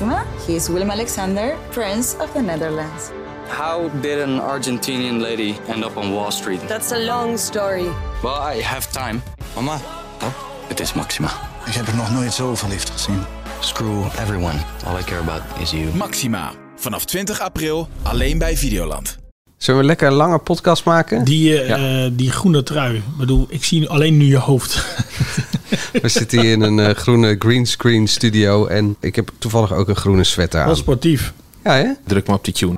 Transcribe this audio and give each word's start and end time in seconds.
Maxima. 0.00 0.24
He 0.46 0.54
is 0.54 0.68
Willem 0.68 0.90
Alexander, 0.90 1.56
Prince 1.70 2.16
of 2.20 2.32
the 2.32 2.40
Netherlands. 2.40 3.10
How 3.48 3.90
did 4.00 4.20
an 4.20 4.40
Argentinian 4.40 5.20
lady 5.20 5.56
end 5.68 5.84
up 5.84 5.96
on 5.96 6.12
Wall 6.12 6.30
Street? 6.30 6.60
That's 6.68 6.92
a 6.92 6.98
long 6.98 7.38
story. 7.38 7.88
Well, 8.22 8.56
I 8.56 8.62
have 8.62 8.86
time. 8.92 9.22
Mama, 9.54 9.80
Oh, 10.22 10.32
het 10.68 10.80
is 10.80 10.92
Maxima. 10.92 11.30
ik 11.66 11.72
heb 11.74 11.86
er 11.86 11.94
nog 11.96 12.12
nooit 12.12 12.32
zo 12.32 12.54
verliefd 12.54 12.90
gezien. 12.90 13.18
Screw 13.60 14.04
everyone. 14.20 14.58
All 14.86 14.98
I 14.98 15.02
care 15.04 15.20
about 15.20 15.42
is 15.60 15.70
you. 15.70 15.94
Maxima. 15.94 16.52
Vanaf 16.76 17.04
20 17.04 17.40
april 17.40 17.88
alleen 18.02 18.38
bij 18.38 18.56
Videoland. 18.56 19.18
Zullen 19.56 19.80
we 19.80 19.86
lekker 19.86 20.06
een 20.08 20.14
lange 20.14 20.38
podcast 20.38 20.84
maken? 20.84 21.24
Die, 21.24 21.60
eh, 21.62 22.04
eh, 22.04 22.12
die 22.14 22.30
groene 22.30 22.62
trui. 22.62 22.96
Ik 22.96 23.16
bedoel, 23.18 23.46
ik 23.48 23.64
zie 23.64 23.88
alleen 23.88 24.16
nu 24.16 24.24
je 24.24 24.38
hoofd. 24.38 24.74
We 26.02 26.08
zitten 26.08 26.40
hier 26.40 26.52
in 26.52 26.60
een 26.60 26.78
eh, 26.78 26.94
groene 26.94 27.36
greenscreen 27.38 28.06
studio. 28.08 28.66
En 28.66 28.96
ik 29.00 29.16
heb 29.16 29.30
toevallig 29.38 29.72
ook 29.72 29.88
een 29.88 29.96
groene 29.96 30.24
sweater 30.24 30.60
Wel 30.60 30.68
aan. 30.68 30.76
sportief. 30.76 31.32
Ja, 31.64 31.72
hè? 31.74 31.86
Druk 32.06 32.26
maar 32.26 32.36
op 32.36 32.44
die 32.44 32.54
tune. 32.54 32.76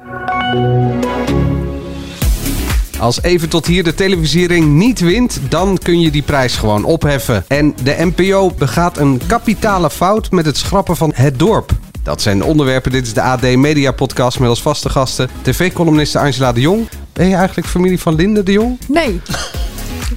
Als 2.99 3.23
even 3.23 3.49
tot 3.49 3.67
hier 3.67 3.85
de 3.85 3.95
televisiering 3.95 4.67
niet 4.67 5.01
wint, 5.01 5.41
dan 5.49 5.79
kun 5.83 6.01
je 6.01 6.11
die 6.11 6.23
prijs 6.23 6.57
gewoon 6.57 6.85
opheffen. 6.85 7.45
En 7.49 7.75
de 7.83 7.97
NPO 7.99 8.51
begaat 8.59 8.99
een 8.99 9.21
kapitale 9.27 9.91
fout 9.91 10.31
met 10.31 10.47
het 10.47 10.57
schrappen 10.57 10.97
van 10.97 11.13
het 11.15 11.39
dorp. 11.39 11.71
Dat 12.03 12.23
zijn 12.23 12.39
de 12.39 12.45
onderwerpen. 12.45 12.93
Dit 12.93 13.07
is 13.07 13.13
de 13.15 13.23
AD 13.23 13.43
Media 13.43 13.93
Podcast 13.93 14.39
met 14.39 14.49
als 14.49 14.63
vaste 14.63 14.89
gasten 14.89 15.29
tv-columniste 15.43 16.19
Angela 16.19 16.53
de 16.53 16.61
Jong. 16.61 16.89
Ben 17.13 17.29
je 17.29 17.35
eigenlijk 17.35 17.69
familie 17.69 18.01
van 18.01 18.15
Linde 18.15 18.43
de 18.43 18.53
Jong? 18.53 18.79
Nee, 18.89 19.21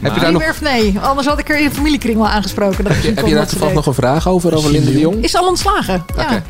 Heb 0.03 0.13
je 0.13 0.19
daar 0.19 0.31
nog... 0.31 0.41
werf 0.41 0.61
nee. 0.61 0.99
Anders 1.01 1.27
had 1.27 1.39
ik 1.39 1.49
er 1.49 1.59
in 1.59 1.67
de 1.67 1.75
familiekring 1.75 2.17
wel 2.17 2.27
aangesproken. 2.27 2.83
Dat 2.83 2.93
Heb 2.93 3.25
je 3.27 3.33
daar 3.33 3.47
toevallig 3.47 3.73
nog 3.73 3.85
een 3.85 3.93
vraag 3.93 4.27
over, 4.27 4.55
over 4.55 4.71
Linde 4.71 4.91
de 4.91 4.99
Jong? 4.99 5.23
Is 5.23 5.31
ze 5.31 5.37
al 5.37 5.47
ontslagen? 5.47 6.03
Ja. 6.15 6.23
Oké. 6.23 6.43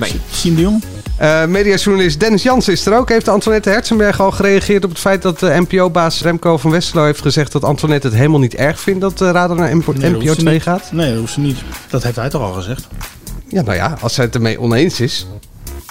Nee. 0.00 0.20
Sien 0.30 0.54
de 0.54 0.60
Jong? 0.60 0.82
Eh 1.16 1.44
mediajournalist 1.44 2.20
Dennis 2.20 2.42
Jans 2.42 2.68
is 2.68 2.86
er 2.86 2.96
ook. 2.96 3.08
Heeft 3.08 3.28
Antoinette 3.28 3.70
Herzenberg 3.70 4.20
al 4.20 4.30
gereageerd 4.30 4.84
op 4.84 4.90
het 4.90 4.98
feit 4.98 5.22
dat 5.22 5.38
de 5.38 5.64
NPO-baas 5.68 6.22
Remco 6.22 6.56
van 6.58 6.70
Westerlo 6.70 7.04
heeft 7.04 7.20
gezegd 7.20 7.52
dat 7.52 7.64
Antoinette 7.64 8.06
het 8.06 8.16
helemaal 8.16 8.38
niet 8.38 8.54
erg 8.54 8.80
vindt 8.80 9.00
dat 9.00 9.18
de 9.18 9.30
Radar 9.30 9.56
naar 9.56 9.76
NPO, 9.76 9.92
Nee, 9.92 10.00
dat 10.00 10.10
NPO 10.10 10.20
hoeft 10.20 10.34
ze 10.34 10.40
2 10.40 10.54
niet. 10.54 10.62
gaat? 10.62 10.88
Nee, 10.92 11.10
dat 11.10 11.18
hoeft 11.18 11.32
ze 11.32 11.40
niet. 11.40 11.58
Dat 11.90 12.02
heeft 12.02 12.16
hij 12.16 12.28
toch 12.28 12.42
al 12.42 12.52
gezegd? 12.52 12.86
Ja, 13.48 13.62
nou 13.62 13.76
ja, 13.76 13.96
als 14.00 14.14
zij 14.14 14.24
het 14.24 14.34
ermee 14.34 14.60
oneens 14.60 15.00
is. 15.00 15.26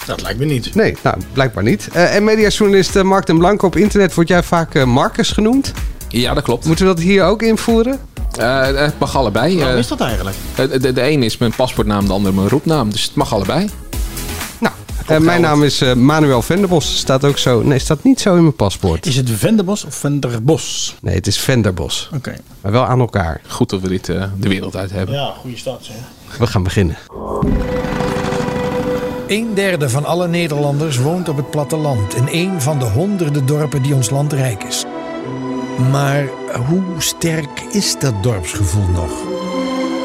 Dat 0.06 0.22
lijkt 0.22 0.38
me 0.38 0.44
niet. 0.44 0.74
Nee, 0.74 0.96
nou, 1.02 1.16
blijkbaar 1.32 1.62
niet. 1.62 1.88
Eh, 1.92 2.14
en 2.14 2.24
mediajournalist 2.24 2.96
eh, 2.96 3.02
Mark 3.02 3.26
den 3.26 3.38
Blanco 3.38 3.66
op 3.66 3.76
internet 3.76 4.14
word 4.14 4.28
jij 4.28 4.42
vaak 4.42 4.74
eh, 4.74 4.84
Marcus 4.84 5.30
genoemd. 5.30 5.72
Ja, 6.08 6.34
dat 6.34 6.42
klopt. 6.44 6.64
Moeten 6.66 6.86
we 6.86 6.94
dat 6.94 7.02
hier 7.02 7.24
ook 7.24 7.42
invoeren? 7.42 7.98
Eh, 8.38 8.62
het 8.66 8.98
mag 8.98 9.16
allebei. 9.16 9.54
Waarom 9.56 9.72
Eh, 9.72 9.78
is 9.80 9.88
dat 9.88 10.00
eigenlijk? 10.00 10.36
de, 10.54 10.78
de, 10.78 10.92
de 10.92 11.10
een 11.10 11.22
is 11.22 11.38
mijn 11.38 11.52
paspoortnaam, 11.56 12.06
de 12.06 12.12
ander 12.12 12.34
mijn 12.34 12.48
roepnaam. 12.48 12.90
Dus 12.90 13.02
het 13.02 13.14
mag 13.14 13.32
allebei. 13.32 13.68
Nou, 14.60 14.74
eh, 15.06 15.18
mijn 15.18 15.40
naam 15.40 15.62
is 15.62 15.80
eh, 15.80 15.92
Manuel 15.94 16.42
Venderbos. 16.42 16.96
Staat 16.98 17.24
ook 17.24 17.38
zo. 17.38 17.62
Nee, 17.62 17.78
staat 17.78 18.02
niet 18.04 18.20
zo 18.20 18.34
in 18.36 18.42
mijn 18.42 18.54
paspoort. 18.56 19.06
Is 19.06 19.16
het 19.16 19.30
Venderbos 19.30 19.84
of 19.84 19.94
Venderbos? 19.94 20.94
Nee, 21.00 21.14
het 21.14 21.26
is 21.26 21.38
Venderbos. 21.38 22.10
Oké. 22.14 22.34
Maar 22.60 22.72
wel 22.72 22.84
aan 22.84 23.00
elkaar. 23.00 23.40
Goed 23.48 23.70
dat 23.70 23.80
we 23.80 23.88
dit 23.88 24.08
eh, 24.08 24.24
de 24.36 24.48
wereld 24.48 24.76
uit 24.76 24.90
hebben. 24.90 25.14
Ja, 25.14 25.32
goede 25.40 25.56
stad 25.56 25.78
zeg. 25.82 25.96
We 26.38 26.46
gaan 26.46 26.62
beginnen. 26.62 26.96
Een 29.26 29.54
derde 29.54 29.88
van 29.90 30.04
alle 30.04 30.28
Nederlanders 30.28 30.96
woont 30.98 31.28
op 31.28 31.36
het 31.36 31.50
platteland 31.50 32.14
in 32.14 32.28
een 32.30 32.60
van 32.62 32.78
de 32.78 32.84
honderden 32.84 33.46
dorpen 33.46 33.82
die 33.82 33.94
ons 33.94 34.10
land 34.10 34.32
rijk 34.32 34.64
is. 34.64 34.84
Maar 35.78 36.26
hoe 36.66 36.82
sterk 36.98 37.60
is 37.70 37.98
dat 37.98 38.22
dorpsgevoel 38.22 38.86
nog? 38.86 39.10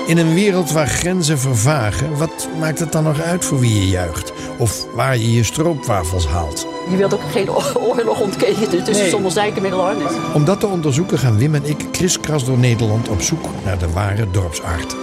In 0.07 0.17
een 0.17 0.33
wereld 0.33 0.71
waar 0.71 0.87
grenzen 0.87 1.39
vervagen, 1.39 2.17
wat 2.17 2.49
maakt 2.59 2.79
het 2.79 2.91
dan 2.91 3.03
nog 3.03 3.21
uit 3.21 3.45
voor 3.45 3.59
wie 3.59 3.75
je 3.79 3.87
juicht? 3.87 4.33
Of 4.57 4.85
waar 4.93 5.17
je 5.17 5.33
je 5.33 5.43
stroopwafels 5.43 6.27
haalt? 6.27 6.67
Je 6.89 6.97
wilt 6.97 7.13
ook 7.13 7.31
geen 7.31 7.49
oorlog 7.75 8.19
ontketenen 8.19 8.83
tussen 8.83 9.09
Sommelsdijk 9.09 9.55
en 9.55 9.61
Middelarnis. 9.61 10.11
Om 10.33 10.45
dat 10.45 10.59
te 10.59 10.67
onderzoeken 10.67 11.17
gaan 11.17 11.37
Wim 11.37 11.55
en 11.55 11.65
ik 11.65 11.85
kriskras 11.91 12.45
door 12.45 12.57
Nederland 12.57 13.09
op 13.09 13.21
zoek 13.21 13.45
naar 13.65 13.77
de 13.77 13.89
ware 13.89 14.31
dorpsart. 14.31 14.95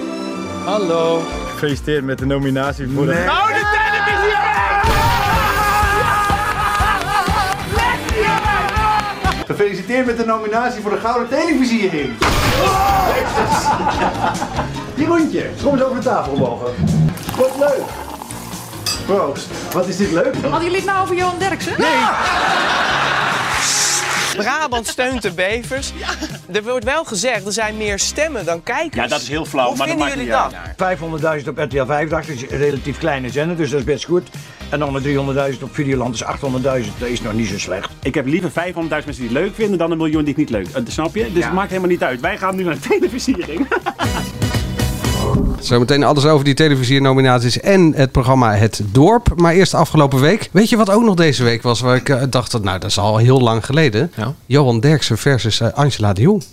Hallo. 0.65 1.23
Gefeliciteerd 1.51 2.05
met 2.05 2.19
de 2.19 2.27
nominatie 2.27 2.89
voor 2.95 3.07
de... 3.07 3.90
Gefeliciteerd 9.51 10.07
met 10.07 10.17
de 10.17 10.25
nominatie 10.25 10.83
voor 10.83 10.91
de 10.91 10.97
Gouden 10.97 11.29
Televisiering. 11.29 12.11
Jeroentje, 14.95 15.51
kom 15.63 15.73
eens 15.73 15.83
over 15.83 15.97
de 15.97 16.03
tafel 16.03 16.37
mogen. 16.37 16.73
Wat 17.37 17.57
leuk. 17.59 17.83
Proost. 19.07 19.47
Wat 19.73 19.89
is 19.89 19.97
dit 19.97 20.11
leuk? 20.11 20.35
Hadden 20.35 20.63
jullie 20.63 20.77
het 20.77 20.85
nou 20.85 21.03
over 21.03 21.17
Johan 21.17 21.39
Derksen? 21.39 21.75
Brabant 24.37 24.87
steunt 24.87 25.23
de 25.23 25.31
bevers. 25.33 25.93
Er 26.53 26.63
wordt 26.63 26.85
wel 26.85 27.05
gezegd, 27.05 27.47
er 27.47 27.53
zijn 27.53 27.77
meer 27.77 27.99
stemmen 27.99 28.45
dan 28.45 28.63
kijkers. 28.63 29.03
Ja, 29.03 29.07
dat 29.07 29.21
is 29.21 29.29
heel 29.29 29.45
flauw, 29.45 29.67
Hoe 29.69 29.77
maar 29.77 29.87
dat 29.87 29.97
vinden 29.97 30.17
maakt 30.23 30.31
jullie 30.31 30.53
niet 30.77 30.77
dat? 30.77 31.25
uit. 31.31 31.43
500.000 31.43 31.49
op 31.49 31.59
RTL 31.59 31.85
5, 31.87 32.09
dat 32.09 32.29
is 32.29 32.43
een 32.51 32.59
relatief 32.59 32.99
kleine 32.99 33.31
zender, 33.31 33.57
dus 33.57 33.71
dat 33.71 33.79
is 33.79 33.85
best 33.85 34.05
goed. 34.05 34.29
En 34.69 34.79
dan 34.79 34.93
de 34.93 35.53
300.000 35.55 35.63
op 35.63 35.75
Videoland, 35.75 36.19
dus 36.19 36.25
800.000, 36.85 36.99
dat 36.99 37.09
is 37.09 37.21
nog 37.23 37.33
niet 37.33 37.49
zo 37.49 37.59
slecht. 37.59 37.91
Ik 38.03 38.15
heb 38.15 38.27
liever 38.27 38.51
500.000 38.51 38.75
mensen 38.89 39.13
die 39.13 39.23
het 39.23 39.33
leuk 39.33 39.55
vinden 39.55 39.79
dan 39.79 39.91
een 39.91 39.97
miljoen 39.99 40.21
die 40.25 40.29
het 40.29 40.37
niet 40.37 40.51
leuk 40.51 40.65
vinden. 40.65 40.85
Dat 40.85 40.93
snap 40.93 41.15
je? 41.15 41.33
Dus 41.33 41.45
het 41.45 41.53
maakt 41.53 41.69
helemaal 41.69 41.91
niet 41.91 42.03
uit. 42.03 42.21
Wij 42.21 42.39
gaan 42.39 42.57
nu 42.57 42.63
naar 42.65 42.75
de 42.75 42.89
televisiering. 42.89 43.67
Zometeen 45.61 46.05
alles 46.05 46.25
over 46.25 46.45
die 46.45 46.55
televisiernominaties 46.55 47.61
en 47.61 47.93
het 47.95 48.13
programma 48.13 48.55
Het 48.55 48.83
Dorp. 48.93 49.33
Maar 49.37 49.53
eerst 49.53 49.75
afgelopen 49.75 50.21
week. 50.21 50.49
Weet 50.53 50.69
je 50.69 50.77
wat 50.77 50.91
ook 50.91 51.03
nog 51.03 51.15
deze 51.15 51.45
week 51.45 51.63
was? 51.63 51.81
Waar 51.81 51.97
ik 51.97 52.09
eh, 52.09 52.23
dacht, 52.31 52.51
dat, 52.51 52.63
nou 52.63 52.79
dat 52.79 52.91
is 52.91 52.99
al 52.99 53.17
heel 53.17 53.41
lang 53.41 53.65
geleden. 53.67 54.13
Ja. 54.17 54.35
Johan 54.47 54.81
Derksen 54.81 55.19
versus 55.19 55.61
eh, 55.61 55.69
Angela 55.73 56.13
de 56.13 56.21
Jong. 56.23 56.45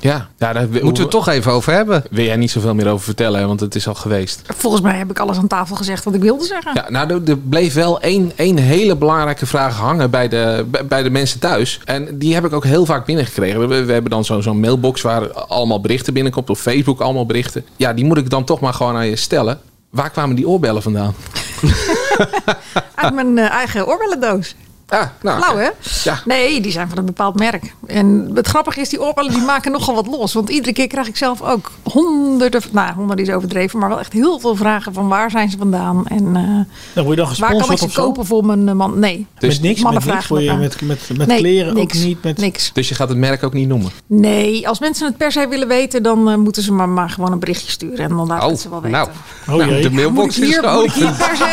Ja, 0.00 0.28
ja 0.38 0.52
daar 0.52 0.68
Moeten 0.68 0.92
we 0.92 1.00
het 1.00 1.10
toch 1.10 1.28
even 1.28 1.52
over 1.52 1.72
hebben. 1.72 2.02
Wil 2.10 2.24
jij 2.24 2.36
niet 2.36 2.50
zoveel 2.50 2.74
meer 2.74 2.88
over 2.88 3.04
vertellen, 3.04 3.40
hè, 3.40 3.46
want 3.46 3.60
het 3.60 3.74
is 3.74 3.88
al 3.88 3.94
geweest. 3.94 4.42
Volgens 4.56 4.82
mij 4.82 4.96
heb 4.96 5.10
ik 5.10 5.18
alles 5.18 5.36
aan 5.36 5.46
tafel 5.46 5.76
gezegd 5.76 6.04
wat 6.04 6.14
ik 6.14 6.20
wilde 6.22 6.44
zeggen. 6.44 6.70
Ja, 6.74 6.90
nou, 6.90 7.10
er, 7.10 7.30
er 7.30 7.38
bleef 7.38 7.74
wel 7.74 8.00
één, 8.00 8.32
één 8.36 8.56
hele 8.56 8.96
belangrijke 8.96 9.46
vraag 9.46 9.76
hangen 9.76 10.10
bij 10.10 10.28
de, 10.28 10.66
bij- 10.88 11.02
de 11.02 11.10
mensen 11.10 11.40
thuis. 11.40 11.80
En 11.84 12.18
die 12.18 12.34
heb 12.34 12.44
ik 12.44 12.52
ook 12.52 12.64
heel 12.64 12.86
vaak 12.86 13.06
binnengekregen. 13.06 13.68
We, 13.68 13.84
we 13.84 13.92
hebben 13.92 14.10
dan 14.10 14.24
zo- 14.24 14.40
zo'n 14.40 14.60
mailbox 14.60 15.00
waar 15.02 15.32
allemaal 15.32 15.80
berichten 15.80 16.12
binnenkomt. 16.12 16.50
Op 16.50 16.56
Facebook 16.56 17.00
allemaal 17.00 17.26
berichten. 17.26 17.64
Ja, 17.76 17.92
die 17.92 18.04
moet 18.04 18.18
ik 18.18 18.30
dan 18.30 18.44
toch 18.44 18.60
maar 18.60 18.74
gewoon 18.74 18.96
aan 18.96 19.06
je 19.06 19.16
stellen. 19.16 19.60
Waar 19.90 20.10
kwamen 20.10 20.36
die 20.36 20.48
oorbellen 20.48 20.82
vandaan? 20.82 21.14
Uit 22.94 23.14
mijn 23.14 23.38
eh, 23.38 23.50
eigen 23.50 23.86
oorbellendoos. 23.86 24.54
Ah, 24.92 25.06
nou, 25.22 25.60
hè? 25.60 25.68
Ja. 26.04 26.20
Nee, 26.24 26.60
die 26.60 26.72
zijn 26.72 26.88
van 26.88 26.98
een 26.98 27.04
bepaald 27.04 27.38
merk. 27.38 27.74
En 27.86 28.30
het 28.34 28.46
grappige 28.46 28.80
is, 28.80 28.88
die 28.88 29.02
oorbellen 29.02 29.32
die 29.32 29.42
maken 29.42 29.72
nogal 29.78 29.94
wat 29.94 30.06
los. 30.06 30.32
Want 30.32 30.50
iedere 30.50 30.72
keer 30.72 30.86
krijg 30.86 31.06
ik 31.06 31.16
zelf 31.16 31.42
ook 31.42 31.70
honderden, 31.82 32.62
nou 32.72 32.94
honderden 32.94 33.26
is 33.26 33.32
overdreven, 33.32 33.78
maar 33.78 33.88
wel 33.88 33.98
echt 33.98 34.12
heel 34.12 34.38
veel 34.38 34.56
vragen 34.56 34.92
van 34.92 35.08
waar 35.08 35.30
zijn 35.30 35.50
ze 35.50 35.58
vandaan? 35.58 36.06
En 36.06 36.36
eh, 36.36 36.74
Dan 36.94 37.04
word 37.04 37.18
je 37.18 37.24
dan 37.24 37.34
waar 37.38 37.56
kan 37.56 37.70
ik 37.72 37.78
ze 37.78 37.92
kopen 37.92 38.26
voor 38.26 38.44
mijn 38.44 38.68
eh, 38.68 38.74
man? 38.74 38.98
Nee. 38.98 39.26
Dus 39.38 39.54
met 39.54 39.62
niks, 39.68 39.82
Mannen 39.82 40.02
met 40.04 40.14
niks 40.14 40.26
vragen 40.26 40.46
word 40.46 40.60
je 40.60 40.86
met, 40.86 41.08
met, 41.08 41.18
met 41.18 41.26
Nee, 41.26 41.38
kleren 41.38 41.74
niks, 41.74 41.98
ook 41.98 42.04
niet. 42.04 42.22
Met... 42.22 42.38
Niks. 42.38 42.70
Dus 42.72 42.88
je 42.88 42.94
gaat 42.94 43.08
het 43.08 43.18
merk 43.18 43.42
ook 43.42 43.52
niet 43.52 43.68
noemen? 43.68 43.90
Nee, 44.06 44.68
als 44.68 44.80
mensen 44.80 45.06
het 45.06 45.16
per 45.16 45.32
se 45.32 45.48
willen 45.48 45.68
weten, 45.68 46.02
dan 46.02 46.30
eh, 46.30 46.36
moeten 46.36 46.62
ze 46.62 46.72
maar, 46.72 46.88
maar 46.88 47.10
gewoon 47.10 47.32
een 47.32 47.38
berichtje 47.38 47.70
sturen. 47.70 47.98
En 47.98 48.16
dan 48.16 48.34
ik 48.34 48.42
het 48.42 48.60
ze 48.60 48.68
wel 48.70 48.80
weten. 48.80 48.98
nou, 48.98 49.08
Oh 49.48 49.54
nou, 49.54 49.82
de 49.82 49.90
mailbox 49.90 50.38
is 50.38 50.46
hier, 50.46 50.46
ik 50.46 50.52
hier 50.52 50.70
geopend. 50.70 51.16
per 51.16 51.36
se, 51.36 51.44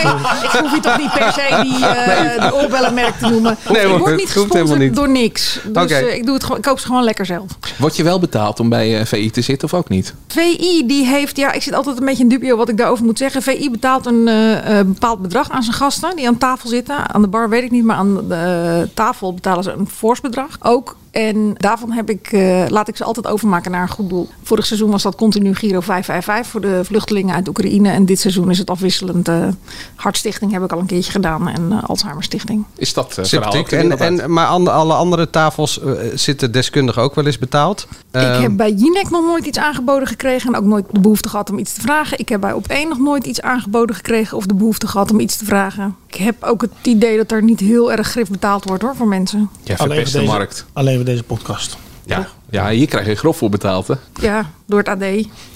ik 0.44 0.60
hoef 0.60 0.72
hier 0.72 0.82
toch 0.82 0.98
niet 0.98 1.12
per 1.14 1.34
se 1.34 1.60
die, 1.62 1.86
eh 1.86 2.48
de 2.50 2.56
oorbellenmerk 2.56 3.18
te 3.18 3.29
noemen. 3.34 3.58
Nee, 3.70 3.82
ik 3.82 3.88
word 3.88 4.06
het 4.06 4.16
niet 4.16 4.30
gesponsord 4.30 4.80
niet. 4.80 4.96
door 4.96 5.10
niks. 5.10 5.60
Dus 5.72 5.92
eh, 5.92 6.16
ik, 6.16 6.26
doe 6.26 6.34
het 6.34 6.44
gewoon, 6.44 6.58
ik 6.58 6.64
koop 6.64 6.80
ze 6.80 6.86
gewoon 6.86 7.04
lekker 7.04 7.26
zelf. 7.26 7.46
Word 7.78 7.96
je 7.96 8.04
wel 8.04 8.20
betaald 8.20 8.60
om 8.60 8.70
bij 8.70 9.00
eh, 9.00 9.06
VI 9.06 9.32
te 9.32 9.42
zitten 9.42 9.68
of 9.68 9.74
ook 9.74 9.90
niet? 9.90 10.14
VI 10.28 10.84
die 10.88 11.06
heeft, 11.06 11.38
ja, 11.38 11.52
ik 11.52 11.62
zit 11.62 11.74
altijd 11.74 11.98
een 12.00 12.06
beetje 12.06 12.24
in 12.24 12.30
dubio 12.30 12.58
wat 12.58 12.70
ik 12.70 12.78
daarover 12.78 13.06
moet 13.06 13.18
zeggen. 13.18 13.42
VI 13.42 13.70
betaalt 13.72 14.06
een 14.06 14.28
eh, 14.28 14.80
eh, 14.80 14.86
bepaald 14.86 15.22
bedrag 15.22 15.50
aan 15.50 15.64
zijn 15.64 15.76
gasten 15.76 16.16
die 16.16 16.28
aan 16.28 16.38
tafel 16.38 16.70
zitten. 16.70 17.14
Aan 17.14 17.22
de 17.22 17.28
bar 17.28 17.50
weet 17.50 17.64
ik 17.64 17.72
niet, 17.72 17.84
maar 17.84 17.96
aan 17.96 18.28
de 18.28 18.90
tafel 18.94 19.34
betalen 19.34 19.64
ze 19.64 19.72
een 19.72 19.90
fors 19.90 20.22
bedrag 20.22 20.58
ook. 20.62 20.96
En 21.12 21.54
daarvan 21.58 21.92
heb 21.92 22.10
ik, 22.10 22.28
eh, 22.32 22.64
laat 22.68 22.88
ik 22.88 22.96
ze 22.98 23.04
altijd 23.04 23.28
overmaken 23.28 23.72
naar 23.72 23.82
een 23.82 23.90
goed 23.90 24.10
doel. 24.10 24.30
Vorig 24.44 24.66
seizoen 24.66 24.92
was 24.92 25.04
dat 25.04 25.16
continu 25.16 25.56
Giro 25.56 25.80
555 25.80 26.52
voor 26.52 26.62
de 26.62 26.86
vluchtelingen 26.86 27.36
uit 27.36 27.48
Oekraïne. 27.48 27.90
En 27.90 28.06
dit 28.06 28.20
seizoen 28.20 28.50
is 28.50 28.58
het 28.58 28.70
afwisselend. 28.70 29.28
eh 29.28 29.48
Hartstichting 29.96 30.52
heb 30.52 30.64
ik 30.64 30.72
al 30.72 30.80
een 30.80 30.86
keertje 30.86 31.12
gedaan 31.12 31.48
en 31.48 31.72
eh, 31.72 31.84
Alzheimer 31.90 32.24
Stichting. 32.24 32.66
Is 32.78 32.94
dat 32.94 33.18
eh, 33.18 33.26
de 33.26 33.66
En, 33.78 33.98
en, 34.00 34.32
maar 34.34 34.46
aan 34.48 34.68
alle 34.68 34.94
andere 34.94 35.30
tafels 35.30 35.80
zitten 36.14 36.52
deskundigen 36.52 37.02
ook 37.02 37.16
wel 37.16 37.26
eens 37.26 37.38
betaald. 37.40 37.88
ik 37.92 37.98
Ehm, 38.12 38.42
heb 38.42 38.58
bij 38.58 38.72
Jinek 38.72 39.10
nog 39.10 39.22
nooit 39.26 39.46
iets 39.46 39.58
aangeboden 39.58 40.08
gekregen 40.08 40.54
en 40.54 40.60
ook 40.60 40.66
nooit 40.66 40.86
de 40.92 41.00
behoefte 41.00 41.30
gehad 41.30 41.50
om 41.50 41.58
iets 41.58 41.74
te 41.74 41.82
vragen. 41.82 42.20
Ik 42.20 42.30
heb 42.30 42.42
bij 42.42 42.54
Op1 42.54 42.88
nog 42.90 43.00
nooit 43.00 43.26
iets 43.26 43.42
aangeboden 43.42 43.96
gekregen 43.96 44.38
of 44.38 44.46
de 44.46 44.54
behoefte 44.54 44.88
gehad 44.88 45.12
om 45.12 45.20
iets 45.20 45.38
te 45.38 45.46
vragen. 45.46 45.96
Ik 46.08 46.16
heb 46.16 46.44
ook 46.44 46.62
het 46.62 46.72
idee 46.82 47.18
dat 47.18 47.32
er 47.32 47.44
niet 47.44 47.60
heel 47.60 47.92
erg 47.92 48.08
grif 48.08 48.30
betaald 48.30 48.64
wordt 48.64 48.84
hoor 48.84 48.96
voor 48.96 49.08
mensen. 49.08 49.50
Ja, 49.64 49.76
Alleen 49.78 50.04
de 50.04 50.12
deze- 50.12 50.22
markt. 50.24 50.66
Alleen 50.74 50.98
deze 51.10 51.24
podcast. 51.24 51.78
Ja. 52.06 52.28
ja, 52.50 52.70
hier 52.70 52.88
krijg 52.88 53.08
je 53.08 53.16
grof 53.16 53.38
voor 53.38 53.50
betaald, 53.50 53.88
hè? 53.88 53.94
Ja, 54.22 54.50
door 54.68 54.80
het 54.80 54.88
AD. 54.88 55.04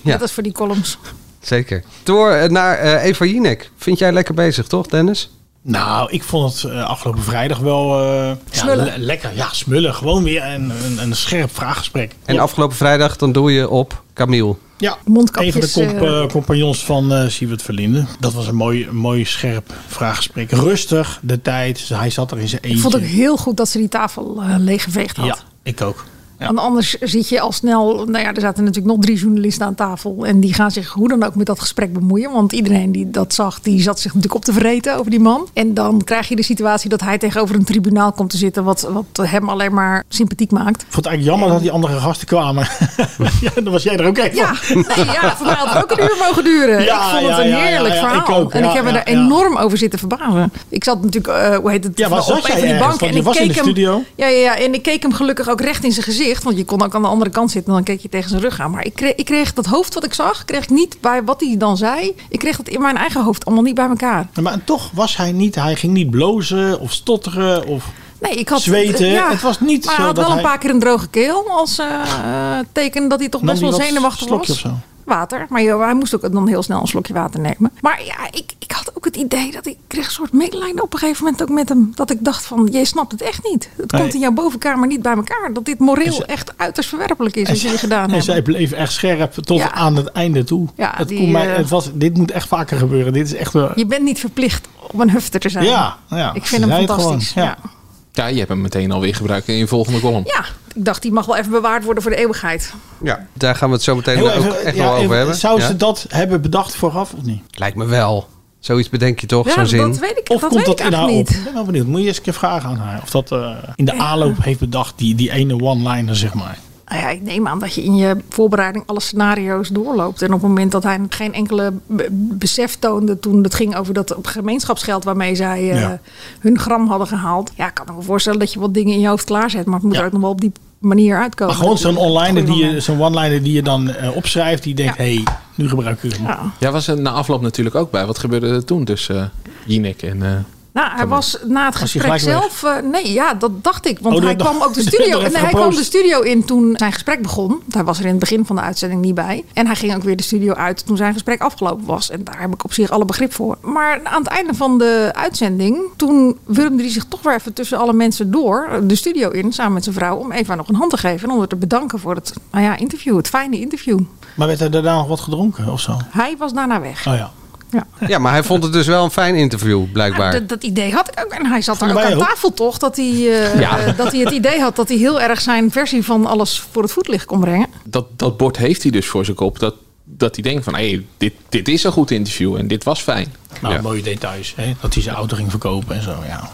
Net 0.01 0.21
als 0.21 0.31
voor 0.31 0.43
die 0.43 0.51
columns. 0.51 0.97
Zeker. 1.39 1.83
Door 2.03 2.31
eh, 2.31 2.49
naar 2.49 2.77
eh, 2.77 3.03
Eva 3.03 3.25
Jinek. 3.25 3.71
Vind 3.77 3.99
jij 3.99 4.11
lekker 4.11 4.33
bezig, 4.33 4.67
toch, 4.67 4.87
Dennis? 4.87 5.29
Nou, 5.61 6.11
ik 6.11 6.23
vond 6.23 6.61
het 6.61 6.71
eh, 6.71 6.83
afgelopen 6.85 7.23
vrijdag 7.23 7.57
wel 7.59 8.01
eh, 8.03 8.31
ja, 8.51 8.75
le- 8.75 8.93
lekker. 8.97 9.31
Ja, 9.35 9.47
smullen. 9.51 9.93
Gewoon 9.95 10.23
weer 10.23 10.43
een, 10.43 10.69
een, 10.85 10.97
een 11.01 11.15
scherp 11.15 11.55
vraaggesprek. 11.55 12.15
En 12.25 12.39
afgelopen 12.39 12.75
vrijdag 12.75 13.15
dan 13.17 13.31
doe 13.31 13.51
je 13.51 13.69
op 13.69 14.03
Camille. 14.13 14.55
Ja, 14.83 14.97
Mondkapjes, 15.05 15.55
een 15.55 15.61
van 15.69 15.81
de 15.83 15.87
comp- 15.99 16.01
eh, 16.01 16.21
eh, 16.23 16.29
compagnons 16.29 16.85
van 16.85 17.13
eh 17.13 17.27
Siewert 17.27 17.61
Verlinden. 17.61 18.07
Dat 18.19 18.33
was 18.33 18.47
een 18.47 18.55
mooi, 18.55 18.87
een 18.87 18.95
mooi 18.95 19.25
scherp 19.25 19.73
vraaggesprek. 19.87 20.51
Rustig, 20.51 21.19
de 21.21 21.41
tijd. 21.41 21.89
Hij 21.93 22.09
zat 22.09 22.31
er 22.31 22.39
in 22.39 22.47
zijn 22.47 22.61
Ik 22.61 22.67
eentje. 22.67 22.81
vond 22.81 22.95
ook 22.95 23.01
heel 23.01 23.37
goed 23.37 23.57
dat 23.57 23.69
ze 23.69 23.77
die 23.77 23.87
tafel 23.89 24.41
eh, 24.41 24.55
leeggeveegd 24.57 25.17
had. 25.17 25.25
Ja, 25.25 25.37
ik 25.63 25.81
ook. 25.81 26.05
Want 26.45 26.59
anders 26.59 26.97
zit 26.99 27.29
je 27.29 27.39
al 27.39 27.51
snel. 27.51 28.05
Nou 28.05 28.23
ja, 28.23 28.33
er 28.33 28.41
zaten 28.41 28.63
natuurlijk 28.63 28.93
nog 28.95 29.03
drie 29.03 29.17
journalisten 29.17 29.65
aan 29.65 29.75
tafel. 29.75 30.25
En 30.25 30.39
die 30.39 30.53
gaan 30.53 30.71
zich 30.71 30.89
hoe 30.89 31.07
dan 31.07 31.23
ook 31.23 31.35
met 31.35 31.45
dat 31.45 31.59
gesprek 31.59 31.93
bemoeien. 31.93 32.31
Want 32.31 32.51
iedereen 32.51 32.91
die 32.91 33.09
dat 33.11 33.33
zag, 33.33 33.59
die 33.61 33.81
zat 33.81 33.99
zich 33.99 34.13
natuurlijk 34.13 34.35
op 34.35 34.45
te 34.45 34.53
vreten 34.53 34.97
over 34.97 35.11
die 35.11 35.19
man. 35.19 35.47
En 35.53 35.73
dan 35.73 36.03
krijg 36.03 36.27
je 36.27 36.35
de 36.35 36.43
situatie 36.43 36.89
dat 36.89 37.01
hij 37.01 37.17
tegenover 37.17 37.55
een 37.55 37.63
tribunaal 37.63 38.11
komt 38.11 38.29
te 38.29 38.37
zitten. 38.37 38.63
Wat, 38.63 38.87
wat 38.91 39.27
hem 39.27 39.49
alleen 39.49 39.73
maar 39.73 40.03
sympathiek 40.07 40.51
maakt. 40.51 40.81
Ik 40.81 40.87
vond 40.89 40.95
het 40.95 41.05
eigenlijk 41.05 41.37
jammer 41.37 41.49
dat 41.49 41.61
die 41.61 41.71
andere 41.71 41.99
gasten 41.99 42.27
kwamen. 42.27 42.67
ja, 43.41 43.51
dan 43.63 43.71
was 43.71 43.83
jij 43.83 43.97
er 43.97 44.05
ook 44.05 44.17
een 44.17 44.35
Ja, 44.35 44.53
van. 44.55 44.75
nee, 44.75 45.05
ja, 45.05 45.35
voor 45.35 45.45
mij 45.45 45.55
had 45.55 45.73
het 45.73 45.83
ook 45.83 45.91
een 45.97 46.03
uur 46.03 46.17
mogen 46.19 46.43
duren. 46.43 46.83
Ja, 46.83 46.95
ik 46.95 47.17
vond 47.17 47.27
het 47.27 47.37
ja, 47.37 47.43
een 47.43 47.49
ja, 47.49 47.57
ja, 47.57 47.63
heerlijk 47.63 47.93
ja, 47.93 47.99
verhaal. 47.99 48.19
ik 48.19 48.43
ook. 48.43 48.53
en 48.53 48.61
Ja, 48.61 48.69
ik 48.69 48.75
heb 48.75 48.83
me 48.83 48.91
ja, 48.91 49.05
er 49.05 49.11
ja. 49.11 49.21
enorm 49.21 49.57
over 49.57 49.77
zitten 49.77 49.99
verbazen. 49.99 50.51
Ik 50.69 50.83
zat 50.83 51.01
natuurlijk, 51.01 51.27
eh, 51.33 51.57
hoe 51.57 51.71
heet 51.71 51.83
het, 51.83 51.97
Ja, 51.97 52.09
op 52.09 52.21
zat 52.21 52.47
jij 52.47 52.55
die 52.55 52.63
En 52.63 53.15
ik 53.15 53.23
was 53.23 53.37
in 53.37 53.47
de 53.47 53.53
hem, 53.53 53.63
studio. 53.63 54.03
Ja, 54.15 54.27
ja, 54.27 54.37
ja, 54.37 54.57
en 54.57 54.73
ik 54.73 54.81
keek 54.81 55.01
hem 55.01 55.13
gelukkig 55.13 55.49
ook 55.49 55.61
recht 55.61 55.83
in 55.83 55.91
zijn 55.91 56.05
gezicht. 56.05 56.32
Want 56.41 56.57
je 56.57 56.65
kon 56.65 56.83
ook 56.83 56.95
aan 56.95 57.01
de 57.01 57.07
andere 57.07 57.29
kant 57.31 57.51
zitten 57.51 57.69
en 57.71 57.75
dan 57.77 57.85
keek 57.95 58.01
je 58.01 58.09
tegen 58.09 58.29
zijn 58.29 58.41
rug 58.41 58.59
aan. 58.59 58.71
Maar 58.71 58.85
ik 58.85 58.93
kreeg, 58.93 59.15
ik 59.15 59.25
kreeg 59.25 59.53
dat 59.53 59.65
hoofd 59.65 59.93
wat 59.93 60.03
ik 60.05 60.13
zag, 60.13 60.45
kreeg 60.45 60.63
ik 60.63 60.69
niet 60.69 60.97
bij 61.01 61.23
wat 61.23 61.41
hij 61.41 61.55
dan 61.57 61.77
zei. 61.77 62.15
Ik 62.29 62.39
kreeg 62.39 62.57
dat 62.57 62.67
in 62.67 62.81
mijn 62.81 62.97
eigen 62.97 63.23
hoofd 63.23 63.45
allemaal 63.45 63.63
niet 63.63 63.75
bij 63.75 63.87
elkaar. 63.87 64.27
Ja, 64.33 64.41
Maar 64.41 64.63
toch 64.63 64.89
was 64.93 65.17
hij 65.17 65.31
niet, 65.31 65.55
hij 65.55 65.75
ging 65.75 65.93
niet 65.93 66.09
blozen 66.11 66.79
of 66.79 66.91
stotteren 66.91 67.65
of 67.65 67.85
Nee, 68.21 68.33
ik 68.35 68.49
had 68.49 68.61
zweten. 68.61 69.07
ja, 69.07 69.29
het 69.29 69.41
was 69.41 69.59
niet 69.59 69.85
maar 69.85 69.93
zo 69.95 69.99
hij 70.01 70.09
had 70.09 70.17
wel 70.17 70.31
een 70.37 70.41
paar 70.41 70.57
keer 70.57 70.69
een 70.69 70.79
droge 70.79 71.07
keel 71.07 71.49
als 71.49 71.79
eh, 71.79 72.59
teken 72.71 73.07
dat 73.07 73.19
hij 73.19 73.29
toch 73.29 73.41
Nam 73.41 73.49
best 73.49 73.61
wel 73.61 73.73
zenuwachtig 73.85 74.27
was. 74.29 74.49
of 74.49 74.57
zo? 74.57 74.69
Water. 75.05 75.45
Maar 75.49 75.61
hij 75.61 75.93
moest 75.93 76.15
ook 76.15 76.31
dan 76.33 76.47
heel 76.47 76.63
snel 76.63 76.81
een 76.81 76.87
slokje 76.87 77.13
water 77.13 77.39
nemen. 77.39 77.71
Maar 77.81 78.03
ja, 78.05 78.27
ik, 78.31 78.51
ik 78.59 78.71
had 78.71 78.91
ook 78.97 79.05
het 79.05 79.15
idee 79.15 79.51
dat 79.51 79.65
ik 79.65 79.77
kreeg 79.87 80.05
een 80.05 80.11
soort 80.11 80.33
medelijden 80.33 80.83
op 80.83 80.93
een 80.93 80.99
gegeven 80.99 81.23
moment 81.23 81.41
ook 81.41 81.49
met 81.49 81.69
hem. 81.69 81.91
Dat 81.95 82.11
ik 82.11 82.17
dacht 82.21 82.45
van, 82.45 82.67
jij 82.71 82.83
snapt 82.83 83.11
het 83.11 83.21
echt 83.21 83.43
niet. 83.51 83.69
Het 83.75 83.91
Nee. 83.91 84.01
komt 84.01 84.13
in 84.13 84.19
jouw 84.19 84.31
bovenkamer 84.31 84.87
niet 84.87 85.01
bij 85.01 85.13
elkaar. 85.13 85.49
Dat 85.53 85.65
dit 85.65 85.79
moreel 85.79 86.13
ze- 86.13 86.25
echt 86.25 86.53
uiterst 86.57 86.89
verwerpelijk 86.89 87.35
is 87.35 87.47
wat 87.49 87.61
jullie 87.61 87.77
gedaan 87.77 88.11
En 88.11 88.23
zij 88.23 88.41
bleef 88.41 88.71
echt 88.71 88.91
scherp 88.93 89.33
tot 89.33 89.57
Ja. 89.57 89.71
aan 89.71 89.95
het 89.95 90.07
einde 90.11 90.43
toe. 90.43 90.67
Ja, 90.75 90.93
het 90.95 91.07
die, 91.07 91.17
kon 91.17 91.31
mij, 91.31 91.51
eh, 91.51 91.57
het 91.57 91.69
was, 91.69 91.89
dit 91.93 92.17
moet 92.17 92.31
echt 92.31 92.47
vaker 92.47 92.77
gebeuren. 92.77 93.13
Dit 93.13 93.25
is 93.25 93.33
echt. 93.33 93.51
Je 93.53 93.85
bent 93.87 94.03
niet 94.03 94.19
verplicht 94.19 94.67
om 94.91 95.01
een 95.01 95.11
hufter 95.11 95.39
te 95.39 95.49
zijn. 95.49 95.65
Ja, 95.65 95.97
ja, 96.09 96.33
ik 96.33 96.45
ze 96.45 96.55
vind 96.55 96.69
hem 96.71 96.85
fantastisch. 96.87 97.31
gewoon, 97.31 97.47
ja. 97.47 97.57
ja. 97.63 97.69
Ja, 98.15 98.25
je 98.27 98.37
hebt 98.37 98.49
hem 98.49 98.61
meteen 98.61 98.91
alweer 98.91 99.15
gebruikt 99.15 99.47
in 99.47 99.55
je 99.55 99.67
volgende 99.67 99.99
column. 99.99 100.23
Ja, 100.25 100.45
ik 100.75 100.85
dacht 100.85 101.01
die 101.01 101.11
mag 101.11 101.25
wel 101.25 101.35
even 101.37 101.51
bewaard 101.51 101.83
worden 101.83 102.03
voor 102.03 102.11
de 102.11 102.17
eeuwigheid. 102.17 102.73
Ja. 103.03 103.27
Daar 103.33 103.55
gaan 103.55 103.67
we 103.69 103.73
het 103.75 103.83
zo 103.83 103.95
meteen 103.95 104.17
Heel 104.17 104.31
ook 104.31 104.37
even, 104.37 104.63
echt 104.65 104.75
ja, 104.75 104.81
wel 104.83 104.91
over 104.91 105.03
even, 105.03 105.17
hebben. 105.17 105.35
Zou 105.35 105.59
Ja? 105.59 105.67
ze 105.67 105.75
dat 105.77 106.05
hebben 106.09 106.41
bedacht 106.41 106.75
vooraf 106.75 107.13
of 107.13 107.21
niet? 107.23 107.41
Lijkt 107.49 107.75
me 107.77 107.85
wel. 107.85 108.27
Zoiets 108.59 108.89
bedenk 108.89 109.19
je 109.19 109.27
toch, 109.27 109.47
Ja, 109.47 109.53
zo'n 109.53 109.65
zin. 109.65 109.79
dat 109.79 109.97
weet 109.99 110.17
ik, 110.17 110.29
Of 110.29 110.41
dat 110.41 110.49
komt 110.49 110.53
weet 110.53 110.65
dat 110.65 110.79
ik 110.79 110.85
in 110.85 110.91
haar 110.93 111.01
eigenlijk 111.01 111.27
op? 111.29 111.29
niet. 111.29 111.37
Ik 111.37 111.43
ben 111.43 111.53
wel 111.53 111.63
benieuwd. 111.65 111.85
Moet 111.87 112.01
je 112.01 112.07
eens 112.07 112.17
een 112.17 112.23
keer 112.23 112.33
vragen 112.33 112.69
aan 112.69 112.77
haar. 112.77 112.99
Of 113.03 113.09
dat 113.09 113.31
eh, 113.31 113.55
in 113.75 113.85
de 113.85 113.97
aanloop 113.97 114.43
heeft 114.43 114.59
bedacht, 114.59 114.93
die, 114.97 115.15
die 115.15 115.31
ene 115.31 115.59
one-liner, 115.61 116.15
zeg 116.15 116.33
maar. 116.33 116.57
Nou 116.87 117.01
ja, 117.01 117.09
ik 117.09 117.21
neem 117.21 117.47
aan 117.47 117.59
dat 117.59 117.73
je 117.73 117.83
in 117.83 117.95
je 117.95 118.17
voorbereiding 118.29 118.83
alle 118.87 118.99
scenario's 119.01 119.67
doorloopt. 119.69 120.21
En 120.21 120.27
op 120.33 120.39
het 120.39 120.49
moment 120.49 120.71
dat 120.71 120.83
hij 120.83 120.99
geen 121.09 121.33
enkele 121.33 121.73
be- 121.87 122.07
besef 122.11 122.75
toonde 122.79 123.19
toen 123.19 123.43
het 123.43 123.53
ging 123.55 123.75
over 123.75 123.93
dat 123.93 124.15
gemeenschapsgeld 124.21 125.03
waarmee 125.03 125.35
zij 125.35 125.71
eh, 125.71 125.79
Ja. 125.81 125.99
hun 126.39 126.59
gram 126.59 126.87
hadden 126.87 127.07
gehaald. 127.07 127.51
Ja, 127.55 127.67
ik 127.67 127.73
kan 127.73 127.95
me 127.95 128.01
voorstellen 128.01 128.39
dat 128.39 128.53
je 128.53 128.59
wat 128.59 128.73
dingen 128.73 128.93
in 128.93 128.99
je 128.99 129.07
hoofd 129.07 129.25
klaarzet. 129.25 129.65
Maar 129.65 129.75
het 129.75 129.83
moet 129.83 129.93
Ja. 129.93 129.99
er 129.99 130.05
ook 130.05 130.11
nog 130.11 130.21
wel 130.21 130.29
op 130.29 130.41
die 130.41 130.51
manier 130.79 131.17
uitkomen. 131.17 131.53
Maar 131.53 131.63
gewoon 131.63 131.77
zo'n 131.77 131.97
online 131.97 132.43
die 132.43 132.55
je, 132.65 132.79
zo'n 132.79 133.01
one-liner 133.01 133.43
die 133.43 133.53
je 133.53 133.61
dan 133.63 133.89
eh, 133.89 134.15
opschrijft. 134.15 134.63
Die 134.63 134.75
denkt, 134.75 134.97
hé, 134.97 135.13
hey, 135.13 135.23
nu 135.55 135.69
gebruik 135.69 136.03
ik 136.03 136.13
hem. 136.13 136.25
Ja. 136.25 136.39
Jij 136.59 136.71
was 136.71 136.87
er 136.87 137.01
na 137.01 137.11
afloop 137.11 137.41
natuurlijk 137.41 137.75
ook 137.75 137.91
bij. 137.91 138.05
Wat 138.05 138.17
gebeurde 138.19 138.47
er 138.47 138.65
toen 138.65 138.85
tussen 138.85 139.15
uh, 139.15 139.23
Jinek 139.65 140.01
en... 140.01 140.45
eh, 140.73 140.81
Nou, 140.81 140.95
hij 140.95 141.07
was 141.07 141.37
na 141.45 141.65
het 141.65 141.73
hij 141.77 141.87
gesprek 141.87 142.19
zelf. 142.19 142.63
eh, 142.63 142.75
nee, 142.91 143.11
ja, 143.11 143.33
dat 143.33 143.63
dacht 143.63 143.87
ik. 143.87 143.99
Want 144.01 144.15
Oh, 144.15 144.23
hij 144.23 144.35
kwam 144.35 144.61
ook 144.61 144.73
de 144.73 144.81
studio. 144.91 145.21
Nee, 145.21 145.37
hij 145.37 145.49
kwam 145.49 145.69
de 145.75 145.83
studio 145.83 146.19
in 146.19 146.45
toen 146.45 146.73
zijn 146.77 146.91
gesprek 146.91 147.21
begon. 147.21 147.47
Want 147.47 147.73
hij 147.73 147.83
was 147.83 147.97
er 147.99 148.03
in 148.05 148.09
het 148.11 148.19
begin 148.19 148.45
van 148.45 148.55
de 148.55 148.61
uitzending 148.61 149.01
niet 149.01 149.15
bij. 149.15 149.43
En 149.53 149.65
hij 149.65 149.75
ging 149.75 149.95
ook 149.95 150.03
weer 150.03 150.15
de 150.15 150.23
studio 150.23 150.53
uit 150.53 150.85
toen 150.85 150.97
zijn 150.97 151.13
gesprek 151.13 151.41
afgelopen 151.41 151.85
was. 151.85 152.09
En 152.09 152.23
daar 152.23 152.41
heb 152.41 152.53
ik 152.53 152.63
op 152.63 152.73
zich 152.73 152.89
alle 152.89 153.05
begrip 153.05 153.33
voor. 153.33 153.57
Maar 153.61 153.99
aan 154.03 154.23
het 154.23 154.31
einde 154.31 154.53
van 154.53 154.77
de 154.77 155.09
uitzending, 155.13 155.77
toen 155.95 156.37
wurmde 156.45 156.83
hij 156.83 156.91
zich 156.91 157.05
toch 157.05 157.21
weer 157.21 157.33
even 157.35 157.53
tussen 157.53 157.77
alle 157.77 157.93
mensen 157.93 158.31
door 158.31 158.79
de 158.83 158.95
studio 158.95 159.29
in, 159.29 159.53
samen 159.53 159.73
met 159.73 159.83
zijn 159.83 159.95
vrouw, 159.95 160.15
om 160.17 160.31
Eva 160.31 160.55
nog 160.55 160.67
een 160.67 160.75
hand 160.75 160.89
te 160.89 160.97
geven 160.97 161.27
en 161.27 161.33
om 161.33 161.39
haar 161.39 161.47
te 161.47 161.55
bedanken 161.55 161.99
voor 161.99 162.15
het 162.15 162.33
nou 162.51 162.63
ja, 162.63 162.75
interview, 162.77 163.17
het 163.17 163.27
fijne 163.27 163.59
interview. 163.59 163.99
Maar 164.35 164.47
werd 164.47 164.61
er 164.61 164.71
daarna 164.71 164.95
nog 164.95 165.07
wat 165.07 165.19
gedronken 165.19 165.67
of 165.71 165.79
zo? 165.79 165.97
Hij 166.09 166.35
was 166.37 166.53
daarna 166.53 166.81
weg. 166.81 167.07
Oh 167.07 167.15
ja. 167.15 167.31
Ja. 167.73 168.07
Ja, 168.07 168.17
maar 168.19 168.31
hij 168.31 168.43
vond 168.43 168.63
het 168.63 168.73
dus 168.73 168.87
wel 168.87 169.03
een 169.03 169.11
fijn 169.11 169.35
interview, 169.35 169.83
blijkbaar. 169.91 170.33
Ja, 170.33 170.39
dat, 170.39 170.49
dat 170.49 170.63
idee 170.63 170.91
had 170.93 171.07
ik 171.07 171.23
ook. 171.25 171.31
En 171.31 171.45
hij 171.45 171.61
zat 171.61 171.79
daar 171.79 171.91
ook 171.91 171.99
aan 171.99 172.13
ook. 172.13 172.19
tafel 172.27 172.53
toch? 172.53 172.77
Dat 172.77 172.95
hij, 172.95 173.05
eh, 173.05 173.59
Ja. 173.59 173.79
eh, 173.79 173.97
dat 173.97 174.11
hij 174.11 174.21
het 174.21 174.31
idee 174.31 174.59
had 174.59 174.75
dat 174.75 174.87
hij 174.89 174.97
heel 174.97 175.21
erg 175.21 175.41
zijn 175.41 175.71
versie 175.71 176.03
van 176.03 176.25
alles 176.25 176.63
voor 176.71 176.81
het 176.81 176.91
voetlicht 176.91 177.25
kon 177.25 177.39
brengen. 177.39 177.67
dat, 177.85 178.05
dat 178.15 178.37
bord 178.37 178.57
heeft 178.57 178.83
hij 178.83 178.91
dus 178.91 179.07
voor 179.07 179.25
zijn 179.25 179.37
kop. 179.37 179.59
Dat, 179.59 179.75
dat 180.03 180.35
hij 180.35 180.43
denkt 180.43 180.63
van, 180.63 180.75
hé, 180.75 180.89
hey, 180.89 181.05
dit, 181.17 181.33
dit 181.49 181.67
is 181.67 181.83
een 181.83 181.91
goed 181.91 182.11
interview 182.11 182.55
en 182.55 182.67
dit 182.67 182.83
was 182.83 183.01
fijn. 183.01 183.33
Nou, 183.61 183.73
Ja. 183.73 183.81
mooie 183.81 184.01
details. 184.01 184.53
Hè? 184.55 184.73
Dat 184.81 184.93
hij 184.93 185.03
zijn 185.03 185.15
auto 185.15 185.35
ging 185.35 185.49
verkopen 185.49 185.95
en 185.95 186.01
zo. 186.03 186.15
Ja. 186.27 186.49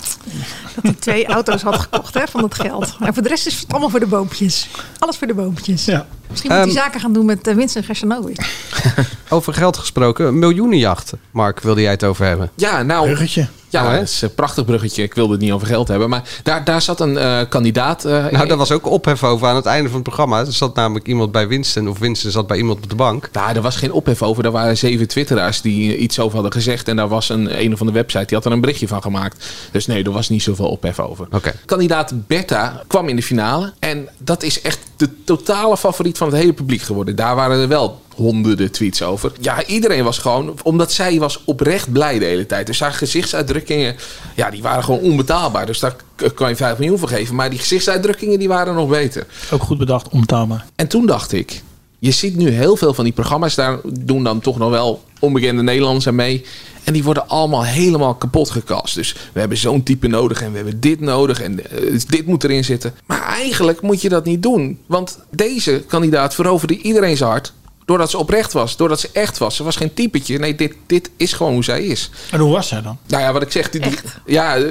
Dat 0.75 0.83
hij 0.83 0.93
twee 0.93 1.25
auto's 1.27 1.61
had 1.61 1.75
gekocht 1.79 2.13
hè, 2.13 2.27
van 2.29 2.41
dat 2.41 2.53
geld. 2.55 2.95
En 2.99 3.13
voor 3.13 3.23
de 3.23 3.29
rest 3.29 3.47
is 3.47 3.59
het 3.59 3.71
allemaal 3.71 3.89
voor 3.89 3.99
de 3.99 4.07
boompjes. 4.07 4.67
Alles 4.99 5.17
voor 5.17 5.27
de 5.27 5.33
boompjes. 5.33 5.85
Ja. 5.85 6.05
Misschien 6.29 6.51
moet 6.51 6.59
hij 6.59 6.69
Ehm, 6.69 6.77
zaken 6.77 6.99
gaan 6.99 7.13
doen 7.13 7.25
met 7.25 7.47
uh, 7.47 7.55
Winston 7.55 7.83
Gershanovic. 7.83 8.49
Over 9.29 9.53
geld 9.53 9.77
gesproken, 9.77 10.25
een 10.27 10.39
miljoenenjacht. 10.39 11.13
Mark, 11.31 11.59
wilde 11.59 11.81
jij 11.81 11.91
het 11.91 12.03
over 12.03 12.25
hebben? 12.25 12.51
Ja, 12.55 12.83
nou... 12.83 13.05
Bruggetje. 13.05 13.47
Ja, 13.71 13.83
Oh, 13.83 13.89
hè? 13.89 13.95
dat 13.97 14.07
is 14.07 14.21
een 14.21 14.33
prachtig 14.33 14.65
bruggetje. 14.65 15.03
Ik 15.03 15.13
wilde 15.13 15.31
het 15.31 15.41
niet 15.41 15.51
over 15.51 15.67
geld 15.67 15.87
hebben. 15.87 16.09
Maar 16.09 16.21
daar, 16.43 16.63
daar 16.63 16.81
zat 16.81 16.99
een 16.99 17.17
eh, 17.17 17.39
kandidaat. 17.49 18.05
eh, 18.05 18.25
Nou, 18.27 18.47
daar 18.47 18.57
was 18.57 18.71
ook 18.71 18.85
ophef 18.87 19.23
over 19.23 19.47
aan 19.47 19.55
het 19.55 19.65
einde 19.65 19.87
van 19.87 19.93
het 19.99 20.03
programma. 20.07 20.39
Er 20.39 20.53
zat 20.53 20.75
namelijk 20.75 21.07
iemand 21.07 21.31
bij 21.31 21.47
Winston, 21.47 21.87
of 21.89 21.99
Winston 21.99 22.31
zat 22.31 22.47
bij 22.47 22.57
iemand 22.57 22.83
op 22.83 22.89
de 22.89 22.95
bank. 22.95 23.29
Nou, 23.33 23.55
er 23.55 23.61
was 23.61 23.75
geen 23.75 23.91
ophef 23.91 24.21
over. 24.21 24.45
Er 24.45 24.51
waren 24.51 24.77
zeven 24.77 25.07
twitteraars 25.07 25.61
die 25.61 25.97
iets 25.97 26.19
over 26.19 26.33
hadden 26.33 26.51
gezegd. 26.51 26.87
En 26.89 26.95
daar 26.95 27.07
was 27.07 27.29
een, 27.29 27.61
een 27.61 27.73
of 27.73 27.79
andere 27.79 27.97
website, 27.97 28.25
die 28.25 28.37
had 28.37 28.45
er 28.45 28.51
een 28.51 28.61
berichtje 28.61 28.87
van 28.87 29.01
gemaakt. 29.01 29.45
Dus 29.71 29.85
nee, 29.85 30.03
er 30.03 30.11
was 30.11 30.29
niet 30.29 30.43
zoveel 30.43 30.69
ophef 30.69 30.99
over. 30.99 31.27
Kandidaat 31.65 32.27
Bertha 32.27 32.83
kwam 32.87 33.07
in 33.07 33.15
de 33.15 33.23
finale. 33.23 33.73
En 33.79 34.09
dat 34.17 34.43
is 34.43 34.61
echt 34.61 34.79
de 34.95 35.23
totale 35.23 35.77
favoriet 35.77 36.17
van 36.17 36.27
het 36.27 36.37
hele 36.37 36.53
publiek 36.53 36.81
geworden. 36.81 37.15
Daar 37.15 37.35
waren 37.35 37.59
er 37.59 37.67
wel 37.67 38.01
honderden 38.15 38.71
tweets 38.71 39.01
over. 39.01 39.31
Ja, 39.41 39.65
iedereen 39.65 40.03
was 40.03 40.17
gewoon... 40.17 40.57
Omdat 40.63 40.91
zij 40.91 41.19
was 41.19 41.43
oprecht 41.45 41.91
blij 41.91 42.19
de 42.19 42.25
hele 42.25 42.45
tijd. 42.45 42.67
Dus 42.67 42.79
haar 42.79 42.93
gezichtsuitdrukkingen... 42.93 43.95
Ja, 44.35 44.49
die 44.49 44.61
waren 44.61 44.83
gewoon 44.83 44.99
onbetaalbaar. 44.99 45.65
Dus 45.65 45.79
daar 45.79 45.95
kan 46.35 46.49
je 46.49 46.55
5 46.55 46.77
miljoen 46.77 46.97
voor 46.97 47.07
geven. 47.07 47.35
Maar 47.35 47.49
die 47.49 47.59
gezichtsuitdrukkingen 47.59 48.39
die 48.39 48.47
waren 48.47 48.75
nog 48.75 48.89
beter. 48.89 49.25
Ook 49.51 49.63
goed 49.63 49.77
bedacht, 49.77 50.09
onbetaalbaar. 50.09 50.65
En 50.75 50.87
toen 50.87 51.05
dacht 51.05 51.31
ik, 51.31 51.61
je 51.99 52.11
ziet 52.11 52.35
nu 52.35 52.49
heel 52.49 52.75
veel 52.75 52.93
van 52.93 53.03
die 53.03 53.13
programma's, 53.13 53.55
daar 53.55 53.79
doen 53.83 54.23
dan 54.23 54.39
toch 54.39 54.57
nog 54.57 54.69
wel 54.69 55.03
onbekende 55.19 55.61
Nederlanders 55.61 56.07
aan 56.07 56.15
mee. 56.15 56.45
En 56.83 56.93
die 56.93 57.03
worden 57.03 57.27
allemaal 57.27 57.63
helemaal 57.63 58.15
kapot 58.15 58.49
gecast. 58.49 58.95
Dus 58.95 59.15
we 59.33 59.39
hebben 59.39 59.57
zo'n 59.57 59.83
type 59.83 60.07
nodig 60.07 60.41
en 60.41 60.49
we 60.51 60.55
hebben 60.55 60.79
dit 60.79 60.99
nodig 60.99 61.41
en 61.41 61.71
eh, 61.71 61.99
dit 62.07 62.25
moet 62.25 62.43
erin 62.43 62.63
zitten. 62.63 62.93
Maar 63.05 63.21
eigenlijk 63.21 63.81
moet 63.81 64.01
je 64.01 64.09
dat 64.09 64.25
niet 64.25 64.43
doen. 64.43 64.79
Want 64.85 65.19
deze 65.29 65.83
kandidaat 65.87 66.35
veroverde 66.35 66.77
iedereen 66.77 67.17
zijn 67.17 67.29
hart. 67.29 67.53
Doordat 67.89 68.09
ze 68.09 68.17
oprecht 68.17 68.53
was, 68.53 68.75
doordat 68.77 68.99
ze 68.99 69.09
echt 69.13 69.37
was. 69.37 69.55
Ze 69.55 69.63
was 69.63 69.75
geen 69.75 69.93
typetje. 69.93 70.39
Nee, 70.39 70.55
dit, 70.55 70.73
dit 70.87 71.09
is 71.17 71.33
gewoon 71.33 71.53
hoe 71.53 71.63
zij 71.63 71.83
is. 71.83 72.09
En 72.31 72.39
hoe 72.39 72.51
was 72.53 72.67
zij 72.67 72.81
dan? 72.81 72.97
Nou 73.07 73.23
ja, 73.23 73.33
wat 73.33 73.41
ik 73.41 73.51
zeg. 73.51 73.69
Die, 73.69 73.81
die- 73.81 73.97
ja, 74.25 74.55
eh, 74.57 74.63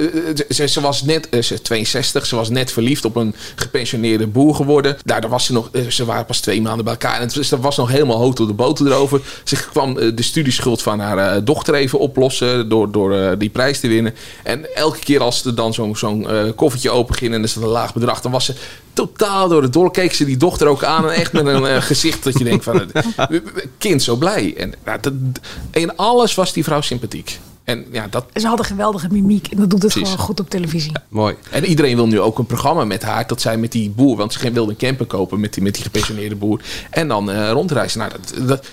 ze, 0.49 0.67
ze 0.67 0.81
was 0.81 1.01
net 1.03 1.29
eh, 1.29 1.41
ze 1.41 1.53
is 1.53 1.61
62. 1.61 2.25
Ze 2.25 2.35
was 2.35 2.49
net 2.49 2.71
verliefd 2.71 3.05
op 3.05 3.15
een 3.15 3.35
gepensioneerde 3.55 4.27
boer 4.27 4.55
geworden. 4.55 4.97
Daar, 5.05 5.21
daar 5.21 5.29
was 5.29 5.45
ze 5.45 5.53
nog. 5.53 5.69
eh, 5.71 5.87
Ze 5.87 6.05
waren 6.05 6.25
pas 6.25 6.39
twee 6.39 6.61
maanden 6.61 6.83
bij 6.83 6.93
elkaar. 6.93 7.15
En 7.15 7.21
het 7.21 7.35
was, 7.35 7.49
was 7.49 7.77
nog 7.77 7.89
helemaal 7.89 8.17
hoog 8.17 8.39
op 8.39 8.47
de 8.47 8.53
boter 8.53 8.87
erover. 8.87 9.21
Ze 9.43 9.55
kwam 9.55 9.97
eh, 9.97 10.11
de 10.15 10.23
studieschuld 10.23 10.81
van 10.81 10.99
haar 10.99 11.17
eh, 11.35 11.41
dochter 11.43 11.73
even 11.73 11.99
oplossen. 11.99 12.69
Door, 12.69 12.91
door 12.91 13.13
eh, 13.15 13.31
die 13.37 13.49
prijs 13.49 13.79
te 13.79 13.87
winnen. 13.87 14.15
En 14.43 14.75
elke 14.75 14.99
keer 14.99 15.21
als 15.21 15.45
er 15.45 15.55
dan 15.55 15.73
zo'n 15.73 15.95
zo'n 15.95 16.29
eh, 16.29 16.43
koffertje 16.55 16.89
open 16.89 17.15
ging. 17.15 17.33
En 17.33 17.41
er 17.41 17.47
zat 17.47 17.63
een 17.63 17.69
laag 17.69 17.93
bedrag. 17.93 18.21
Dan 18.21 18.31
was 18.31 18.45
ze 18.45 18.53
totaal 18.93 19.47
door 19.47 19.61
het 19.61 19.73
door. 19.73 19.91
Keek 19.91 20.13
ze 20.13 20.25
die 20.25 20.37
dochter 20.37 20.67
ook 20.67 20.83
aan. 20.83 21.09
En 21.09 21.15
echt 21.15 21.33
met 21.33 21.45
een 21.45 21.65
eh, 21.65 21.81
gezicht 21.81 22.23
dat 22.23 22.37
je 22.37 22.43
denkt 22.43 22.63
van. 22.63 22.91
eh, 22.93 23.27
kind 23.77 24.03
zo 24.03 24.15
blij. 24.15 24.53
En 24.57 24.73
nou, 24.85 24.97
dat, 25.01 25.13
in 25.71 25.95
alles 25.97 26.35
was 26.35 26.53
die 26.53 26.63
vrouw 26.63 26.81
sympathiek. 26.81 27.39
En 27.63 27.85
ja, 27.91 28.07
dat, 28.09 28.25
Ze 28.33 28.47
hadden 28.47 28.65
geweldige 28.65 29.07
mimiek 29.11 29.47
en 29.47 29.57
dat 29.57 29.69
doet 29.69 29.81
het 29.83 29.91
Precies. 29.91 30.09
gewoon 30.09 30.25
goed 30.25 30.39
op 30.39 30.49
televisie. 30.49 30.91
Mooi. 31.09 31.35
en 31.51 31.65
iedereen 31.65 31.95
wil 31.95 32.07
nu 32.07 32.19
ook 32.19 32.39
een 32.39 32.45
programma 32.45 32.85
met 32.85 33.03
haar. 33.03 33.27
Dat 33.27 33.41
zij 33.41 33.57
met 33.57 33.71
die 33.71 33.89
boer, 33.89 34.17
want 34.17 34.33
ze 34.33 34.51
wilde 34.51 34.71
een 34.71 34.77
camper 34.77 35.05
kopen 35.05 35.39
met 35.39 35.53
die, 35.53 35.63
met 35.63 35.73
die 35.73 35.83
gepensioneerde 35.83 36.35
boer. 36.35 36.61
En 36.89 37.07
dan 37.07 37.31
eh, 37.31 37.51
rondreizen. 37.51 37.99
Nou, 37.99 38.11
dat, 38.11 38.47
dat, 38.47 38.65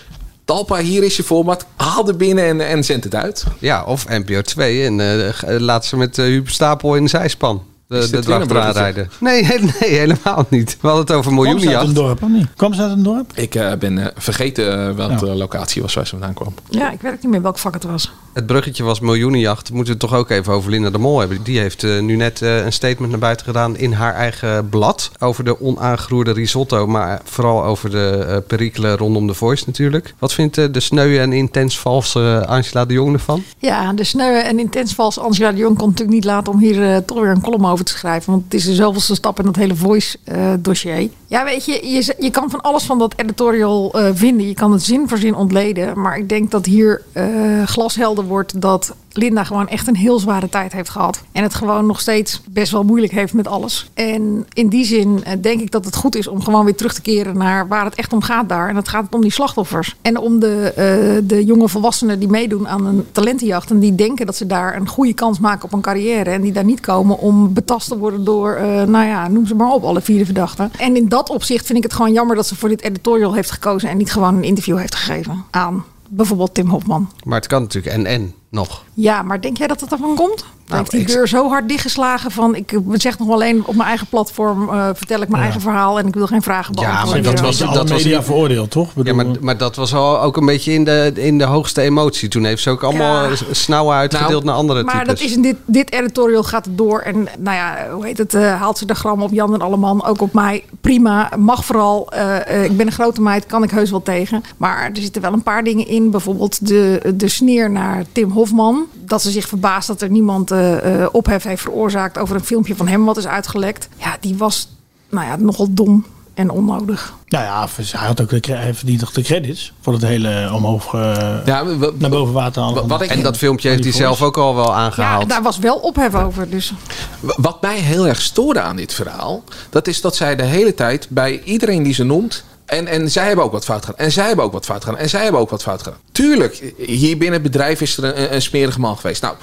Talpa, 0.44 0.78
hier 0.80 1.02
is 1.02 1.16
je 1.16 1.22
format. 1.24 1.66
Haal 1.76 2.08
er 2.08 2.16
binnen 2.16 2.44
en, 2.44 2.60
en 2.68 2.84
zend 2.84 3.04
het 3.04 3.14
uit. 3.14 3.44
Ja, 3.58 3.84
of 3.84 4.08
NPO 4.08 4.40
2 4.42 4.84
en 4.84 5.00
eh, 5.00 5.58
laat 5.60 5.84
ze 5.86 5.96
met 5.96 6.18
uh, 6.18 6.24
Huub 6.24 6.48
Stapel 6.48 6.94
in 6.96 7.02
de 7.02 7.08
zijspan. 7.08 7.62
De, 7.88 8.20
de 8.20 8.72
rijden. 8.72 9.10
Nee, 9.20 9.42
nee, 9.42 9.72
helemaal 9.98 10.46
niet. 10.48 10.76
We 10.80 10.88
hadden 10.88 11.06
het 11.06 11.14
over 11.16 11.32
Kwam 11.32 11.44
ze 11.44 11.48
uit 11.48 11.54
miljoenenjacht. 11.54 11.88
een 11.88 11.94
dorp 11.94 12.22
of 12.22 12.28
niet? 12.28 12.46
Kwam 12.56 12.74
ze 12.74 12.82
uit 12.82 12.90
een 12.90 13.02
dorp? 13.02 13.32
Ik 13.34 13.54
eh, 13.54 13.72
ben 13.78 13.98
eh, 13.98 14.06
vergeten 14.16 14.88
eh, 14.88 14.94
welke 14.94 15.26
locatie 15.26 15.82
was 15.82 15.94
waar 15.94 16.04
ze 16.06 16.10
vandaan 16.10 16.34
kwam. 16.34 16.54
Ja, 16.70 16.90
ik 16.92 17.00
weet 17.00 17.12
ook 17.12 17.22
niet 17.22 17.32
meer 17.32 17.42
welk 17.42 17.58
vak 17.58 17.74
het 17.74 17.84
was. 17.84 18.12
Het 18.32 18.46
bruggetje 18.46 18.82
was 18.84 19.00
miljoenenjacht. 19.00 19.72
Moeten 19.72 19.94
we 19.94 20.00
het 20.00 20.10
toch 20.10 20.18
ook 20.18 20.30
even 20.30 20.52
over 20.52 20.70
Linda 20.70 20.90
de 20.90 20.98
Mol 20.98 21.18
hebben. 21.18 21.42
Die 21.42 21.58
heeft 21.58 21.84
eh, 21.84 22.00
nu 22.00 22.16
net 22.16 22.42
eh, 22.42 22.64
een 22.64 22.72
statement 22.72 23.10
naar 23.10 23.20
buiten 23.20 23.46
gedaan 23.46 23.76
in 23.76 23.92
haar 23.92 24.14
eigen 24.14 24.68
blad. 24.68 25.10
Over 25.18 25.44
de 25.44 25.60
onaangeroerde 25.60 26.32
risotto. 26.32 26.86
Maar 26.86 27.20
vooral 27.24 27.64
over 27.64 27.90
de 27.90 28.24
eh, 28.28 28.36
perikelen 28.46 28.96
rondom 28.96 29.26
de 29.26 29.34
Voice 29.34 29.64
natuurlijk. 29.66 30.14
Wat 30.18 30.32
vindt 30.32 30.58
eh, 30.58 30.64
de 30.70 30.80
sneuwe 30.80 31.18
en 31.18 31.32
intens 31.32 31.78
valse 31.78 32.44
Angela 32.46 32.84
de 32.84 32.94
Jong 32.94 33.12
ervan? 33.12 33.42
Ja, 33.58 33.92
de 33.92 34.04
sneuwe 34.04 34.38
en 34.38 34.58
intens 34.58 34.94
vals 34.94 35.18
Angela 35.18 35.50
de 35.52 35.58
Jong 35.58 35.76
kon 35.78 35.88
natuurlijk 35.88 36.16
niet 36.16 36.24
laten 36.24 36.52
om 36.52 36.58
hier 36.58 36.90
eh, 36.92 36.96
toch 36.96 37.20
weer 37.20 37.30
een 37.30 37.40
column 37.40 37.64
over 37.66 37.75
te 37.84 37.92
schrijven. 37.92 38.32
Want 38.32 38.44
het 38.44 38.54
is 38.54 38.64
de 38.64 38.74
zoveelste 38.74 39.14
stap 39.14 39.38
in 39.38 39.44
dat 39.44 39.56
hele 39.56 39.76
voice-dossier. 39.76 41.08
ja, 41.26 41.44
weet 41.44 41.64
je, 41.64 41.88
je, 41.88 42.14
je 42.18 42.30
kan 42.30 42.50
van 42.50 42.60
alles 42.60 42.82
van 42.82 42.98
dat 42.98 43.14
editorial 43.16 43.92
eh, 43.92 44.10
vinden. 44.14 44.46
Je 44.48 44.54
kan 44.54 44.72
het 44.72 44.82
zin 44.82 45.08
voor 45.08 45.18
zin 45.18 45.34
ontleden. 45.34 46.00
Maar 46.00 46.18
ik 46.18 46.28
denk 46.28 46.50
dat 46.50 46.66
hier 46.66 47.02
eh, 47.12 47.62
glashelder 47.62 48.24
wordt 48.24 48.60
dat 48.60 48.94
Linda 49.16 49.44
gewoon 49.44 49.68
echt 49.68 49.88
een 49.88 49.96
heel 49.96 50.18
zware 50.18 50.48
tijd 50.48 50.72
heeft 50.72 50.90
gehad. 50.90 51.22
En 51.32 51.42
het 51.42 51.54
gewoon 51.54 51.86
nog 51.86 52.00
steeds 52.00 52.42
best 52.50 52.72
wel 52.72 52.84
moeilijk 52.84 53.12
heeft 53.12 53.34
met 53.34 53.48
alles. 53.48 53.90
En 53.94 54.46
in 54.52 54.68
die 54.68 54.84
zin 54.84 55.24
eh, 55.24 55.32
denk 55.40 55.60
ik 55.60 55.70
dat 55.70 55.84
het 55.84 55.96
goed 55.96 56.16
is 56.16 56.28
om 56.28 56.42
gewoon 56.42 56.64
weer 56.64 56.74
terug 56.74 56.94
te 56.94 57.00
keren 57.00 57.36
naar 57.36 57.68
waar 57.68 57.84
het 57.84 57.94
echt 57.94 58.12
om 58.12 58.22
gaat 58.22 58.48
daar. 58.48 58.68
En 58.68 58.74
dat 58.74 58.88
gaat 58.88 59.14
om 59.14 59.20
die 59.20 59.32
slachtoffers. 59.32 59.96
En 60.02 60.18
om 60.18 60.38
de, 60.38 60.72
eh, 60.76 61.28
de 61.28 61.44
jonge 61.44 61.68
volwassenen 61.68 62.18
die 62.18 62.28
meedoen 62.28 62.68
aan 62.68 62.86
een 62.86 63.06
talentenjacht. 63.12 63.70
En 63.70 63.78
die 63.78 63.94
denken 63.94 64.26
dat 64.26 64.36
ze 64.36 64.46
daar 64.46 64.76
een 64.76 64.88
goede 64.88 65.14
kans 65.14 65.38
maken 65.38 65.64
op 65.64 65.72
een 65.72 65.80
carrière. 65.80 66.30
En 66.30 66.42
die 66.42 66.52
daar 66.52 66.64
niet 66.64 66.80
komen 66.80 67.18
om 67.18 67.52
betast 67.52 67.88
te 67.88 67.98
worden 67.98 68.24
door, 68.24 68.54
eh, 68.54 68.82
nou 68.82 69.06
ja, 69.06 69.28
noem 69.28 69.46
ze 69.46 69.54
maar 69.54 69.70
op, 69.70 69.84
alle 69.84 70.00
vier 70.00 70.18
de 70.18 70.24
verdachten. 70.24 70.70
En 70.78 70.96
in 70.96 71.08
dat 71.08 71.30
opzicht 71.30 71.66
vind 71.66 71.78
ik 71.78 71.84
het 71.84 71.92
gewoon 71.92 72.12
jammer 72.12 72.36
dat 72.36 72.46
ze 72.46 72.56
voor 72.56 72.68
dit 72.68 72.82
editorial 72.82 73.34
heeft 73.34 73.50
gekozen. 73.50 73.88
En 73.88 73.96
niet 73.96 74.12
gewoon 74.12 74.36
een 74.36 74.44
interview 74.44 74.78
heeft 74.78 74.94
gegeven 74.94 75.44
aan 75.50 75.84
bijvoorbeeld 76.08 76.54
Tim 76.54 76.68
Hofman. 76.68 77.10
Maar 77.24 77.38
het 77.38 77.46
kan 77.46 77.62
natuurlijk 77.62 77.94
en 77.94 78.06
en 78.06 78.34
nog. 78.50 78.82
Ja, 78.94 79.22
maar 79.22 79.40
denk 79.40 79.56
jij 79.58 79.66
dat 79.66 79.80
het 79.80 79.92
ervan 79.92 80.14
komt? 80.14 80.44
Nou, 80.66 80.78
heeft 80.78 80.90
die 80.90 81.00
ik- 81.00 81.06
deur 81.06 81.28
zo 81.28 81.48
hard 81.48 81.68
dichtgeslagen 81.68 82.30
van... 82.30 82.54
ik 82.54 82.78
zeg 82.92 83.18
nog 83.18 83.30
alleen 83.30 83.66
op 83.66 83.74
mijn 83.74 83.88
eigen 83.88 84.06
platform... 84.06 84.68
eh, 84.68 84.88
vertel 84.94 85.20
ik 85.22 85.28
mijn 85.28 85.42
eigen 85.42 85.60
verhaal 85.60 85.98
en 85.98 86.06
ik 86.06 86.14
wil 86.14 86.26
geen 86.26 86.42
vragen 86.42 86.74
Ja, 86.74 86.80
beantwoorden. 86.80 87.22
maar 87.24 87.32
dat 87.32 87.40
was, 87.40 87.58
dat 87.58 87.88
was 87.88 88.02
media 88.04 88.22
veroordeeld, 88.22 88.70
toch? 88.70 88.90
Ja, 89.02 89.14
maar, 89.14 89.26
maar 89.40 89.56
dat 89.58 89.76
was 89.76 89.94
al 89.94 90.20
ook 90.20 90.36
een 90.36 90.46
beetje 90.46 90.72
in 90.72 90.84
de, 90.84 91.12
in 91.14 91.38
de 91.38 91.44
hoogste 91.44 91.80
emotie. 91.80 92.28
Toen 92.28 92.44
heeft 92.44 92.62
ze 92.62 92.70
ook 92.70 92.82
allemaal 92.82 93.28
Ja. 93.30 93.36
snauwen 93.50 93.96
uitgedeeld 93.96 94.30
Nou, 94.30 94.44
naar 94.44 94.54
andere 94.54 94.82
Maar 94.82 94.92
types. 94.94 95.08
dat 95.08 95.20
is 95.20 95.34
in 95.36 95.42
dit, 95.42 95.56
dit 95.64 95.92
editorial 95.92 96.42
gaat 96.42 96.64
het 96.64 96.78
door. 96.78 97.00
En 97.00 97.28
nou 97.38 97.56
ja, 97.56 97.76
hoe 97.92 98.04
heet 98.06 98.18
het? 98.18 98.34
eh, 98.34 98.60
haalt 98.60 98.78
ze 98.78 98.86
de 98.86 98.94
gram 98.94 99.22
op 99.22 99.32
Jan 99.32 99.54
en 99.54 99.60
Alleman. 99.60 100.04
Ook 100.04 100.20
op 100.20 100.32
mij. 100.32 100.64
Prima. 100.80 101.30
Mag 101.38 101.64
vooral. 101.64 102.10
Eh, 102.12 102.64
ik 102.64 102.76
ben 102.76 102.86
een 102.86 102.92
grote 102.92 103.20
meid. 103.20 103.46
Kan 103.46 103.62
ik 103.62 103.70
heus 103.70 103.90
wel 103.90 104.02
tegen. 104.02 104.42
Maar 104.56 104.84
er 104.84 104.90
zitten 105.02 105.22
wel 105.22 105.32
een 105.32 105.42
paar 105.42 105.64
dingen 105.64 105.86
in. 105.86 106.10
Bijvoorbeeld 106.10 106.68
de, 106.68 107.12
de 107.14 107.28
sneer 107.28 107.70
naar 107.70 108.04
Tim 108.12 108.30
Hofman. 108.36 108.84
Dat 109.04 109.22
ze 109.22 109.30
zich 109.30 109.48
verbaast 109.48 109.86
dat 109.86 110.02
er 110.02 110.10
niemand 110.10 110.50
eh, 110.50 111.02
eh, 111.02 111.08
ophef 111.12 111.42
heeft 111.42 111.62
veroorzaakt 111.62 112.18
over 112.18 112.34
een 112.36 112.44
filmpje 112.44 112.76
van 112.76 112.88
hem 112.88 113.04
wat 113.04 113.16
is 113.16 113.26
uitgelekt. 113.26 113.88
Ja, 113.96 114.16
die 114.20 114.36
was 114.36 114.68
nou 115.10 115.26
ja, 115.26 115.36
nogal 115.36 115.66
dom 115.70 116.04
en 116.34 116.50
onnodig. 116.50 117.14
Nou 117.28 117.44
ja, 117.44 117.68
hij, 117.98 118.06
had 118.06 118.20
ook 118.20 118.28
de, 118.42 118.52
hij 118.52 118.74
verdient 118.74 118.98
toch 119.00 119.12
de 119.12 119.22
credits 119.22 119.72
voor 119.80 119.92
het 119.92 120.02
hele 120.02 120.50
omhoog 120.54 120.94
eh, 120.94 121.36
Ja, 121.44 121.62
naar 121.98 122.10
boven 122.10 122.32
water 122.34 122.86
wat 122.86 123.02
ik- 123.02 123.10
en 123.10 123.22
dat 123.22 123.36
filmpje 123.36 123.68
heeft 123.68 123.84
hij 123.84 123.92
zelf 123.92 124.22
ook 124.22 124.36
al 124.38 124.54
wel 124.54 124.66
Ja, 124.68 124.72
aangehaald. 124.74 125.28
daar 125.28 125.42
was 125.42 125.58
wel 125.58 125.76
ophef 125.76 126.14
over. 126.14 126.50
Dus 126.50 126.72
Wat 127.20 127.62
mij 127.62 127.78
heel 127.78 128.06
erg 128.08 128.20
stoorde 128.22 128.60
aan 128.60 128.76
dit 128.76 128.92
verhaal, 128.94 129.42
dat 129.70 129.86
is 129.86 130.00
dat 130.00 130.16
zij 130.16 130.36
de 130.36 130.42
hele 130.44 130.74
tijd 130.74 131.06
bij 131.10 131.42
iedereen 131.44 131.82
die 131.82 131.94
ze 131.94 132.04
noemt. 132.04 132.44
En, 132.66 132.86
en 132.86 133.10
zij 133.10 133.26
hebben 133.26 133.44
ook 133.44 133.52
wat 133.52 133.64
fout 133.64 133.84
gedaan. 133.84 134.06
En 134.06 134.12
zij 134.12 134.26
hebben 134.26 134.44
ook 134.44 134.52
wat 134.52 134.64
fout 134.64 134.84
gedaan. 134.84 134.98
En 134.98 135.08
zij 135.08 135.22
hebben 135.22 135.40
ook 135.40 135.50
wat 135.50 135.62
fout 135.62 135.82
gedaan. 135.82 136.00
Tuurlijk, 136.12 136.72
hier 136.76 137.18
binnen 137.18 137.42
het 137.42 137.52
bedrijf 137.52 137.80
is 137.80 137.96
er 137.96 138.04
een, 138.04 138.34
een 138.34 138.42
smerige 138.42 138.80
man 138.80 138.96
geweest. 138.96 139.22
Nou, 139.22 139.36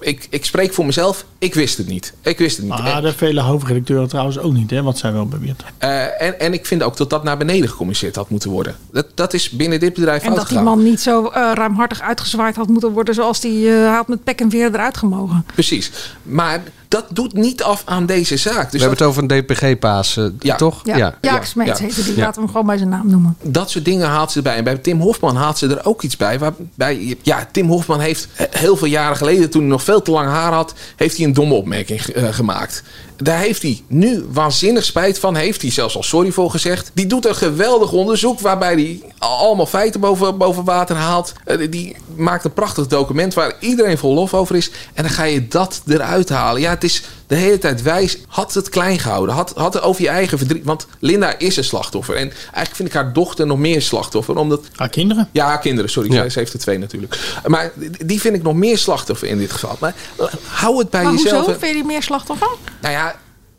ik, 0.00 0.26
ik 0.30 0.44
spreek 0.44 0.72
voor 0.74 0.86
mezelf. 0.86 1.24
Ik 1.38 1.54
wist 1.54 1.78
het 1.78 1.86
niet. 1.86 2.12
Ik 2.22 2.38
wist 2.38 2.56
het 2.56 2.66
niet. 2.66 2.74
Ah, 2.74 3.02
de 3.02 3.12
vele 3.12 3.40
hoofdredacteuren 3.40 4.08
trouwens 4.08 4.38
ook 4.38 4.52
niet, 4.52 4.70
hè, 4.70 4.82
wat 4.82 4.98
zij 4.98 5.12
wel 5.12 5.26
beweert. 5.26 5.64
Eh, 5.78 6.22
en, 6.22 6.40
en 6.40 6.52
ik 6.52 6.66
vind 6.66 6.82
ook 6.82 6.96
dat 6.96 7.10
dat 7.10 7.24
naar 7.24 7.36
beneden 7.36 7.68
gecommuniceerd 7.68 8.16
had 8.16 8.30
moeten 8.30 8.50
worden. 8.50 8.76
Dat, 8.92 9.06
dat 9.14 9.34
is 9.34 9.50
binnen 9.50 9.80
dit 9.80 9.94
bedrijf 9.94 10.22
En 10.22 10.34
dat 10.34 10.48
die 10.48 10.60
man 10.60 10.82
niet 10.82 11.00
zo 11.00 11.26
eh, 11.26 11.50
ruimhartig 11.54 12.00
uitgezwaaid 12.00 12.56
had 12.56 12.68
moeten 12.68 12.90
worden 12.90 13.14
zoals 13.14 13.40
die 13.40 13.72
eh, 13.74 13.94
had 13.94 14.08
met 14.08 14.24
pek 14.24 14.40
en 14.40 14.50
veer 14.50 14.66
eruit 14.74 14.96
gemogen. 14.96 15.44
Precies. 15.54 15.90
Maar 16.22 16.62
dat 16.88 17.04
doet 17.10 17.32
niet 17.32 17.62
af 17.62 17.82
aan 17.84 18.06
deze 18.06 18.36
zaak. 18.36 18.70
Dus 18.70 18.72
We 18.72 18.88
hebben 18.88 18.98
het 18.98 19.06
over 19.06 19.22
een 19.22 19.28
DPG-paas, 19.28 20.16
eh, 20.16 20.24
Ja. 20.38 20.56
toch? 20.56 20.80
Ja, 20.84 21.14
Jaak 21.20 21.44
Smeets 21.44 21.78
ja. 21.78 21.84
heette 21.84 22.04
die. 22.04 22.16
Ja. 22.16 22.20
Laten 22.20 22.34
we 22.34 22.40
hem 22.40 22.50
gewoon 22.50 22.66
bij 22.66 22.76
zijn 22.76 22.88
naam 22.88 23.10
noemen. 23.10 23.36
dat 23.42 23.70
soort 23.70 23.84
dingen 23.84 24.08
haalt 24.08 24.30
ze 24.30 24.36
erbij. 24.36 24.56
En 24.56 24.64
bij 24.64 24.76
Tim 24.76 25.00
Hofman 25.00 25.36
haalt 25.36 25.58
ze 25.58 25.66
er 25.66 25.84
ook 25.84 26.02
iets 26.02 26.16
bij. 26.16 26.38
Waarbij, 26.38 27.16
ja, 27.22 27.48
Tim 27.52 27.68
Hofman 27.68 28.00
heeft 28.00 28.28
heel 28.50 28.76
veel 28.76 28.86
jaren 28.86 29.16
geleden, 29.16 29.50
toen 29.50 29.60
hij 29.60 29.70
nog 29.70 29.82
veel 29.88 30.02
te 30.02 30.10
lang 30.10 30.28
haar 30.28 30.52
had, 30.52 30.74
heeft 30.96 31.16
hij 31.16 31.26
een 31.26 31.32
domme 31.32 31.54
opmerking 31.54 32.00
eh, 32.00 32.28
gemaakt. 32.34 32.82
Daar 33.22 33.38
heeft 33.38 33.62
hij 33.62 33.82
nu 33.86 34.24
waanzinnig 34.32 34.84
spijt 34.84 35.18
van. 35.18 35.34
Heeft 35.36 35.62
hij 35.62 35.70
zelfs 35.70 35.96
al 35.96 36.02
sorry 36.02 36.30
voor 36.30 36.50
gezegd. 36.50 36.90
Die 36.94 37.06
doet 37.06 37.26
een 37.26 37.34
geweldig 37.34 37.92
onderzoek 37.92 38.40
waarbij 38.40 38.72
hij 38.74 39.00
allemaal 39.18 39.66
feiten 39.66 40.00
boven, 40.00 40.38
boven 40.38 40.64
water 40.64 40.96
haalt. 40.96 41.32
Eh, 41.44 41.70
Die 41.70 41.96
maakt 42.16 42.44
een 42.44 42.52
prachtig 42.52 42.86
document 42.86 43.34
waar 43.34 43.52
iedereen 43.60 43.98
vol 43.98 44.14
lof 44.14 44.34
over 44.34 44.56
is. 44.56 44.70
En 44.94 45.02
dan 45.02 45.12
ga 45.12 45.24
je 45.24 45.48
dat 45.48 45.82
eruit 45.86 46.28
halen. 46.28 46.60
Ja, 46.60 46.70
het 46.70 46.84
is 46.84 47.02
de 47.26 47.34
hele 47.34 47.58
tijd 47.58 47.82
wijs. 47.82 48.18
Had 48.28 48.54
het 48.54 48.68
klein 48.68 48.98
gehouden. 48.98 49.34
Had, 49.34 49.52
had 49.56 49.74
het 49.74 49.82
over 49.82 50.02
je 50.02 50.08
eigen 50.08 50.38
verdriet. 50.38 50.64
Want 50.64 50.86
Linda 50.98 51.38
is 51.38 51.56
een 51.56 51.64
slachtoffer. 51.64 52.14
En 52.14 52.30
eigenlijk 52.42 52.74
vind 52.74 52.88
ik 52.88 52.94
haar 52.94 53.12
dochter 53.12 53.46
nog 53.46 53.58
meer 53.58 53.82
slachtoffer. 53.82 54.36
Omdat 54.36 54.60
Haar 54.76 54.88
kinderen? 54.88 55.28
ja, 55.32 55.46
haar 55.46 55.58
kinderen, 55.60 55.90
sorry. 55.90 56.12
Ja. 56.12 56.20
Zij 56.20 56.30
Ze 56.30 56.38
heeft 56.38 56.52
er 56.52 56.58
twee 56.58 56.78
natuurlijk. 56.78 57.40
Maar 57.46 57.72
die 58.04 58.20
vind 58.20 58.34
ik 58.36 58.42
nog 58.42 58.54
meer 58.54 58.78
slachtoffer 58.78 59.28
in 59.28 59.38
dit 59.38 59.52
geval. 59.52 59.76
Maar 59.80 59.94
eh, 60.18 60.26
hou 60.46 60.78
het 60.78 60.90
bij 60.90 61.02
Maar 61.02 61.12
jezelf. 61.12 61.44
hoezo? 61.44 61.58
Vind 61.58 61.66
je 61.70 61.72
die 61.72 61.84
meer 61.84 62.02
slachtoffer? 62.02 62.48
Nou 62.80 62.94
ja, 62.94 63.14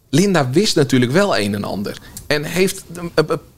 Linda 0.10 0.50
wist 0.50 0.76
natuurlijk 0.76 1.12
wel 1.12 1.38
een 1.38 1.56
en 1.56 1.64
ander. 1.64 1.98
En 2.28 2.44
heeft 2.44 2.84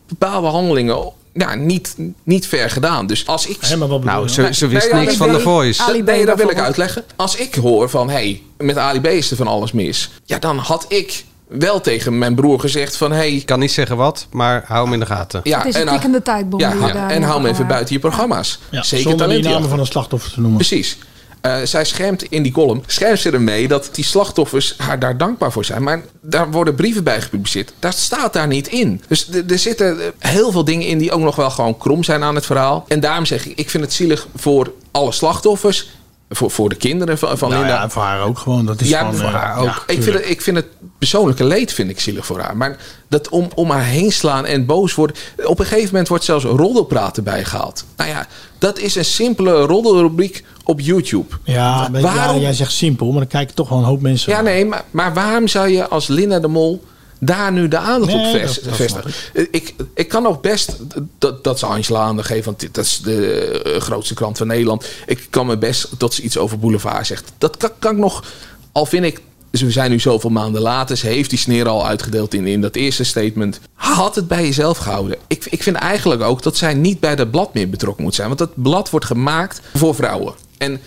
bepaalde 0.08 0.48
handelingen 0.48 1.12
ja, 1.34 1.56
niet, 1.56 1.96
niet 2.24 2.48
ver 2.48 2.70
gedaan. 2.70 3.08
Dus 3.08 3.28
als 3.28 3.48
ik... 3.48 3.58
Wat 3.62 3.80
bedoel 3.80 4.00
Nou, 4.00 4.24
je? 4.24 4.30
ze, 4.34 4.54
ze 4.54 4.68
wist 4.68 4.92
Nee, 4.92 5.02
niks 5.06 5.16
van 5.16 5.32
de. 5.32 5.40
Voice. 5.40 5.82
Ali 5.84 6.04
B 6.04 6.06
nee, 6.06 6.26
dat 6.26 6.38
wil 6.38 6.50
ik 6.50 6.60
uitleggen. 6.60 7.04
Als 7.16 7.36
ik 7.36 7.56
hoor 7.56 7.90
van, 7.90 8.10
hé, 8.10 8.14
hey, 8.14 8.42
met 8.58 8.78
Ali 8.78 9.02
B 9.02 9.06
is 9.08 9.32
er 9.32 9.38
van 9.38 9.48
alles 9.48 9.72
mis. 9.72 10.10
Ja, 10.26 10.40
dan 10.40 10.58
had 10.58 10.86
ik 10.88 11.24
wel 11.48 11.82
tegen 11.82 12.18
mijn 12.18 12.36
broer 12.36 12.60
gezegd 12.60 12.98
van, 12.98 13.12
hé... 13.12 13.18
Hey, 13.18 13.34
Ik 13.36 13.46
kan 13.46 13.60
niet 13.60 13.72
zeggen 13.72 13.98
wat, 13.98 14.28
maar 14.32 14.64
hou 14.68 14.84
hem 14.84 14.94
in 14.94 15.00
de 15.00 15.06
gaten. 15.06 15.42
ja, 15.44 15.58
het 15.58 15.68
is 15.68 15.76
een 15.76 15.82
en, 15.82 15.88
tikkende 15.94 16.22
tijdbom. 16.22 16.60
ja, 16.60 17.10
en 17.10 17.24
hou 17.24 17.42
hem 17.42 17.52
even 17.52 17.68
buiten 17.68 17.94
je 17.94 18.00
programma's. 18.00 18.60
Ja, 18.72 18.84
Zeker 18.84 19.10
zonder 19.10 19.30
die 19.30 19.44
namen 19.44 19.70
van 19.70 19.80
een 19.80 19.86
slachtoffer 19.86 20.32
te 20.32 20.40
noemen. 20.40 20.58
Precies. 20.58 20.98
Eh, 21.42 21.58
zij 21.64 21.86
schermt 21.86 22.24
in 22.24 22.44
die 22.44 22.52
column, 22.52 22.84
schermt 22.88 23.20
ze 23.20 23.32
ermee 23.32 23.68
dat 23.68 23.90
die 23.92 24.04
slachtoffers 24.04 24.74
haar 24.78 25.00
daar 25.00 25.18
dankbaar 25.18 25.52
voor 25.52 25.66
zijn. 25.66 25.84
Maar 25.84 26.02
daar 26.22 26.52
worden 26.52 26.76
brieven 26.76 27.04
bij 27.04 27.22
gepubliceerd. 27.22 27.74
Dat 27.80 27.96
staat 27.98 28.34
daar 28.34 28.48
niet 28.48 28.68
in. 28.68 29.02
Dus 29.08 29.30
er 29.48 29.60
zitten 29.60 30.00
eh, 30.02 30.08
heel 30.20 30.52
veel 30.52 30.64
dingen 30.66 30.88
in 30.88 30.98
die 30.98 31.12
ook 31.12 31.22
nog 31.22 31.36
wel 31.36 31.50
gewoon 31.50 31.78
krom 31.78 32.04
zijn 32.04 32.24
aan 32.24 32.36
het 32.36 32.46
verhaal. 32.46 32.86
En 32.88 33.00
daarom 33.00 33.26
zeg 33.26 33.46
ik, 33.46 33.58
ik 33.58 33.70
vind 33.70 33.84
het 33.84 33.94
zielig 33.94 34.28
voor 34.36 34.72
alle 34.92 35.12
slachtoffers. 35.12 35.90
Voor, 36.34 36.52
voor 36.52 36.70
de 36.70 36.76
kinderen 36.76 37.18
van, 37.18 37.38
van 37.38 37.50
Nou 37.50 37.62
Linda. 37.62 37.82
ja, 37.82 37.90
voor 37.90 38.02
haar 38.02 38.22
ook 38.24 38.38
gewoon. 38.38 38.66
Dat 38.66 38.82
is 38.82 38.90
Ja, 38.90 39.00
gewoon, 39.00 39.16
voor 39.16 39.26
eh, 39.26 39.34
haar 39.34 39.58
ook. 39.58 39.66
ja, 39.66 39.82
ik, 39.88 40.04
vind 40.04 40.16
het, 40.16 40.30
ik 40.30 40.42
vind 40.42 40.58
het 40.58 40.66
persoonlijke 40.98 41.44
leed 41.44 41.74
vind 41.74 41.90
ik 41.90 42.00
zielig 42.00 42.26
voor 42.26 42.40
haar. 42.40 42.58
Maar 42.58 42.78
dat 43.08 43.30
om, 43.30 43.50
om 43.56 43.70
haar 43.70 43.84
heen 43.84 44.12
slaan 44.12 44.46
en 44.46 44.66
boos 44.66 44.96
worden. 44.96 45.16
Op 45.46 45.60
een 45.60 45.66
gegeven 45.66 45.90
moment 45.90 46.08
wordt 46.08 46.24
zelfs 46.24 46.46
roddelpraten 46.46 47.24
bijgehaald. 47.24 47.86
Nou 47.98 48.10
ja, 48.10 48.28
dat 48.58 48.80
is 48.80 48.96
een 48.96 49.06
simpele 49.06 49.62
roddelrubriek 49.62 50.44
op 50.64 50.80
YouTube. 50.80 51.36
Ja, 51.44 51.88
maar 51.92 52.02
Waarom- 52.02 52.36
ja, 52.36 52.42
jij 52.42 52.54
zegt 52.54 52.72
simpel, 52.72 53.08
maar 53.10 53.20
dan 53.20 53.28
kijken 53.28 53.56
toch 53.56 53.70
wel 53.70 53.78
een 53.78 53.84
hoop 53.84 54.02
mensen. 54.02 54.32
Ja, 54.32 54.42
nee, 54.42 54.66
maar, 54.66 54.84
maar 54.92 55.14
waarom 55.14 55.48
zou 55.48 55.68
je 55.70 55.88
als 55.88 56.08
Linda 56.08 56.40
de 56.40 56.48
Mol 56.48 56.84
daar 57.20 57.52
nu 57.52 57.68
de 57.68 57.78
aandacht 57.78 58.14
Nee, 58.14 58.26
op 58.26 58.40
vers- 58.40 58.56
dat- 58.56 58.64
dat 58.64 58.76
vestigen? 58.76 59.12
Ik, 59.52 59.74
ik 59.94 60.08
kan 60.08 60.26
ook 60.28 60.42
best, 60.42 60.76
dat, 61.18 61.44
dat 61.44 61.60
ze 61.60 61.66
Angela 61.66 62.00
aandacht 62.00 62.28
geven, 62.28 62.46
want 62.46 62.74
dat 62.74 62.86
is 62.86 63.02
de 63.04 63.62
eh, 63.66 63.82
grootste 63.82 64.14
krant 64.14 64.38
van 64.38 64.48
Nederland. 64.48 64.86
Ik 65.06 65.28
kan 65.30 65.46
me 65.46 65.58
best 65.58 65.88
dat 65.98 66.14
ze 66.14 66.22
iets 66.22 66.38
over 66.38 66.60
Boulevard 66.60 67.08
zegt. 67.08 67.32
Dat 67.38 67.58
kan, 67.58 67.70
kan 67.80 67.92
ik 67.92 67.98
nog, 67.98 68.24
al 68.72 68.86
vind 68.86 69.06
ik, 69.06 69.22
dus 69.52 69.62
we 69.62 69.72
zijn 69.72 69.92
nu 69.92 70.00
zoveel 70.00 70.30
maanden 70.30 70.62
later, 70.62 70.98
ze 70.98 71.08
heeft 71.08 71.30
die 71.30 71.40
sneer 71.40 71.68
al 71.68 71.88
uitgedeeld 71.88 72.34
in, 72.34 72.48
in 72.48 72.62
dat 72.62 72.76
eerste 72.76 73.04
statement. 73.04 73.60
Had 73.74 74.16
het 74.16 74.28
bij 74.28 74.44
jezelf 74.46 74.78
gehouden. 74.78 75.18
Ik, 75.28 75.46
ik 75.50 75.64
vind 75.64 75.76
eigenlijk 75.76 76.22
ook 76.22 76.42
dat 76.44 76.58
zij 76.58 76.74
niet 76.74 77.00
bij 77.00 77.16
dat 77.16 77.32
blad 77.32 77.54
meer 77.54 77.70
betrokken 77.70 78.04
moet 78.04 78.16
zijn, 78.16 78.28
want 78.28 78.40
dat 78.40 78.52
blad 78.62 78.90
wordt 78.90 79.06
gemaakt 79.06 79.62
voor 79.76 79.96
vrouwen. 79.96 80.34
En 80.62 80.80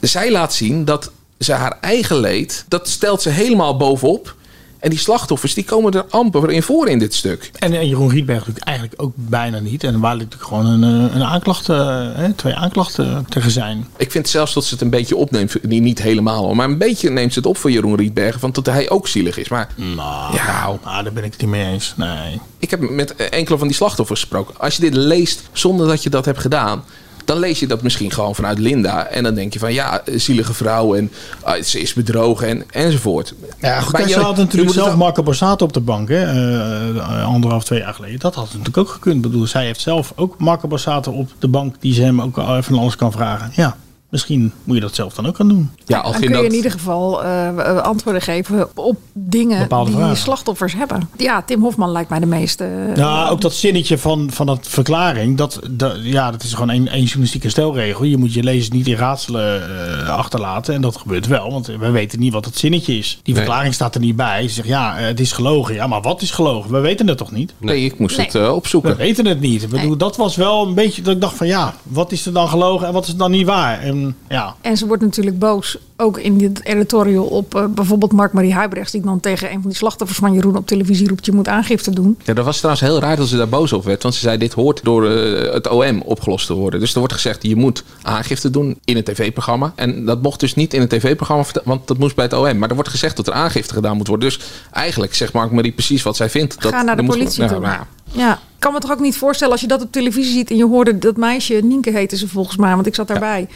zij 0.00 0.30
laat 0.30 0.54
zien 0.54 0.84
dat 0.84 1.10
ze 1.38 1.52
haar 1.52 1.78
eigen 1.80 2.20
leed, 2.20 2.64
dat 2.68 2.88
stelt 2.88 3.22
ze 3.22 3.28
helemaal 3.28 3.76
bovenop. 3.76 4.34
En 4.78 4.90
die 4.90 4.98
slachtoffers 4.98 5.54
die 5.54 5.64
komen 5.64 5.92
er 5.92 6.04
amper 6.08 6.50
in 6.50 6.62
voor 6.62 6.88
in 6.88 6.98
dit 6.98 7.14
stuk. 7.14 7.50
En, 7.58 7.72
en 7.72 7.88
Jeroen 7.88 8.10
Rietberg 8.10 8.38
natuurlijk 8.38 8.66
eigenlijk 8.66 9.02
ook 9.02 9.12
bijna 9.14 9.58
niet. 9.58 9.84
En 9.84 10.00
waar 10.00 10.16
natuurlijk 10.16 10.42
gewoon 10.42 10.66
een, 10.66 11.08
eh, 11.08 11.14
een 11.14 11.24
aanklacht, 11.24 11.68
eh, 11.68 12.08
hè, 12.14 12.32
twee 12.32 12.54
aanklachten 12.54 13.26
tegen 13.28 13.50
zijn. 13.50 13.86
Ik 13.96 14.10
vind 14.10 14.28
zelfs 14.28 14.54
dat 14.54 14.64
ze 14.64 14.74
het 14.74 14.82
een 14.82 14.90
beetje 14.90 15.16
opneemt. 15.16 15.62
Niet 15.62 16.02
helemaal, 16.02 16.54
maar 16.54 16.68
een 16.68 16.78
beetje 16.78 17.10
neemt 17.10 17.32
ze 17.32 17.38
het 17.38 17.48
op 17.48 17.56
voor 17.56 17.70
Jeroen 17.70 17.96
Rietbergen. 17.96 18.40
Van 18.40 18.52
dat 18.52 18.66
hij 18.66 18.90
ook 18.90 19.08
zielig 19.08 19.38
is. 19.38 19.48
Maar 19.48 19.68
Nou, 19.76 20.34
ja, 20.34 20.78
daar 20.82 21.12
ben 21.12 21.24
ik 21.24 21.32
het 21.32 21.40
niet 21.40 21.50
mee 21.50 21.72
eens. 21.72 21.94
Nee. 21.96 22.40
ik 22.58 22.70
heb 22.70 22.90
met 22.90 23.14
enkele 23.14 23.58
van 23.58 23.66
die 23.66 23.76
slachtoffers 23.76 24.20
gesproken. 24.20 24.54
Als 24.58 24.76
je 24.76 24.80
dit 24.82 24.94
leest 24.94 25.42
zonder 25.52 25.86
dat 25.86 26.02
je 26.02 26.10
dat 26.10 26.24
hebt 26.24 26.40
gedaan. 26.40 26.84
Dan 27.24 27.38
lees 27.38 27.60
je 27.60 27.66
dat 27.66 27.82
misschien 27.82 28.10
gewoon 28.10 28.34
vanuit 28.34 28.58
Linda. 28.58 29.06
En 29.06 29.22
dan 29.22 29.34
denk 29.34 29.52
je 29.52 29.58
van 29.58 29.72
ja, 29.72 30.02
zielige 30.14 30.54
vrouw 30.54 30.94
en 30.94 31.10
ah, 31.42 31.62
ze 31.62 31.80
is 31.80 31.92
bedrogen 31.92 32.48
en, 32.48 32.64
enzovoort. 32.70 33.34
Ja, 33.60 33.80
goed, 33.80 34.10
ze 34.10 34.20
had 34.20 34.36
natuurlijk 34.36 34.72
zelf 34.74 34.88
wel- 34.88 34.96
Marco 34.96 35.22
Borsato 35.22 35.64
op 35.64 35.72
de 35.72 35.80
bank, 35.80 36.08
hè, 36.08 36.24
eh, 36.24 36.88
eh, 36.88 37.26
anderhalf, 37.26 37.64
twee 37.64 37.78
jaar 37.78 37.94
geleden. 37.94 38.18
Dat 38.20 38.34
had 38.34 38.44
natuurlijk 38.44 38.76
ook 38.76 38.88
gekund. 38.88 39.16
Ik 39.16 39.22
bedoel, 39.22 39.46
zij 39.46 39.64
heeft 39.64 39.80
zelf 39.80 40.12
ook 40.16 40.38
Marco 40.38 40.68
Borsato 40.68 41.12
op 41.12 41.30
de 41.38 41.48
bank 41.48 41.74
die 41.80 41.94
ze 41.94 42.02
hem 42.02 42.20
ook 42.22 42.34
van 42.60 42.78
alles 42.78 42.96
kan 42.96 43.12
vragen. 43.12 43.50
Ja, 43.54 43.76
misschien 44.14 44.52
moet 44.64 44.74
je 44.76 44.80
dat 44.82 44.94
zelf 44.94 45.14
dan 45.14 45.26
ook 45.26 45.36
gaan 45.36 45.48
doen. 45.48 45.70
Ja, 45.86 46.02
Dan 46.02 46.12
kun 46.12 46.36
je 46.36 46.44
in 46.44 46.52
ieder 46.54 46.70
geval 46.70 47.24
eh, 47.24 47.76
antwoorden 47.78 48.22
geven 48.22 48.68
op 48.76 48.96
dingen 49.12 49.58
Bepaalde 49.58 49.90
die 49.90 49.98
vragen. 49.98 50.16
slachtoffers 50.16 50.74
hebben. 50.74 51.08
Ja, 51.16 51.42
Tim 51.42 51.62
Hofman 51.62 51.90
lijkt 51.90 52.10
mij 52.10 52.18
de 52.20 52.26
meeste. 52.26 52.68
Nou, 52.96 53.30
ook 53.30 53.40
dat 53.40 53.54
zinnetje 53.54 53.98
van, 53.98 54.30
van 54.32 54.46
dat 54.46 54.68
verklaring, 54.68 55.36
dat, 55.36 55.60
dat, 55.70 55.96
ja, 56.02 56.30
dat 56.30 56.42
is 56.42 56.52
gewoon 56.52 56.70
één, 56.70 56.88
één 56.88 57.02
journalistieke 57.04 57.48
stelregel. 57.48 58.04
Je 58.04 58.16
moet 58.16 58.34
je 58.34 58.42
lezers 58.42 58.70
niet 58.70 58.86
in 58.86 58.96
raadselen 58.96 59.62
eh, 60.02 60.08
achterlaten. 60.08 60.74
En 60.74 60.80
dat 60.80 60.96
gebeurt 60.96 61.26
wel, 61.26 61.50
want 61.50 61.66
we 61.66 61.90
weten 61.90 62.18
niet 62.18 62.32
wat 62.32 62.44
het 62.44 62.58
zinnetje 62.58 62.98
is. 62.98 63.18
Die 63.22 63.34
Nee. 63.34 63.42
verklaring 63.42 63.74
staat 63.74 63.94
er 63.94 64.00
niet 64.00 64.16
bij. 64.16 64.48
Ze 64.48 64.54
zegt, 64.54 64.68
ja, 64.68 64.94
het 64.96 65.20
is 65.20 65.32
gelogen. 65.32 65.74
Ja, 65.74 65.86
maar 65.86 66.02
wat 66.02 66.22
is 66.22 66.30
gelogen? 66.30 66.70
We 66.72 66.78
weten 66.80 67.06
het 67.08 67.18
toch 67.18 67.30
niet? 67.32 67.52
Nee, 67.58 67.84
ik 67.84 67.98
moest 67.98 68.16
Nee. 68.16 68.26
het 68.26 68.48
opzoeken. 68.50 68.90
We 68.90 68.96
weten 68.96 69.26
het 69.26 69.40
niet. 69.40 69.62
Ik 69.62 69.68
bedoel, 69.68 69.96
dat 69.96 70.16
was 70.16 70.36
wel 70.36 70.66
een 70.66 70.74
beetje 70.74 71.02
dat 71.02 71.14
ik 71.14 71.20
dacht 71.20 71.36
van, 71.36 71.46
ja, 71.46 71.74
wat 71.82 72.12
is 72.12 72.26
er 72.26 72.32
dan 72.32 72.48
gelogen 72.48 72.86
en 72.86 72.92
wat 72.92 73.06
is 73.06 73.16
dan 73.16 73.30
niet 73.30 73.46
waar? 73.46 73.80
En 73.80 74.03
ja, 74.28 74.54
En 74.60 74.76
ze 74.76 74.86
wordt 74.86 75.02
natuurlijk 75.02 75.38
boos, 75.38 75.78
ook 75.96 76.18
in 76.18 76.38
dit 76.38 76.64
editorial, 76.64 77.24
op 77.24 77.54
eh, 77.54 77.64
bijvoorbeeld 77.66 78.12
Mark-Marie 78.12 78.54
Huibrechts... 78.54 78.92
die 78.92 79.00
dan 79.02 79.20
tegen 79.20 79.48
een 79.52 79.60
van 79.60 79.68
die 79.70 79.78
slachtoffers 79.78 80.18
van 80.18 80.32
Jeroen 80.34 80.56
op 80.56 80.66
televisie 80.66 81.08
roept... 81.08 81.26
je 81.26 81.32
moet 81.32 81.48
aangifte 81.48 81.90
doen. 81.90 82.18
Ja, 82.24 82.34
dat 82.34 82.44
was 82.44 82.56
trouwens 82.56 82.84
heel 82.86 83.00
raar 83.00 83.16
dat 83.16 83.28
ze 83.28 83.36
daar 83.36 83.48
boos 83.48 83.72
over 83.72 83.88
werd. 83.88 84.02
Want 84.02 84.14
ze 84.14 84.20
zei, 84.20 84.38
dit 84.38 84.52
hoort 84.52 84.80
door 84.84 85.10
eh, 85.10 85.52
het 85.52 85.68
OM 85.68 86.02
opgelost 86.02 86.46
te 86.46 86.54
worden. 86.54 86.80
Dus 86.80 86.92
er 86.92 86.98
wordt 86.98 87.14
gezegd, 87.14 87.42
je 87.42 87.56
moet 87.56 87.84
aangifte 88.02 88.50
doen 88.50 88.78
in 88.84 88.96
een 88.96 89.04
tv-programma. 89.04 89.72
En 89.76 90.04
dat 90.04 90.22
mocht 90.22 90.40
dus 90.40 90.54
niet 90.54 90.74
in 90.74 90.80
een 90.80 90.88
tv-programma, 90.88 91.44
want 91.64 91.86
dat 91.86 91.98
moest 91.98 92.14
bij 92.14 92.24
het 92.24 92.34
OM. 92.34 92.58
Maar 92.58 92.68
er 92.68 92.74
wordt 92.74 92.90
gezegd 92.90 93.16
dat 93.16 93.26
er 93.26 93.32
aangifte 93.32 93.74
gedaan 93.74 93.96
moet 93.96 94.08
worden. 94.08 94.28
Dus 94.28 94.40
eigenlijk 94.72 95.14
zegt 95.14 95.32
Mark 95.32 95.50
Marie 95.50 95.72
precies 95.72 96.02
wat 96.02 96.16
zij 96.16 96.30
vindt. 96.30 96.62
Dat 96.62 96.72
Ga 96.72 96.82
naar 96.82 96.96
de 96.96 97.02
moet- 97.02 97.14
politie 97.16 97.46
toe. 97.46 97.58
maar 97.60 97.86
ja. 98.14 98.32
Ik 98.32 98.70
kan 98.70 98.72
me 98.72 98.86
toch 98.88 98.92
ook 98.92 99.04
niet 99.04 99.16
voorstellen 99.16 99.52
als 99.52 99.60
je 99.60 99.66
dat 99.66 99.82
op 99.82 99.92
televisie 99.92 100.32
ziet... 100.32 100.50
en 100.50 100.56
je 100.56 100.64
hoorde 100.64 100.98
dat 100.98 101.16
meisje, 101.16 101.54
Nienke 101.54 101.90
heette 101.90 102.16
ze 102.16 102.28
volgens 102.28 102.56
mij, 102.56 102.74
want 102.74 102.86
ik 102.86 102.94
zat 102.94 103.08
daarbij... 103.08 103.48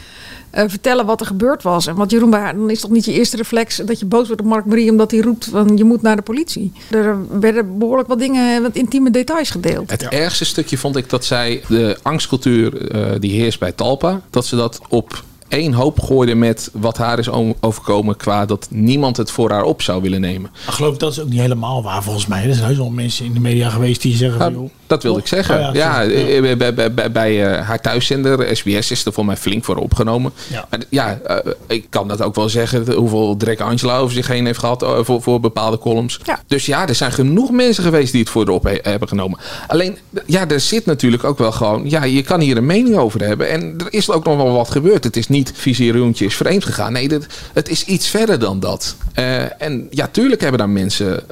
eh, 0.49 0.63
vertellen 0.67 1.05
wat 1.05 1.19
er 1.19 1.25
gebeurd 1.25 1.63
was. 1.63 1.87
En 1.87 1.95
wat 1.95 2.11
Jeroen 2.11 2.29
bij 2.29 2.39
haar, 2.39 2.55
dan 2.55 2.69
is 2.69 2.79
toch 2.79 2.89
niet 2.89 3.05
je 3.05 3.13
eerste 3.13 3.37
reflex 3.37 3.75
dat 3.85 3.99
je 3.99 4.05
boos 4.05 4.27
wordt 4.27 4.41
op 4.41 4.47
Mark 4.47 4.65
Marie 4.65 4.91
omdat 4.91 5.11
hij 5.11 5.19
roept 5.19 5.45
van 5.51 5.77
je 5.77 5.83
moet 5.83 6.01
naar 6.01 6.15
de 6.15 6.21
politie. 6.21 6.71
Er 6.89 7.39
werden 7.39 7.77
behoorlijk 7.77 8.07
wat 8.07 8.19
dingen, 8.19 8.61
wat 8.61 8.75
intieme 8.75 9.11
details 9.11 9.49
gedeeld. 9.49 9.89
Het 9.91 10.07
ergste 10.07 10.45
stukje 10.45 10.77
vond 10.77 10.95
ik 10.95 11.09
dat 11.09 11.25
zij 11.25 11.61
de 11.67 11.97
angstcultuur 12.01 12.91
eh, 12.91 13.19
die 13.19 13.31
heerst 13.41 13.59
bij 13.59 13.71
Talpa, 13.71 14.21
dat 14.29 14.45
ze 14.45 14.55
dat 14.55 14.79
op 14.89 15.23
één 15.49 15.73
hoop 15.73 15.99
gooide 15.99 16.35
met 16.35 16.69
wat 16.73 16.97
haar 16.97 17.19
is 17.19 17.29
overkomen 17.59 18.17
qua 18.17 18.45
dat 18.45 18.67
niemand 18.69 19.17
het 19.17 19.31
voor 19.31 19.51
haar 19.51 19.63
op 19.63 19.81
zou 19.81 20.01
willen 20.01 20.21
nemen. 20.21 20.51
geloof 20.53 20.93
ik, 20.93 20.99
dat 20.99 21.11
is 21.11 21.19
ook 21.19 21.29
niet 21.29 21.39
helemaal 21.39 21.83
waar 21.83 22.03
volgens 22.03 22.27
mij. 22.27 22.47
Er 22.47 22.53
zijn 22.53 22.65
heus 22.67 22.77
wel 22.77 22.89
mensen 22.89 23.25
in 23.25 23.33
de 23.33 23.39
media 23.39 23.69
geweest 23.69 24.01
die 24.01 24.15
zeggen 24.15 24.39
van, 24.39 24.53
joh, 24.53 24.69
Dat 24.89 25.03
wilde 25.03 25.19
ik 25.19 25.27
zeggen. 25.27 25.67
Oh 25.69 25.73
ja, 25.73 26.03
eh, 26.03 26.41
bij, 26.41 26.57
bij, 26.57 26.73
bij, 26.73 26.93
bij, 26.93 27.11
bij, 27.11 27.45
eh, 27.57 27.67
haar 27.67 27.81
thuiszender, 27.81 28.55
SBS, 28.57 28.91
is 28.91 29.05
er 29.05 29.13
voor 29.13 29.25
mij 29.25 29.37
flink 29.37 29.63
voor 29.65 29.75
opgenomen. 29.75 30.31
Ja. 30.47 30.65
Maar 30.69 30.79
ja, 30.89 31.19
eh, 31.25 31.37
ik 31.67 31.85
kan 31.89 32.07
dat 32.07 32.21
ook 32.21 32.35
wel 32.35 32.49
zeggen, 32.49 32.91
hoeveel 32.93 33.37
Drek 33.37 33.59
Angela 33.59 33.97
over 33.97 34.13
zich 34.13 34.27
heen 34.27 34.45
heeft 34.45 34.59
gehad 34.59 34.83
eh, 34.83 34.97
voor, 35.01 35.21
voor 35.21 35.39
bepaalde 35.39 35.77
columns. 35.77 36.19
Ja. 36.23 36.39
Dus 36.47 36.65
ja, 36.65 36.87
er 36.87 36.95
zijn 36.95 37.11
genoeg 37.11 37.51
mensen 37.51 37.83
geweest 37.83 38.11
die 38.11 38.21
het 38.21 38.29
voor 38.29 38.47
erop 38.47 38.63
he- 38.63 38.79
hebben 38.81 39.07
genomen. 39.07 39.39
Alleen, 39.67 39.97
ja, 40.25 40.47
er 40.47 40.59
zit 40.59 40.85
natuurlijk 40.85 41.23
ook 41.23 41.37
wel 41.37 41.51
gewoon, 41.51 41.89
ja, 41.89 42.03
je 42.03 42.21
kan 42.23 42.39
hier 42.39 42.57
een 42.57 42.65
mening 42.65 42.95
over 42.97 43.25
hebben. 43.25 43.49
En 43.49 43.73
er 43.77 43.87
is 43.93 44.09
ook 44.11 44.25
nog 44.25 44.37
wel 44.37 44.51
wat 44.51 44.69
gebeurd. 44.71 45.03
Het 45.03 45.17
is 45.17 45.27
niet 45.27 45.51
visieroentje 45.55 46.25
is 46.25 46.35
vreemd 46.35 46.65
gegaan. 46.65 46.91
Nee, 46.93 47.07
dat, 47.07 47.25
het 47.53 47.69
is 47.69 47.83
iets 47.85 48.07
verder 48.07 48.39
dan 48.39 48.59
dat. 48.59 48.95
Eh, 49.13 49.61
en 49.61 49.87
ja, 49.89 50.07
tuurlijk 50.11 50.41
hebben 50.41 50.59
daar 50.59 50.69
mensen 50.69 51.23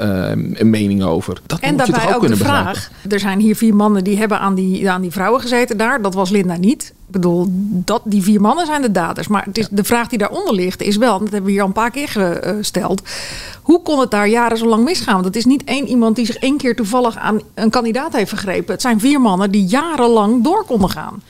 een 0.59 0.69
mening 0.69 1.03
over. 1.03 1.37
Dat 1.45 1.59
En 1.59 1.75
moet 1.75 1.85
je 1.85 1.91
toch 1.93 2.01
ook 2.01 2.07
ook 2.07 2.13
de 2.13 2.19
kunnen 2.19 2.37
vraag. 2.37 2.73
begrijpen. 2.73 3.11
Er 3.11 3.19
zijn 3.19 3.39
hier 3.39 3.46
vier 3.55 3.75
mannen 3.75 4.03
die 4.03 4.17
hebben 4.17 4.39
aan 4.39 4.55
die, 4.55 4.89
aan 4.89 5.01
die 5.01 5.11
vrouwen 5.11 5.41
gezeten 5.41 5.77
daar. 5.77 6.01
Dat 6.01 6.13
was 6.13 6.29
Linda 6.29 6.57
niet. 6.57 6.93
Ik 7.07 7.13
bedoel, 7.13 7.47
dat, 7.69 8.01
die 8.05 8.23
vier 8.23 8.41
mannen 8.41 8.65
zijn 8.65 8.81
de 8.81 8.91
daders. 8.91 9.27
Maar 9.27 9.45
het 9.45 9.57
is, 9.57 9.67
de 9.71 9.83
vraag 9.83 10.07
die 10.07 10.17
daaronder 10.17 10.53
ligt 10.53 10.81
is 10.81 10.97
wel, 10.97 11.19
dat 11.19 11.29
hebben 11.29 11.43
we 11.43 11.51
hier 11.51 11.61
al 11.61 11.67
een 11.67 11.73
paar 11.73 11.91
keer 11.91 12.07
gesteld. 12.07 13.01
Hoe 13.61 13.81
kon 13.81 13.99
het 13.99 14.11
daar 14.11 14.27
jaren 14.27 14.57
zo 14.57 14.65
lang 14.65 14.83
misgaan? 14.83 15.13
Want 15.13 15.25
het 15.25 15.35
is 15.35 15.45
niet 15.45 15.63
één 15.63 15.87
iemand 15.87 16.15
die 16.15 16.25
zich 16.25 16.37
één 16.37 16.57
keer 16.57 16.75
toevallig 16.75 17.17
aan 17.17 17.41
een 17.53 17.69
kandidaat 17.69 18.13
heeft 18.13 18.29
vergrepen. 18.29 18.73
Het 18.73 18.81
zijn 18.81 18.99
vier 18.99 19.21
mannen 19.21 19.51
die 19.51 19.65
jarenlang 19.65 20.43
door 20.43 20.63
konden 20.65 20.89
gaan. 20.89 21.21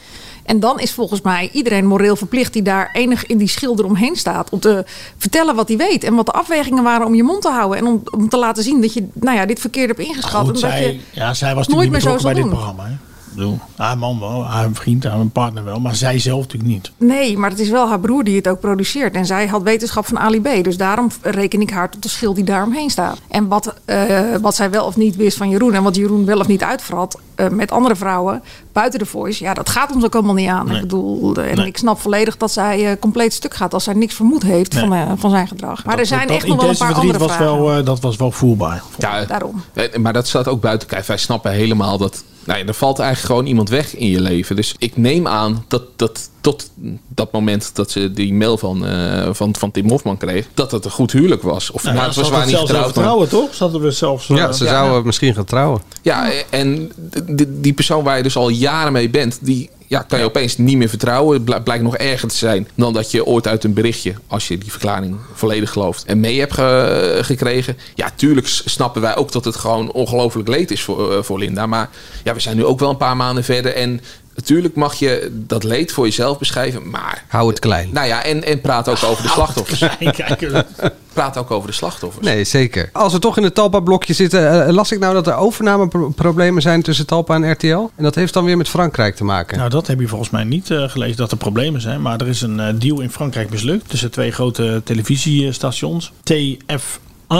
En 0.47 0.59
dan 0.59 0.79
is 0.79 0.93
volgens 0.93 1.21
mij 1.21 1.49
iedereen 1.53 1.85
moreel 1.85 2.15
verplicht 2.15 2.53
die 2.53 2.61
daar 2.61 2.89
enig 2.93 3.25
in 3.25 3.37
die 3.37 3.47
schilder 3.47 3.85
omheen 3.85 4.15
staat. 4.15 4.49
Om 4.49 4.59
te 4.59 4.85
vertellen 5.17 5.55
wat 5.55 5.67
hij 5.67 5.77
weet. 5.77 6.03
En 6.03 6.15
wat 6.15 6.25
de 6.25 6.31
afwegingen 6.31 6.83
waren 6.83 7.05
om 7.05 7.15
je 7.15 7.23
mond 7.23 7.41
te 7.41 7.49
houden. 7.49 7.77
En 7.77 7.85
om, 7.85 8.01
om 8.11 8.29
te 8.29 8.37
laten 8.37 8.63
zien 8.63 8.81
dat 8.81 8.93
je 8.93 9.07
nou 9.13 9.37
ja, 9.37 9.45
dit 9.45 9.59
verkeerd 9.59 9.87
hebt 9.87 10.09
ingeschat. 10.09 10.45
Goed, 10.45 10.55
en 10.55 10.61
dat 10.61 10.71
zij, 10.71 10.93
je 10.93 10.99
ja, 11.11 11.33
zij 11.33 11.55
was 11.55 11.67
nooit 11.67 11.91
meer 11.91 12.01
zo 12.01 12.17
bij 12.21 12.33
dit 12.33 12.49
programma. 12.49 12.85
Hè? 12.85 12.91
Bedoel, 13.37 13.59
haar 13.75 13.97
man 13.97 14.19
wel, 14.19 14.45
haar 14.45 14.69
vriend, 14.73 15.03
haar 15.03 15.25
partner 15.25 15.63
wel, 15.63 15.79
maar 15.79 15.95
zij 15.95 16.19
zelf 16.19 16.41
natuurlijk 16.41 16.69
niet. 16.71 16.91
Nee, 16.97 17.37
maar 17.37 17.49
het 17.49 17.59
is 17.59 17.69
wel 17.69 17.87
haar 17.87 17.99
broer 17.99 18.23
die 18.23 18.35
het 18.35 18.47
ook 18.47 18.59
produceert. 18.59 19.15
En 19.15 19.25
zij 19.25 19.47
had 19.47 19.61
wetenschap 19.61 20.05
van 20.05 20.19
Ali 20.19 20.41
B. 20.41 20.63
Dus 20.63 20.77
daarom 20.77 21.07
reken 21.21 21.61
ik 21.61 21.69
haar 21.69 21.89
tot 21.89 22.03
de 22.03 22.09
schild 22.09 22.35
die 22.35 22.43
daaromheen 22.43 22.89
staat. 22.89 23.17
En 23.27 23.47
wat, 23.47 23.73
eh, 23.85 24.19
wat 24.41 24.55
zij 24.55 24.69
wel 24.69 24.85
of 24.85 24.95
niet 24.95 25.15
wist 25.15 25.37
van 25.37 25.49
Jeroen... 25.49 25.73
en 25.73 25.83
wat 25.83 25.95
Jeroen 25.95 26.25
wel 26.25 26.39
of 26.39 26.47
niet 26.47 26.63
uitvrat 26.63 27.19
eh, 27.35 27.47
met 27.47 27.71
andere 27.71 27.95
vrouwen 27.95 28.43
buiten 28.73 28.99
de 28.99 29.05
voice... 29.05 29.43
ja, 29.43 29.53
dat 29.53 29.69
gaat 29.69 29.93
ons 29.93 30.03
ook 30.05 30.13
allemaal 30.15 30.33
niet 30.33 30.49
aan. 30.49 30.65
Nee. 30.65 30.75
Ik 30.75 30.81
bedoel, 30.81 31.35
eh, 31.35 31.49
en 31.49 31.55
Nee. 31.55 31.65
ik 31.65 31.77
snap 31.77 31.99
volledig 31.99 32.37
dat 32.37 32.51
zij 32.51 32.91
eh, 32.91 32.99
compleet 32.99 33.33
stuk 33.33 33.53
gaat... 33.53 33.73
als 33.73 33.83
zij 33.83 33.93
niks 33.93 34.13
vermoed 34.15 34.43
heeft 34.43 34.73
Nee. 34.73 34.87
van, 34.87 35.17
van 35.17 35.29
zijn 35.29 35.47
gedrag. 35.47 35.85
Maar 35.85 35.99
er 35.99 36.05
zijn 36.05 36.27
dat 36.27 36.35
echt 36.35 36.47
nog 36.47 36.61
wel 36.61 36.69
een 36.69 36.77
paar 36.77 36.93
andere 36.93 37.17
was 37.19 37.35
vragen. 37.35 37.45
wel, 37.61 37.77
eh, 37.77 37.85
dat 37.85 37.99
was 37.99 38.15
wel 38.15 38.31
voelbaar. 38.31 38.83
Ja, 38.97 39.25
Daarom. 39.25 39.61
Maar 39.99 40.13
dat 40.13 40.27
staat 40.27 40.47
ook 40.47 40.61
buiten 40.61 40.87
kijf. 40.87 41.05
Wij 41.05 41.17
snappen 41.17 41.51
helemaal 41.51 41.97
dat. 41.97 42.23
Nou 42.47 42.59
ja, 42.59 42.65
er 42.65 42.73
valt 42.73 42.99
eigenlijk 42.99 43.29
gewoon 43.31 43.45
iemand 43.49 43.69
weg 43.69 43.95
in 43.95 44.07
je 44.09 44.21
leven. 44.21 44.55
Dus 44.55 44.75
ik 44.77 44.97
neem 44.97 45.27
aan 45.27 45.65
dat, 45.67 45.83
dat 45.95 46.29
tot 46.41 46.69
dat 47.07 47.31
moment 47.31 47.75
dat 47.75 47.91
ze 47.91 48.11
die 48.11 48.33
mail 48.33 48.57
van, 48.57 48.85
eh, 48.85 49.29
van, 49.31 49.55
van 49.55 49.71
Tim 49.71 49.89
Hofman 49.89 50.17
kreeg, 50.17 50.47
dat 50.53 50.71
het 50.71 50.85
een 50.85 50.91
goed 50.91 51.11
huwelijk 51.11 51.41
was. 51.41 51.71
Of 51.71 51.83
Nou, 51.83 51.95
nou, 51.95 52.07
ja, 52.07 52.11
het 52.13 52.19
was 52.21 52.27
ze 52.27 52.33
waar 52.33 52.45
niet 52.45 52.55
getrouwd. 52.55 52.93
trouwen, 52.93 53.29
toch? 53.29 53.53
Zaten 53.53 53.81
we 53.81 53.91
zelfs... 53.91 54.27
Ja, 54.27 54.47
eh, 54.47 54.53
ze 54.53 54.63
Ja. 54.63 54.69
zouden 54.69 55.05
misschien 55.05 55.33
gaan 55.33 55.45
trouwen. 55.45 55.81
Ja, 56.01 56.29
en 56.49 56.91
die, 57.25 57.59
die 57.61 57.73
persoon 57.73 58.03
waar 58.03 58.17
je 58.17 58.23
dus 58.23 58.35
al 58.35 58.49
jaren 58.49 58.91
mee 58.91 59.09
bent, 59.09 59.37
die 59.41 59.69
ja, 59.87 60.01
kan 60.01 60.19
je 60.19 60.25
opeens 60.25 60.57
niet 60.57 60.77
meer 60.77 60.89
vertrouwen. 60.89 61.33
Het 61.35 61.45
bl- 61.45 61.59
blijkt 61.63 61.83
nog 61.83 61.97
erger 61.97 62.29
te 62.29 62.35
zijn 62.35 62.67
dan 62.75 62.93
dat 62.93 63.11
je 63.11 63.25
ooit 63.25 63.47
uit 63.47 63.63
een 63.63 63.73
berichtje, 63.73 64.13
als 64.27 64.47
je 64.47 64.57
die 64.57 64.71
verklaring 64.71 65.17
volledig 65.33 65.71
gelooft, 65.71 66.03
en 66.05 66.19
mee 66.19 66.39
hebt 66.39 66.53
ge- 66.53 67.19
gekregen. 67.21 67.77
Ja, 67.95 68.09
tuurlijk 68.15 68.47
snappen 68.47 69.01
wij 69.01 69.15
ook 69.15 69.31
dat 69.31 69.45
het 69.45 69.55
gewoon 69.55 69.91
ongelooflijk 69.91 70.47
leed 70.47 70.71
is 70.71 70.81
voor, 70.81 71.13
eh, 71.17 71.23
voor 71.23 71.39
Linda. 71.39 71.65
Maar 71.67 71.89
ja, 72.23 72.33
we 72.33 72.39
zijn 72.39 72.55
nu 72.57 72.65
ook 72.65 72.79
wel 72.79 72.89
een 72.89 72.97
paar 72.97 73.15
maanden 73.17 73.43
verder. 73.43 73.73
En 73.73 74.01
natuurlijk 74.37 74.75
mag 74.75 74.95
je 74.95 75.29
dat 75.33 75.63
leed 75.63 75.91
voor 75.91 76.05
jezelf 76.05 76.37
beschrijven, 76.37 76.89
maar... 76.89 77.23
Hou 77.27 77.49
het 77.49 77.59
klein. 77.59 77.89
Nou 77.91 78.07
ja, 78.07 78.23
en, 78.23 78.43
en 78.43 78.61
praat 78.61 78.89
ook 78.89 79.03
over 79.03 79.23
de 79.23 79.29
slachtoffers. 79.29 79.79
Kijk, 79.99 80.49
Praat 81.13 81.37
ook 81.37 81.51
over 81.51 81.67
de 81.69 81.73
slachtoffers. 81.75 82.25
Nee, 82.25 82.43
zeker. 82.43 82.89
Als 82.93 83.13
we 83.13 83.19
toch 83.19 83.37
in 83.37 83.43
het 83.43 83.55
Talpa-blokje 83.55 84.13
zitten, 84.13 84.65
eh, 84.67 84.73
las 84.73 84.91
ik 84.91 84.99
nou 84.99 85.13
dat 85.13 85.27
er 85.27 85.35
overnameproblemen 85.35 86.61
zijn 86.61 86.81
tussen 86.81 87.05
Talpa 87.05 87.35
en 87.35 87.51
RTL. 87.51 87.89
En 87.95 88.03
dat 88.03 88.15
heeft 88.15 88.33
dan 88.33 88.45
weer 88.45 88.57
met 88.57 88.69
Frankrijk 88.69 89.15
te 89.15 89.23
maken. 89.23 89.57
Nou, 89.57 89.69
dat 89.69 89.87
heb 89.87 89.99
je 89.99 90.07
volgens 90.07 90.29
mij 90.29 90.43
niet 90.43 90.71
eh, 90.71 90.89
gelezen 90.89 91.17
dat 91.17 91.31
er 91.31 91.37
problemen 91.37 91.81
zijn. 91.81 92.01
Maar 92.01 92.19
er 92.21 92.27
is 92.27 92.41
een 92.41 92.59
eh, 92.59 92.73
deal 92.75 92.99
in 93.01 93.09
Frankrijk 93.09 93.49
mislukt 93.49 93.89
tussen 93.89 94.11
twee 94.11 94.31
grote 94.31 94.81
televisiestations. 94.83 96.11
TF1, 96.31 97.35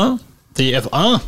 TF1, 0.62 1.22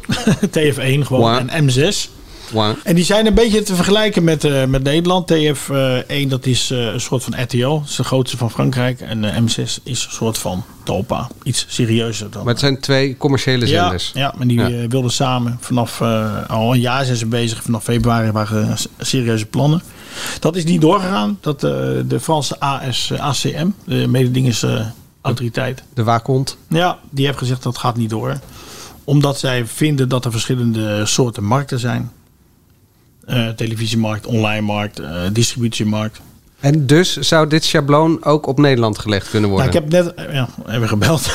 TF1 0.49 0.99
gewoon 1.05 1.07
Wow. 1.07 1.47
en 1.49 1.69
M6. 1.69 2.09
Wow. 2.51 2.75
En 2.83 2.95
die 2.95 3.03
zijn 3.03 3.25
een 3.25 3.33
beetje 3.33 3.63
te 3.63 3.75
vergelijken 3.75 4.23
met, 4.23 4.43
eh, 4.43 4.65
met 4.65 4.83
Nederland. 4.83 5.27
TF1 5.27 6.27
dat 6.29 6.45
is 6.45 6.71
eh, 6.71 6.85
een 6.85 7.01
soort 7.01 7.23
van 7.23 7.41
RTL, 7.41 7.67
dat 7.69 7.81
is 7.89 7.95
de 7.95 8.03
grootste 8.03 8.37
van 8.37 8.51
Frankrijk. 8.51 9.01
En 9.01 9.23
eh, 9.23 9.41
M6 9.41 9.63
is 9.83 10.05
een 10.05 10.11
soort 10.11 10.37
van 10.37 10.63
Talpa, 10.83 11.27
iets 11.43 11.65
serieuzer 11.67 12.29
dan. 12.31 12.41
Maar 12.43 12.51
het 12.51 12.59
zijn 12.59 12.79
twee 12.79 13.17
commerciële 13.17 13.67
ja, 13.67 13.81
zenders. 13.81 14.11
ja, 14.13 14.33
maar 14.37 14.47
die 14.47 14.59
Ja. 14.59 14.69
eh, 14.69 14.89
wilden 14.89 15.11
samen 15.11 15.57
vanaf 15.59 16.01
eh, 16.01 16.49
al 16.49 16.73
een 16.73 16.79
jaar 16.79 17.05
zijn 17.05 17.17
ze 17.17 17.25
bezig. 17.25 17.63
Vanaf 17.63 17.83
februari 17.83 18.31
waren 18.31 18.69
er 18.69 18.81
serieuze 18.99 19.45
plannen. 19.45 19.81
Dat 20.39 20.55
is 20.55 20.63
niet 20.63 20.81
doorgegaan. 20.81 21.37
Dat 21.41 21.63
eh, 21.63 21.71
de 22.07 22.19
Franse 22.21 22.59
AS, 22.59 23.11
eh, 23.11 23.19
ACM, 23.19 23.67
de 23.85 24.07
mededingingsautoriteit, 24.07 25.83
De 25.93 26.03
waakhond. 26.03 26.57
ja, 26.69 26.97
die 27.09 27.25
heeft 27.25 27.37
gezegd 27.37 27.63
dat 27.63 27.77
gaat 27.77 27.97
niet 27.97 28.09
door. 28.09 28.39
Omdat 29.03 29.39
zij 29.39 29.65
vinden 29.65 30.09
dat 30.09 30.25
er 30.25 30.31
verschillende 30.31 31.05
soorten 31.05 31.43
markten 31.43 31.79
zijn. 31.79 32.11
Eh, 33.29 33.47
televisiemarkt, 33.49 34.25
online 34.25 34.61
markt, 34.61 34.99
eh, 34.99 35.21
distributiemarkt. 35.33 36.21
En 36.59 36.85
dus 36.85 37.17
zou 37.17 37.47
dit 37.47 37.63
schabloon 37.63 38.23
ook 38.23 38.47
op 38.47 38.57
Nederland 38.59 38.99
gelegd 38.99 39.29
kunnen 39.29 39.49
Nou, 39.49 39.61
worden? 39.61 39.81
ik 39.83 39.91
heb 39.91 40.03
net 40.03 40.13
eh, 40.13 40.33
ja, 40.33 40.49
even 40.67 40.87
gebeld. 40.87 41.29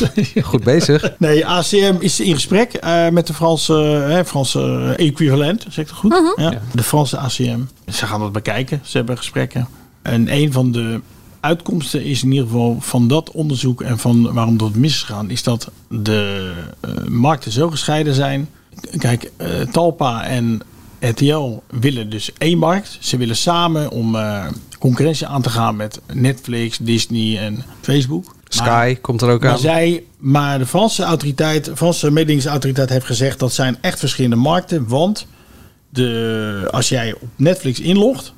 Goed 0.42 0.64
bezig. 0.64 1.12
Nee, 1.18 1.46
ACM 1.46 1.94
is 1.98 2.20
in 2.20 2.34
gesprek 2.34 2.72
eh, 2.72 3.08
met 3.08 3.26
de 3.26 3.34
Franse, 3.34 3.72
hè, 4.08 4.24
Franse 4.24 4.94
equivalent, 4.96 5.62
zeg 5.68 5.76
ik 5.84 5.86
dat 5.88 5.96
goed? 5.98 6.32
ja. 6.36 6.60
De 6.72 6.82
Franse 6.82 7.18
ACM. 7.18 7.60
Ze 7.88 8.06
gaan 8.06 8.20
dat 8.20 8.32
bekijken, 8.32 8.80
ze 8.84 8.96
hebben 8.96 9.16
gesprekken. 9.16 9.68
En 10.02 10.34
een 10.34 10.52
van 10.52 10.72
de 10.72 11.00
uitkomsten 11.40 12.04
is 12.04 12.22
in 12.22 12.30
ieder 12.30 12.46
geval 12.46 12.76
van 12.80 13.08
dat 13.08 13.30
onderzoek 13.30 13.82
en 13.82 13.98
van 13.98 14.32
waarom 14.32 14.56
dat 14.56 14.74
mis 14.74 14.92
is 14.94 15.02
gegaan, 15.02 15.30
is 15.30 15.42
dat 15.42 15.70
de 15.88 16.52
eh, 16.80 16.90
markten 17.08 17.52
zo 17.52 17.70
gescheiden 17.70 18.14
zijn. 18.14 18.48
Kijk, 18.98 19.30
eh, 19.36 19.48
Talpa 19.60 20.24
en 20.24 20.60
RTL 21.00 21.62
willen 21.70 22.10
dus 22.10 22.32
één 22.38 22.58
markt. 22.58 22.98
Ze 23.00 23.16
willen 23.16 23.36
samen 23.36 23.90
om 23.90 24.14
eh, 24.16 24.46
concurrentie 24.78 25.26
aan 25.26 25.42
te 25.42 25.50
gaan 25.50 25.76
met 25.76 26.00
Netflix, 26.12 26.78
Disney 26.78 27.38
en 27.38 27.62
Facebook. 27.80 28.34
Sky 28.48 28.96
komt 29.00 29.22
er 29.22 29.30
ook 29.30 29.42
Maar, 29.42 29.50
aan. 29.50 29.58
zij, 29.58 30.04
maar 30.18 30.58
de 30.58 30.66
Franse 30.66 31.02
autoriteit, 31.02 31.64
de 31.64 31.76
Franse 31.76 32.10
mededingingsautoriteit 32.10 32.88
heeft 32.88 33.06
gezegd 33.06 33.38
dat 33.38 33.52
zijn 33.52 33.76
echt 33.80 33.98
verschillende 33.98 34.36
markten. 34.36 34.88
Want 34.88 35.26
de, 35.88 36.68
als 36.70 36.88
jij 36.88 37.14
op 37.14 37.28
Netflix 37.36 37.80
inlogt, 37.80 38.32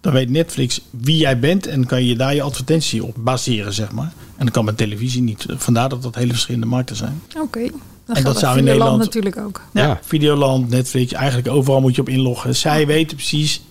dan 0.00 0.12
weet 0.12 0.30
Netflix 0.30 0.80
wie 0.90 1.16
jij 1.16 1.38
bent 1.38 1.66
en 1.66 1.86
kan 1.86 2.04
je 2.04 2.16
daar 2.16 2.34
je 2.34 2.42
advertentie 2.42 3.04
op 3.04 3.14
baseren, 3.18 3.72
zeg 3.72 3.92
maar. 3.92 4.12
En 4.36 4.44
dat 4.44 4.54
kan 4.54 4.64
met 4.64 4.76
televisie 4.76 5.22
niet. 5.22 5.46
Vandaar 5.48 5.88
dat 5.88 6.02
dat 6.02 6.14
hele 6.14 6.32
verschillende 6.32 6.66
markten 6.66 6.96
zijn. 6.96 7.22
Oké. 7.40 7.60
Dat, 8.06 8.16
en 8.16 8.22
dat 8.22 8.32
dat 8.32 8.42
zou 8.42 8.58
in 8.58 8.64
Nederland 8.64 8.98
natuurlijk 8.98 9.38
ook. 9.38 9.60
Ja, 9.72 9.98
Videoland, 10.02 10.68
Netflix, 10.68 11.12
eigenlijk 11.12 11.48
overal 11.48 11.80
moet 11.80 11.94
je 11.94 12.00
op 12.00 12.08
inloggen. 12.08 12.56
Zij 12.56 12.86
weten 12.86 13.16
precies 13.16 13.62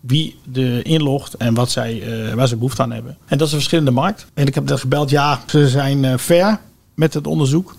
wie 0.00 0.38
er 0.54 0.86
inlogt 0.86 1.34
en 1.34 1.54
wat 1.54 1.70
zij, 1.70 2.02
eh, 2.28 2.34
waar 2.34 2.48
ze 2.48 2.56
behoefte 2.56 2.82
aan 2.82 2.92
hebben. 2.92 3.16
En 3.26 3.38
dat 3.38 3.46
is 3.46 3.52
een 3.52 3.58
verschillende 3.58 3.90
markt. 3.90 4.26
En 4.34 4.46
ik 4.46 4.54
heb 4.54 4.68
net 4.68 4.80
gebeld, 4.80 5.10
ja, 5.10 5.40
ze 5.46 5.68
zijn 5.68 6.04
eh 6.04 6.16
fair 6.18 6.60
met 6.94 7.14
het 7.14 7.26
onderzoek. 7.26 7.76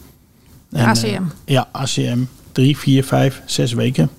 En, 0.72 0.86
ACM. 0.86 1.06
eh, 1.06 1.22
ja, 1.46 1.68
ACM. 1.72 2.20
Drie, 2.52 2.78
vier, 2.78 3.04
vijf, 3.04 3.42
zes 3.46 3.74
weken. 3.74 4.10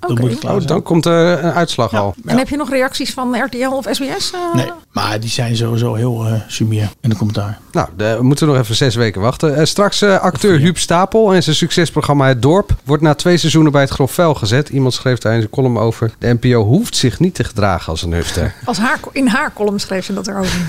Dan 0.00 0.16
moet 0.20 0.30
het 0.30 0.38
klaar 0.38 0.52
Oh, 0.52 0.56
zijn. 0.58 0.68
dan 0.68 0.82
komt 0.82 1.06
er 1.06 1.44
een 1.44 1.52
uitslag 1.52 1.94
al. 1.94 2.14
En 2.26 2.38
heb 2.38 2.48
je 2.48 2.56
nog 2.56 2.70
reacties 2.70 3.12
van 3.12 3.36
RTL 3.44 3.66
of 3.70 3.86
SBS? 3.90 4.30
eh? 4.32 4.54
Nee, 4.54 4.70
maar 4.92 5.20
die 5.20 5.30
zijn 5.30 5.56
sowieso 5.56 5.94
heel 5.94 6.26
eh 6.26 6.32
sumier 6.46 6.88
in 7.00 7.08
de 7.10 7.16
commentaar. 7.16 7.58
Nou, 7.72 7.88
de- 7.96 8.16
we 8.16 8.22
moeten 8.22 8.46
nog 8.46 8.56
even 8.56 8.74
zes 8.74 8.94
weken 8.94 9.20
wachten. 9.20 9.56
Eh, 9.56 9.64
straks 9.64 10.02
eh, 10.02 10.18
acteur 10.20 10.58
Huub 10.58 10.78
Stapel 10.78 11.34
en 11.34 11.42
zijn 11.42 11.56
succesprogramma 11.56 12.26
Het 12.26 12.42
Dorp 12.42 12.70
wordt 12.84 13.02
na 13.02 13.14
twee 13.14 13.36
seizoenen 13.36 13.72
bij 13.72 13.80
het 13.80 13.90
grof 13.90 14.12
vuil 14.12 14.34
gezet. 14.34 14.68
Iemand 14.68 14.94
schreef 14.94 15.18
daar 15.18 15.32
in 15.32 15.38
zijn 15.38 15.50
column 15.52 15.78
over. 15.78 16.10
De 16.18 16.36
NPO 16.40 16.64
hoeft 16.64 16.96
zich 16.96 17.18
niet 17.20 17.34
te 17.34 17.44
gedragen 17.44 17.88
als 17.90 18.02
een 18.02 18.12
hufter. 18.12 18.54
Als 18.64 18.78
haar, 18.78 18.98
in 19.12 19.26
haar 19.26 19.52
column 19.52 19.78
schreef 19.80 20.04
ze 20.04 20.12
dat 20.14 20.26
erover. 20.26 20.60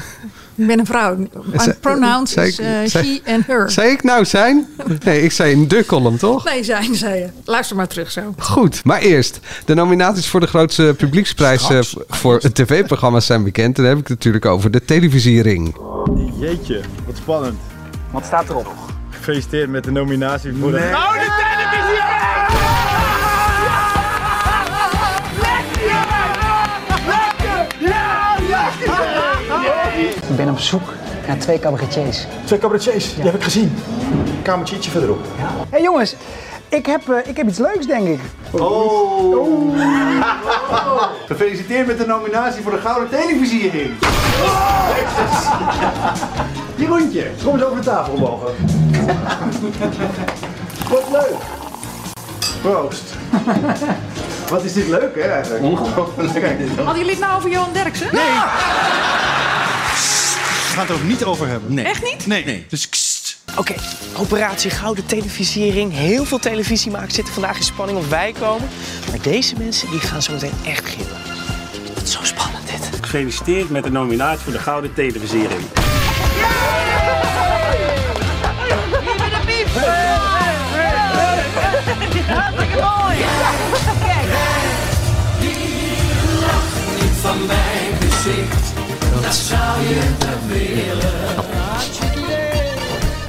Ik 0.61 0.67
ben 0.67 0.79
een 0.79 0.85
vrouw. 0.85 1.17
Ze- 1.59 1.75
pronouns 1.79 2.31
zei 2.31 2.47
is 2.47 2.59
eh, 2.59 2.65
zei- 2.85 3.05
she 3.05 3.21
and 3.33 3.45
her. 3.47 3.71
Zei 3.71 3.91
ik 3.91 4.03
nou 4.03 4.25
zijn? 4.25 4.67
Nee, 5.05 5.21
ik 5.21 5.31
zei 5.31 5.51
in 5.51 5.67
de 5.67 5.85
column, 5.85 6.17
toch? 6.17 6.43
Nee, 6.45 6.63
zijn 6.63 6.95
zei 6.95 7.19
je. 7.19 7.27
Luister 7.45 7.75
maar 7.75 7.87
terug 7.87 8.11
zo. 8.11 8.33
Goed, 8.37 8.83
maar 8.85 8.99
eerst. 8.99 9.39
De 9.65 9.73
nominaties 9.73 10.27
voor 10.27 10.39
de 10.39 10.47
grootste 10.47 10.93
publieksprijs 10.97 11.69
eh, 11.69 11.81
v- 11.81 11.93
voor 12.09 12.39
tv-programma's 12.39 13.25
zijn 13.25 13.43
bekend. 13.43 13.77
En 13.77 13.83
dan 13.83 13.91
heb 13.91 14.01
ik 14.01 14.07
het 14.07 14.17
natuurlijk 14.17 14.45
over 14.45 14.71
de 14.71 14.85
televisiering. 14.85 15.75
Jeetje, 16.39 16.81
wat 17.05 17.15
spannend. 17.17 17.59
Wat 18.11 18.25
staat 18.25 18.49
erop? 18.49 18.67
Gefeliciteerd 19.09 19.69
met 19.69 19.83
de 19.83 19.91
nominatie 19.91 20.53
voor 20.59 20.71
de... 20.71 20.77
Oh, 20.77 21.13
Ik 30.31 30.37
ben 30.37 30.49
op 30.49 30.59
zoek 30.59 30.93
naar 31.27 31.37
twee 31.37 31.59
cabaretiers. 31.59 32.25
Twee 32.45 32.59
cabaretiers, 32.59 33.15
die 33.15 33.23
heb 33.23 33.35
ik 33.35 33.43
gezien. 33.43 33.75
Kamertje 34.41 34.75
ietsje 34.75 34.91
verderop. 34.91 35.19
Hé 35.35 35.45
hey 35.69 35.81
jongens, 35.81 36.15
ik 36.69 36.85
heb, 36.85 37.09
eh, 37.09 37.29
ik 37.29 37.37
heb 37.37 37.47
iets 37.47 37.57
leuks 37.57 37.85
denk 37.85 38.07
ik. 38.07 38.19
Oh. 38.51 39.77
Gefeliciteerd 41.27 41.87
met 41.87 41.97
de 41.97 42.05
nominatie 42.05 42.63
voor 42.63 42.71
de 42.71 42.77
Gouden 42.77 43.09
Televisiering. 43.09 43.91
Jeroentje, 46.75 47.27
kom 47.43 47.53
eens 47.53 47.63
over 47.63 47.77
de 47.77 47.83
tafel 47.83 48.17
mogen. 48.17 48.53
Wat 50.91 51.03
leuk. 51.11 51.35
Proost. 52.61 53.13
Wat 54.49 54.63
is 54.63 54.73
dit 54.73 54.87
leuk 54.87 55.15
hè 55.15 55.21
eigenlijk? 55.21 55.63
Ongelooflijk. 55.63 56.45
Hadden 56.75 56.97
jullie 56.97 57.11
het 57.11 57.19
nou 57.19 57.37
over 57.37 57.49
Johan 57.49 57.73
Derksen? 57.73 58.07
Nee. 58.11 58.31
We 60.71 60.77
gaan 60.77 60.85
het 60.85 60.95
er 60.95 61.01
ook 61.01 61.09
niet 61.09 61.23
over 61.23 61.47
hebben. 61.47 61.73
Nee. 61.73 61.85
Echt 61.85 62.03
niet? 62.03 62.27
Nee. 62.27 62.45
nee. 62.45 62.65
Dus 62.69 62.89
kst. 62.89 63.37
Oké, 63.57 63.75
operatie 64.17 64.71
Gouden 64.71 65.05
Televisiering. 65.05 65.93
Heel 65.93 66.25
veel 66.25 66.39
televisiemakers 66.39 67.13
zitten 67.13 67.33
vandaag 67.33 67.57
in 67.57 67.63
spanning 67.63 67.97
of 67.97 68.09
wij 68.09 68.33
komen. 68.39 68.69
Maar 69.09 69.21
deze 69.21 69.55
mensen 69.57 69.89
die 69.89 69.99
gaan 69.99 70.21
zo 70.21 70.33
meteen 70.33 70.53
echt 70.65 70.89
gillen. 70.89 71.17
Het 71.93 72.03
is 72.03 72.11
zo 72.11 72.23
spannend 72.23 72.67
dit. 72.67 72.89
Gefeliciteerd 73.01 73.69
met 73.69 73.83
de 73.83 73.91
nominatie 73.91 74.43
voor 74.43 74.53
de 74.53 74.59
Gouden 74.59 74.93
Televisiering. 74.93 75.61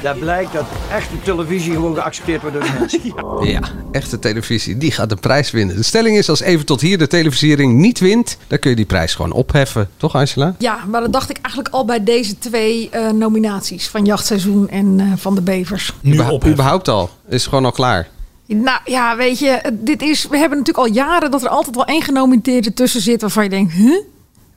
Daar 0.02 0.16
blijkt 0.16 0.52
dat 0.52 0.64
echte 0.92 1.14
televisie 1.24 1.72
gewoon 1.72 1.94
geaccepteerd 1.94 2.40
wordt 2.42 2.57
door 2.57 2.64
de 2.66 2.72
mensen. 2.78 3.00
Ja, 3.52 3.61
echte 3.92 4.18
televisie, 4.18 4.76
die 4.78 4.90
gaat 4.90 5.09
de 5.09 5.16
prijs 5.16 5.50
winnen. 5.50 5.76
De 5.76 5.83
stelling 5.83 6.16
is, 6.16 6.28
als 6.28 6.40
even 6.40 6.66
tot 6.66 6.81
hier 6.81 6.98
de 6.98 7.07
televisiering 7.07 7.78
niet 7.78 7.98
wint... 8.00 8.37
dan 8.46 8.59
kun 8.59 8.70
je 8.70 8.76
die 8.76 8.85
prijs 8.85 9.14
gewoon 9.14 9.33
opheffen. 9.33 9.88
Toch, 9.96 10.14
Angela? 10.14 10.55
Ja, 10.59 10.78
maar 10.88 11.00
dat 11.00 11.12
dacht 11.12 11.31
ik 11.31 11.38
eigenlijk 11.42 11.74
al 11.74 11.85
bij 11.85 12.05
deze 12.05 12.38
twee 12.38 12.90
eh, 12.90 13.11
nominaties. 13.11 13.88
Van 13.88 14.05
Jachtseizoen 14.05 14.68
en 14.68 15.00
eh, 15.00 15.07
van 15.16 15.35
de 15.35 15.40
Bevers. 15.42 15.92
Überha- 16.07 16.46
überhaupt 16.46 16.88
al. 16.88 17.11
Is 17.28 17.46
gewoon 17.46 17.64
al 17.64 17.72
klaar. 17.72 18.09
Nou 18.46 18.78
ja, 18.85 19.16
weet 19.16 19.38
je, 19.38 19.61
dit 19.72 20.02
is, 20.02 20.26
we 20.28 20.37
hebben 20.38 20.59
natuurlijk 20.59 20.87
al 20.88 20.94
jaren 20.94 21.31
dat 21.31 21.42
er 21.42 21.48
altijd 21.48 21.74
wel 21.76 21.85
één 21.85 22.02
genomineerde 22.02 22.74
tussen 22.74 23.00
zit 23.00 23.20
waarvan 23.20 23.44
je 23.44 23.50
denkt, 23.50 23.72
huh? 23.72 24.00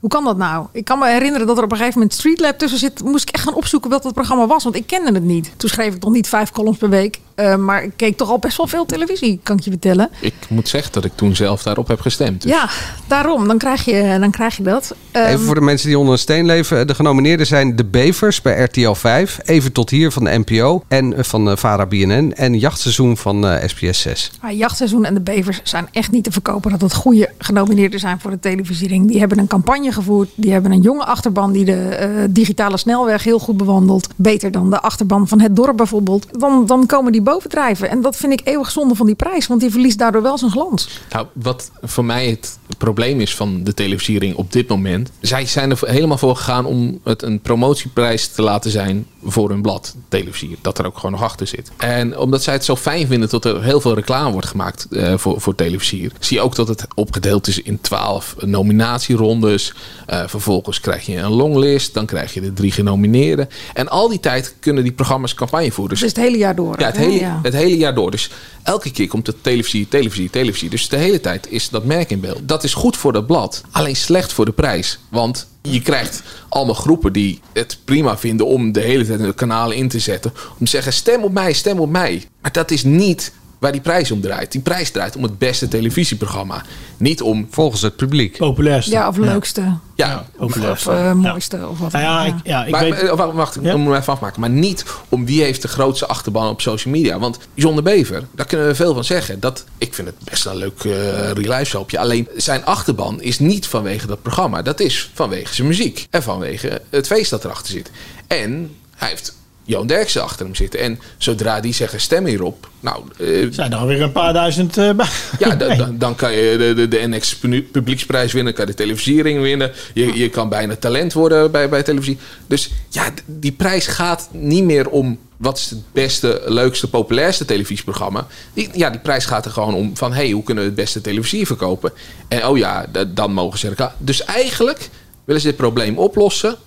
Hoe 0.06 0.13
kan 0.13 0.24
dat 0.24 0.38
nou? 0.38 0.68
Ik 0.72 0.86
kan 0.86 1.00
me 1.00 1.08
herinneren 1.10 1.48
dat 1.48 1.58
er 1.58 1.63
op 1.63 1.72
een 1.72 1.78
gegeven 1.78 2.00
moment 2.00 2.18
Streetlab 2.18 2.58
tussen 2.58 2.80
zit. 2.80 3.04
Moest 3.04 3.30
ik 3.30 3.36
echt 3.36 3.44
gaan 3.44 3.54
opzoeken 3.54 3.89
wat 3.89 4.04
het 4.04 4.13
programma 4.13 4.48
was, 4.48 4.63
want 4.63 4.76
ik 4.76 4.88
kende 4.88 5.12
het 5.12 5.24
niet. 5.24 5.52
Toen 5.58 5.70
schreef 5.70 5.96
ik 5.96 6.04
nog 6.04 6.12
niet 6.12 6.28
vijf 6.28 6.52
columns 6.52 6.78
per 6.78 6.89
week. 6.89 7.20
Eh, 7.36 7.56
maar 7.56 7.84
ik 7.84 7.91
keek 7.95 8.17
toch 8.17 8.30
al 8.30 8.39
best 8.39 8.58
wel 8.58 8.67
veel 8.67 8.86
televisie, 8.86 9.39
kan 9.43 9.58
ik 9.58 9.63
je 9.63 9.69
vertellen. 9.69 10.10
Ik 10.19 10.34
moet 10.50 10.67
zeggen 10.67 10.91
dat 10.91 11.06
ik 11.06 11.12
toen 11.15 11.36
zelf 11.36 11.63
daarop 11.63 11.88
heb 11.88 12.00
gestemd. 12.02 12.41
Dus 12.41 12.52
Ja, 12.52 12.69
daarom. 13.08 13.48
Dan 13.48 13.58
krijg 13.58 13.86
je, 13.86 14.17
dan 14.19 14.32
krijg 14.32 14.58
je 14.58 14.63
dat. 14.63 14.95
Ehm, 15.12 15.26
Even 15.26 15.39
voor 15.45 15.56
de 15.56 15.62
mensen 15.62 15.88
die 15.88 15.98
onder 15.98 16.13
een 16.13 16.19
steen 16.19 16.45
leven. 16.45 16.88
De 16.88 16.95
genomineerden 16.95 17.45
zijn 17.48 17.76
De 17.76 17.86
Bevers 17.86 18.41
bij 18.41 18.63
RTL 18.63 18.91
5. 18.93 19.39
Even 19.43 19.71
tot 19.71 19.89
hier 19.89 20.12
van 20.12 20.24
de 20.24 20.43
NPO. 20.45 20.84
En 20.88 21.13
eh, 21.13 21.24
van 21.24 21.50
eh, 21.50 21.56
VARA 21.58 21.86
BNN. 21.86 22.34
En 22.36 22.58
Jachtseizoen 22.60 23.17
van 23.17 23.48
eh, 23.48 23.67
SBS 23.67 24.02
6. 24.02 24.32
Ah, 24.41 24.58
Jachtseizoen 24.58 25.06
en 25.06 25.13
de 25.13 25.21
Bevers 25.21 25.62
zijn 25.63 25.88
echt 25.91 26.12
niet 26.12 26.24
te 26.24 26.32
verkopen 26.32 26.71
dat 26.71 26.82
het 26.82 26.93
goede 26.93 27.30
genomineerden 27.38 28.00
zijn 28.00 28.19
voor 28.19 28.32
de 28.32 28.39
televisiering. 28.39 29.08
Die 29.08 29.19
hebben 29.19 29.38
een 29.39 29.48
campagne 29.48 29.91
gevoerd. 29.91 30.30
Die 30.36 30.52
hebben 30.52 30.71
een 30.71 30.82
jonge 30.82 31.06
achterban 31.06 31.52
die 31.52 31.65
de 31.65 31.74
eh, 31.74 32.10
digitale 32.30 32.78
snelweg 32.78 33.24
heel 33.24 33.39
goed 33.39 33.58
bewandelt. 33.58 34.08
Beter 34.15 34.52
dan 34.52 34.69
de 34.69 34.82
achterban 34.82 35.28
van 35.28 35.39
het 35.41 35.56
dorp 35.56 35.78
bijvoorbeeld. 35.78 36.28
Dan, 36.39 36.65
dan 36.65 36.86
komen 36.86 37.12
die 37.12 37.21
bovendrijven. 37.25 37.89
En 37.89 38.01
dat 38.01 38.15
vind 38.15 38.33
ik 38.33 38.41
eeuwig 38.43 38.71
zonde 38.71 38.95
van 38.95 39.05
die 39.05 39.15
prijs, 39.15 39.47
want 39.47 39.61
die 39.61 39.71
verliest 39.71 39.97
daardoor 39.97 40.21
wel 40.21 40.38
zijn 40.38 40.51
glans. 40.51 41.01
Nou, 41.09 41.27
wat 41.33 41.71
voor 41.83 42.05
mij 42.05 42.29
het 42.29 42.57
probleem 42.77 43.21
is 43.21 43.35
van 43.35 43.63
de 43.63 43.73
televisiering 43.73 44.35
op 44.35 44.51
dit 44.51 44.67
moment. 44.67 45.11
Zij 45.19 45.45
zijn 45.45 45.71
er 45.71 45.79
helemaal 45.81 46.17
voor 46.17 46.35
gegaan 46.35 46.65
om 46.65 46.99
het 47.03 47.21
een 47.21 47.39
promotieprijs 47.39 48.27
te 48.27 48.41
laten 48.41 48.71
zijn 48.71 49.07
voor 49.23 49.49
hun 49.49 49.61
blad, 49.61 49.95
televisier. 50.07 50.57
Dat 50.61 50.77
er 50.77 50.85
ook 50.85 50.95
gewoon 50.95 51.11
nog 51.11 51.23
achter 51.23 51.47
zit. 51.47 51.71
En 51.77 52.17
omdat 52.17 52.43
zij 52.43 52.53
het 52.53 52.65
zo 52.65 52.75
fijn 52.75 53.07
vinden 53.07 53.29
dat 53.29 53.45
er 53.45 53.63
heel 53.63 53.81
veel 53.81 53.95
reclame 53.95 54.31
wordt 54.31 54.47
gemaakt 54.47 54.88
eh, 54.91 55.17
voor, 55.17 55.41
voor 55.41 55.55
televisier. 55.55 56.11
Zie 56.19 56.38
je 56.38 56.43
ook 56.43 56.55
dat 56.55 56.67
het 56.67 56.88
opgedeeld 56.95 57.47
is 57.47 57.61
in 57.61 57.81
twaalf 57.81 58.35
nominatierondes. 58.39 59.73
Eh, 60.05 60.27
vervolgens 60.27 60.79
krijg 60.79 61.05
je 61.05 61.17
een 61.17 61.31
longlist. 61.31 61.93
Dan 61.93 62.05
krijg 62.05 62.33
je 62.33 62.41
de 62.41 62.53
drie 62.53 62.71
genomineerden. 62.71 63.49
En 63.73 63.89
al 63.89 64.09
die 64.09 64.19
tijd 64.19 64.55
kunnen 64.59 64.83
die 64.83 64.91
programma's 64.91 65.33
campagne 65.33 65.71
voeren. 65.71 65.97
Dus 65.97 66.07
het 66.07 66.17
hele 66.17 66.38
jaar 66.38 66.55
door. 66.55 66.79
Ja, 66.79 66.85
het 66.85 66.97
hele 66.97 67.14
hele, 67.19 67.25
ja. 67.25 67.39
het 67.43 67.54
hele 67.54 67.78
jaar 67.78 67.95
door. 67.95 68.12
Dus 68.12 68.30
elke 68.63 68.91
keer 68.91 69.08
komt 69.08 69.28
er 69.28 69.41
televisie, 69.41 69.88
televisie, 69.88 70.30
televisie. 70.30 70.69
Dus 70.69 70.89
de 70.89 70.97
hele 70.97 71.21
tijd 71.21 71.51
is 71.51 71.69
dat 71.69 71.86
merk 71.86 72.10
in 72.10 72.19
beeld. 72.19 72.47
Dat 72.47 72.63
is 72.63 72.73
goed 72.73 72.97
voor 72.97 73.13
dat 73.13 73.28
blad. 73.28 73.63
Alleen 73.71 73.95
slecht 73.95 74.34
voor 74.34 74.45
de 74.45 74.51
prijs. 74.51 74.99
Want 75.10 75.47
je 75.62 75.82
krijgt 75.82 76.23
allemaal 76.49 76.75
groepen 76.75 77.13
die 77.13 77.39
het 77.54 77.78
prima 77.86 78.17
vinden 78.17 78.45
om 78.45 78.71
de 78.71 78.82
hele 78.82 79.06
tijd 79.06 79.19
de 79.19 79.34
kanalen 79.34 79.78
in 79.78 79.88
te 79.88 79.99
zetten. 79.99 80.34
Om 80.60 80.65
te 80.65 80.71
zeggen, 80.71 80.93
stem 80.93 81.23
op 81.23 81.32
mij, 81.32 81.54
stem 81.54 81.80
op 81.80 81.89
mij. 81.89 82.28
Maar 82.41 82.51
dat 82.51 82.71
is 82.71 82.84
niet 82.84 83.32
waar 83.65 83.73
die 83.73 83.84
prijs 83.84 84.12
om 84.12 84.21
draait. 84.21 84.51
Die 84.51 84.62
prijs 84.62 84.91
draait 84.91 85.15
om 85.15 85.23
het 85.23 85.38
beste 85.38 85.67
televisieprogramma. 85.67 86.63
Niet 86.97 87.21
om... 87.21 87.47
Volgens 87.49 87.82
het 87.82 87.95
publiek. 87.95 88.38
Populairste. 88.38 88.91
Ja, 88.91 89.08
of 89.08 89.17
leukste. 89.17 89.78
Ja, 89.95 90.25
populairste. 90.38 90.89
Of 90.89 90.95
eh, 90.95 91.13
mooiste. 91.13 91.67
Of 91.67 91.80
wat. 91.80 91.91
Nou 91.91 92.04
ja, 92.04 92.25
ik, 92.25 92.34
ja, 92.43 92.65
ik 92.65 92.71
maar, 92.71 92.84
weet... 92.84 93.15
maar, 93.15 93.34
wacht, 93.34 93.56
ik 93.56 93.62
moet 93.62 93.71
hem 93.71 93.93
even 93.93 94.13
afmaken. 94.13 94.41
Maar 94.41 94.49
niet 94.49 94.86
om 95.10 95.25
wie 95.25 95.43
heeft 95.43 95.62
de 95.62 95.67
grootste 95.67 96.06
achterban 96.06 96.49
op 96.49 96.62
social 96.62 96.93
media. 96.93 97.19
Want 97.19 97.39
John 97.54 97.75
de 97.75 97.82
Bever, 97.82 98.23
daar 98.32 98.45
kunnen 98.45 98.67
we 98.67 98.75
veel 98.75 98.93
van 98.93 99.04
zeggen. 99.04 99.39
Dat, 99.39 99.65
ik 99.78 99.93
vind 99.93 100.08
het 100.08 100.17
best 100.23 100.45
een 100.45 100.56
leuk 100.56 100.84
uh, 100.84 101.32
real 101.32 101.63
showpje. 101.63 101.99
Alleen 101.99 102.28
zijn 102.36 102.65
achterban 102.65 103.21
is 103.21 103.39
niet 103.39 103.67
vanwege 103.67 104.08
dat 104.08 104.21
programma. 104.21 104.62
Dat 104.62 104.80
is 104.80 105.12
vanwege 105.13 105.54
zijn 105.54 105.67
muziek. 105.67 106.08
En 106.10 106.23
vanwege 106.23 106.82
het 106.89 107.08
feest 107.08 107.30
dat 107.30 107.45
erachter 107.45 107.71
zit. 107.71 107.91
En 108.28 108.75
hij 108.95 109.10
heeft 109.10 109.36
Johan 109.65 109.88
Derksen 109.88 110.23
achter 110.23 110.45
hem 110.45 110.56
zitten. 110.56 110.80
En 110.80 110.99
zodra 111.17 111.60
die 111.60 111.73
zeggen 111.73 112.01
stem 112.01 112.25
hierop. 112.25 112.69
Nou, 112.80 113.04
uh, 113.17 113.47
zijn 113.51 113.71
er 113.71 113.78
alweer 113.78 114.01
een 114.01 114.12
paar 114.12 114.34
duizend 114.34 114.78
uh, 114.78 114.91
bij. 114.91 115.08
Ja, 115.39 115.56
dan, 115.56 115.78
dan, 115.84 115.97
dan 115.97 116.15
kan 116.15 116.34
je 116.34 116.58
de, 116.58 116.73
de, 116.73 116.88
de 116.88 117.08
NX 117.08 117.36
Publieksprijs 117.71 118.34
winnen. 118.34 118.54
kan 118.54 118.65
je 118.65 118.71
de 118.71 118.78
televisiering 118.78 119.41
winnen. 119.41 119.71
Je, 119.93 120.17
je 120.17 120.30
kan 120.30 120.49
bijna 120.49 120.75
talent 120.75 121.13
worden 121.13 121.51
bij, 121.51 121.69
bij 121.69 121.84
televisie. 121.84 122.17
Dus 122.47 122.71
ja, 122.89 123.10
die 123.25 123.51
prijs 123.51 123.88
gaat 123.88 124.30
niet 124.32 124.63
meer 124.63 124.89
om 124.89 125.19
wat 125.38 125.58
is 125.58 125.69
het 125.69 125.80
beste, 125.91 126.41
leukste, 126.45 126.89
populairste 126.89 127.45
televisieprogramma. 127.45 128.28
Die, 128.54 128.69
ja, 128.73 128.89
die 128.89 128.99
prijs 128.99 129.25
gaat 129.25 129.45
er 129.45 129.51
gewoon 129.51 129.73
om 129.73 129.97
van... 129.97 130.13
hey, 130.13 130.32
hoe 130.32 130.43
kunnen 130.43 130.63
we 130.63 130.69
het 130.69 130.80
beste 130.80 131.01
televisie 131.01 131.45
verkopen? 131.45 131.91
En 132.28 132.47
oh 132.47 132.58
ja, 132.58 132.86
dan 133.08 133.34
mogen 133.34 133.60
ze 133.60 133.73
er... 133.75 133.91
Dus 133.97 134.23
eigenlijk 134.23 134.89
willen 135.25 135.41
ze 135.41 135.47
dit 135.47 135.58
probleem 135.58 135.97
oplossen... 135.97 136.58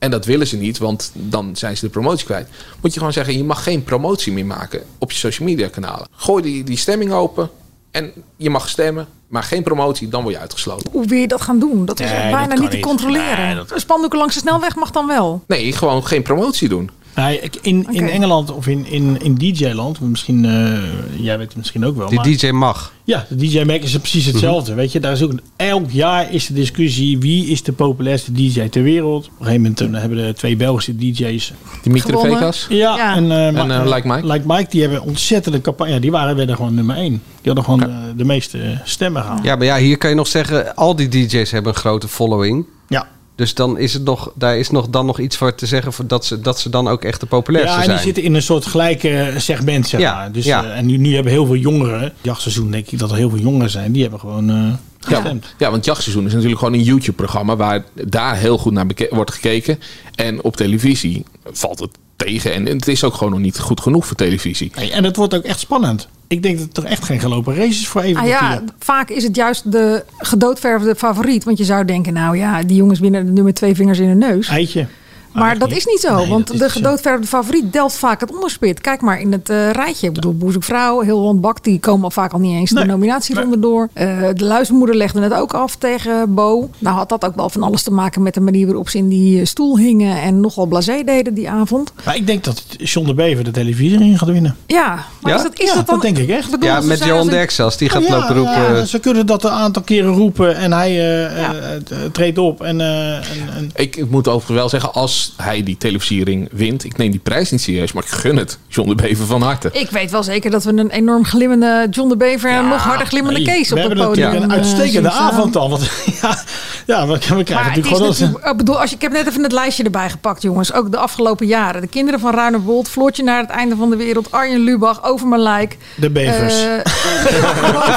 En 0.00 0.10
dat 0.10 0.24
willen 0.24 0.46
ze 0.46 0.56
niet, 0.56 0.78
want 0.78 1.10
dan 1.14 1.56
zijn 1.56 1.76
ze 1.76 1.84
de 1.84 1.90
promotie 1.90 2.24
kwijt. 2.26 2.48
Moet 2.82 2.92
je 2.92 2.98
gewoon 2.98 3.12
zeggen, 3.14 3.36
je 3.36 3.44
mag 3.44 3.62
geen 3.62 3.84
promotie 3.84 4.32
meer 4.32 4.46
maken 4.46 4.82
op 4.98 5.10
je 5.12 5.18
social 5.18 5.48
media 5.48 5.68
kanalen. 5.68 6.06
Gooi 6.16 6.42
die, 6.42 6.64
die 6.64 6.76
stemming 6.76 7.12
open 7.12 7.50
en 7.90 8.12
je 8.36 8.50
mag 8.50 8.68
stemmen, 8.68 9.06
maar 9.28 9.42
geen 9.42 9.62
promotie, 9.62 10.08
dan 10.08 10.22
word 10.22 10.34
je 10.34 10.40
uitgesloten. 10.40 10.90
Hoe 10.92 11.06
wil 11.06 11.18
je 11.18 11.28
dat 11.28 11.40
gaan 11.40 11.58
doen? 11.58 11.84
Dat 11.86 12.00
is 12.00 12.10
Nee, 12.10 12.18
bijna 12.30 12.46
dat 12.46 12.58
niet 12.58 12.70
te 12.70 12.76
niet. 12.76 12.84
controleren. 12.84 13.46
Nee, 13.46 13.54
dat- 13.54 13.70
Een 13.70 13.80
spandoeken 13.80 14.18
langs 14.18 14.34
de 14.34 14.40
snelweg 14.40 14.74
mag 14.76 14.90
dan 14.90 15.06
wel. 15.06 15.44
Nee, 15.46 15.72
gewoon 15.72 16.06
geen 16.06 16.22
promotie 16.22 16.68
doen. 16.68 16.90
Nee, 17.16 17.40
in, 17.62 17.86
in. 17.90 18.08
Engeland 18.08 18.52
of 18.52 18.66
in, 18.66 18.86
in, 18.86 19.18
in 19.22 19.34
DJ-land, 19.34 20.00
misschien, 20.00 20.44
eh, 20.44 20.78
jij 21.22 21.38
weet 21.38 21.46
het 21.48 21.56
misschien 21.56 21.84
ook 21.86 21.96
wel. 21.96 22.08
Die 22.08 22.16
maar- 22.18 22.26
DJ 22.26 22.50
mag. 22.50 22.92
Ja, 23.04 23.26
de 23.28 23.36
DJ-Mac 23.36 23.82
is 23.82 23.96
precies 23.98 24.26
hetzelfde. 24.26 24.70
Mhm. 24.70 24.80
Weet 24.80 24.92
je, 24.92 25.00
daar 25.00 25.12
is 25.12 25.22
ook 25.22 25.30
een- 25.30 25.40
elk 25.56 25.90
jaar 25.90 26.32
is 26.32 26.46
de 26.46 26.54
discussie 26.54 27.18
wie 27.18 27.46
is 27.46 27.62
de 27.62 27.72
populairste 27.72 28.32
DJ 28.32 28.68
ter 28.68 28.82
wereld. 28.82 29.24
Op 29.24 29.30
een 29.30 29.46
gegeven 29.46 29.62
moment 29.62 29.80
eh, 29.80 30.00
hebben 30.00 30.26
de 30.26 30.32
twee 30.32 30.56
Belgische 30.56 30.96
DJ's 30.96 31.52
Dimitri 31.82 32.10
gewonnen. 32.12 32.36
Vegas? 32.38 32.66
Ja, 32.68 32.96
Ja. 32.96 33.14
en, 33.16 33.30
eh, 33.30 33.46
En, 33.46 33.88
Like 33.88 34.08
Mike? 34.08 34.26
Like 34.26 34.44
Mike, 34.46 34.66
die 34.70 34.80
hebben 34.80 35.02
ontzettende 35.02 35.60
campagne. 35.60 35.92
Ja, 35.92 35.98
die 36.00 36.10
waren 36.10 36.36
werden 36.36 36.56
gewoon 36.56 36.74
nummer 36.74 36.96
één. 36.96 37.22
Die 37.42 37.52
hadden 37.52 37.64
gewoon 37.64 37.80
de, 37.80 38.16
de 38.16 38.24
meeste 38.24 38.58
stemmen 38.84 39.22
gehaald. 39.22 39.44
Ja, 39.44 39.56
maar 39.56 39.66
ja, 39.66 39.76
hier 39.76 39.98
kan 39.98 40.10
je 40.10 40.16
nog 40.16 40.26
zeggen, 40.26 40.74
al 40.76 40.96
die 40.96 41.08
DJ's 41.08 41.50
hebben 41.50 41.72
een 41.72 41.78
grote 41.78 42.08
following. 42.08 42.66
Ja. 42.88 43.06
Dus 43.40 43.54
dan 43.54 43.78
is 43.78 43.92
het 43.92 44.04
nog, 44.04 44.32
daar 44.34 44.58
is 44.58 44.70
nog, 44.70 44.88
dan 44.88 45.06
nog 45.06 45.18
iets 45.18 45.36
voor 45.36 45.54
te 45.54 45.66
zeggen 45.66 45.92
voor 45.92 46.06
dat, 46.06 46.24
ze, 46.24 46.40
dat 46.40 46.60
ze 46.60 46.68
dan 46.70 46.88
ook 46.88 47.04
echt 47.04 47.20
de 47.20 47.26
populairste 47.26 47.70
Ja, 47.76 47.82
en 47.82 47.82
die 47.88 47.90
zijn. 47.92 48.04
zitten 48.06 48.22
in 48.22 48.34
een 48.34 48.42
soort 48.42 48.66
gelijke 48.66 49.32
segment, 49.36 49.88
zeg 49.88 50.00
Ja, 50.00 50.14
maar. 50.14 50.32
Dus, 50.32 50.44
ja. 50.44 50.64
eh, 50.64 50.76
en 50.78 50.86
nu, 50.86 50.96
nu 50.96 51.14
hebben 51.14 51.32
heel 51.32 51.46
veel 51.46 51.56
jongeren, 51.56 52.12
jachtseizoen 52.22 52.70
denk 52.70 52.86
ik 52.90 52.98
dat 52.98 53.10
er 53.10 53.16
heel 53.16 53.30
veel 53.30 53.38
jongeren 53.38 53.70
zijn, 53.70 53.92
die 53.92 54.02
hebben 54.02 54.20
gewoon 54.20 54.50
eh 54.50 54.56
Ja, 54.56 54.76
gestemd. 55.16 55.54
ja, 55.58 55.70
want 55.70 55.84
jachtseizoen 55.84 56.26
is 56.26 56.32
natuurlijk 56.32 56.58
gewoon 56.58 56.74
een 56.74 56.82
YouTube-programma 56.82 57.56
waar 57.56 57.84
daar 57.94 58.36
heel 58.36 58.58
goed 58.58 58.72
naar 58.72 58.86
wordt 59.10 59.32
gekeken. 59.32 59.78
En 60.14 60.42
op 60.42 60.56
televisie 60.56 61.24
valt 61.52 61.78
het 61.78 61.90
tegen. 62.16 62.52
En 62.52 62.66
het 62.66 62.88
is 62.88 63.04
ook 63.04 63.14
gewoon 63.14 63.32
nog 63.32 63.40
niet 63.40 63.58
goed 63.58 63.80
genoeg 63.80 64.06
voor 64.06 64.16
televisie. 64.16 64.70
Hey, 64.74 64.92
en 64.92 65.04
het 65.04 65.16
wordt 65.16 65.34
ook 65.34 65.44
echt 65.44 65.58
spannend. 65.60 66.08
Ik 66.30 66.42
denk 66.42 66.56
dat 66.56 66.64
het 66.64 66.74
toch 66.74 66.84
echt 66.84 67.04
geen 67.04 67.20
gelopen 67.20 67.54
race 67.54 67.68
is 67.68 67.88
voor 67.88 68.00
even 68.00 68.22
Ah 68.22 68.28
ja, 68.28 68.62
vaak 68.78 69.10
is 69.10 69.24
het 69.24 69.36
juist 69.36 69.72
de 69.72 70.04
gedoodverfde 70.18 70.94
favoriet. 70.96 71.44
Want 71.44 71.58
je 71.58 71.64
zou 71.64 71.84
denken, 71.84 72.12
nou 72.12 72.36
ja, 72.36 72.62
die 72.62 72.76
jongens 72.76 73.00
winnen 73.00 73.32
nu 73.32 73.42
met 73.42 73.54
twee 73.54 73.74
vingers 73.74 73.98
in 73.98 74.08
hun 74.08 74.18
neus. 74.18 74.48
Eitje. 74.48 74.86
Maar 75.32 75.58
dat 75.58 75.70
is 75.70 75.84
niet 75.86 76.00
zo, 76.00 76.16
Nee, 76.16 76.28
want 76.28 76.46
de 76.46 76.56
zo. 76.58 76.68
gedoodverfde 76.68 77.26
favoriet 77.26 77.72
delft 77.72 77.96
vaak 77.96 78.20
het 78.20 78.32
onderspit. 78.34 78.80
Kijk 78.80 79.00
maar 79.00 79.20
in 79.20 79.32
het 79.32 79.50
eh, 79.50 79.70
rijtje. 79.70 80.06
Ik 80.06 80.12
bedoel, 80.12 80.34
Boezekvrouw, 80.34 81.00
heel 81.00 81.18
Holland 81.18 81.40
Bak, 81.40 81.64
die 81.64 81.80
komen 81.80 82.04
al 82.04 82.10
vaak 82.10 82.32
al 82.32 82.38
niet 82.38 82.54
eens 82.56 82.70
de 82.70 82.84
nominatieronde 82.84 83.58
door. 83.58 83.88
Eh, 83.92 84.06
de 84.34 84.44
luistermoeder 84.44 84.96
legde 84.96 85.20
het 85.20 85.32
ook 85.34 85.52
af 85.54 85.76
tegen 85.76 86.34
Bo. 86.34 86.70
Nou 86.78 86.96
had 86.96 87.08
dat 87.08 87.24
ook 87.24 87.34
wel 87.36 87.48
van 87.50 87.62
alles 87.62 87.82
te 87.82 87.90
maken 87.92 88.22
met 88.22 88.34
de 88.34 88.40
manier 88.40 88.66
waarop 88.66 88.88
ze 88.88 88.98
in 88.98 89.08
die 89.08 89.40
eh, 89.40 89.46
stoel 89.46 89.78
hingen 89.78 90.20
en 90.22 90.40
nogal 90.40 90.66
blasé 90.66 91.02
deden 91.04 91.34
die 91.34 91.50
avond. 91.50 91.92
Maar 92.04 92.16
ik 92.16 92.26
denk 92.26 92.44
dat 92.44 92.64
John 92.78 93.06
de 93.06 93.14
Bever 93.14 93.44
de 93.44 93.50
televisiering 93.50 94.18
gaat 94.18 94.28
winnen. 94.28 94.56
Ja, 94.66 95.04
maar 95.20 95.32
Ja? 95.32 95.36
is 95.36 95.42
dat, 95.42 95.58
is 95.60 95.68
Ja, 95.68 95.74
dat 95.74 95.86
dan... 95.86 95.94
dat 95.94 96.04
denk 96.04 96.18
ik 96.18 96.28
echt. 96.36 96.50
Bedoel, 96.50 96.68
Ja, 96.68 96.80
ze 96.80 96.86
met 96.86 97.04
Johan 97.04 97.28
Derksen, 97.28 97.64
als 97.64 97.76
die 97.76 97.88
gaat 97.88 98.02
Oh 98.02 98.08
ja, 98.08 98.18
lopen 98.18 98.34
roepen. 98.36 98.76
ja, 98.76 98.84
ze 98.84 98.98
kunnen 98.98 99.26
dat 99.26 99.44
een 99.44 99.50
aantal 99.50 99.82
keren 99.82 100.12
roepen 100.12 100.56
en 100.56 100.72
hij 100.72 100.90
eh, 100.90 101.24
eh, 101.44 101.74
eh, 101.76 101.82
treedt 102.12 102.38
op. 102.38 102.62
En, 102.62 102.80
eh, 102.80 103.14
en, 103.14 103.22
en 103.56 103.70
Ik, 103.74 103.96
ik 103.96 104.10
moet 104.10 104.28
overigens 104.28 104.58
wel 104.58 104.68
zeggen, 104.68 104.92
als 104.94 105.19
hij 105.36 105.62
die 105.62 105.76
televisiering 105.76 106.48
wint, 106.52 106.84
ik 106.84 106.96
neem 106.96 107.10
die 107.10 107.20
prijs 107.20 107.50
niet 107.50 107.60
serieus, 107.60 107.92
maar 107.92 108.02
ik 108.02 108.08
gun 108.08 108.36
het 108.36 108.58
John 108.68 108.88
de 108.88 108.94
Bever 108.94 109.26
van 109.26 109.42
harte. 109.42 109.68
Ik 109.72 109.90
weet 109.90 110.10
wel 110.10 110.22
zeker 110.22 110.50
dat 110.50 110.64
we 110.64 110.70
een 110.72 110.90
enorm 110.90 111.24
glimmende 111.24 111.86
John 111.90 112.08
de 112.08 112.16
Bever 112.16 112.50
en 112.50 112.68
nog 112.68 112.82
harder 112.82 113.06
glimmende 113.06 113.40
nee, 113.40 113.48
Kees 113.54 113.72
op 113.72 113.78
het 113.78 113.86
hebben 113.86 114.06
podium. 114.06 114.24
natuurlijk 114.26 114.52
een 114.52 114.58
eh, 114.58 114.64
uitstekende 114.66 115.10
avond 115.10 115.56
al. 115.56 115.70
Want 115.70 115.90
ja, 116.22 116.38
ja 116.86 117.06
we, 117.06 117.12
we 117.12 117.18
krijgen 117.18 117.54
Maar 117.54 117.64
het 117.64 117.68
natuurlijk 117.68 117.86
gewoon... 117.86 118.08
als- 118.08 118.18
natuurlijk, 118.18 118.50
ik 118.50 118.56
bedoel, 118.56 118.80
als 118.80 118.90
je, 118.90 118.96
ik 118.96 119.02
heb 119.02 119.12
net 119.12 119.26
even 119.28 119.42
het 119.42 119.52
lijstje 119.52 119.84
erbij 119.84 120.10
gepakt, 120.10 120.42
jongens. 120.42 120.72
Ook 120.72 120.90
de 120.90 120.96
afgelopen 120.96 121.46
jaren. 121.46 121.80
De 121.80 121.86
kinderen 121.86 122.20
van 122.20 122.34
Ruinerwold, 122.34 122.88
Floortje 122.88 123.22
naar 123.22 123.40
het 123.40 123.50
einde 123.50 123.76
van 123.76 123.90
de 123.90 123.96
wereld, 123.96 124.30
Arjen 124.32 124.60
Lubach, 124.60 125.04
Over 125.04 125.26
mijn 125.26 125.42
lijk. 125.42 125.76
De 125.96 126.10
bevers. 126.10 126.54
Eh, 126.62 126.70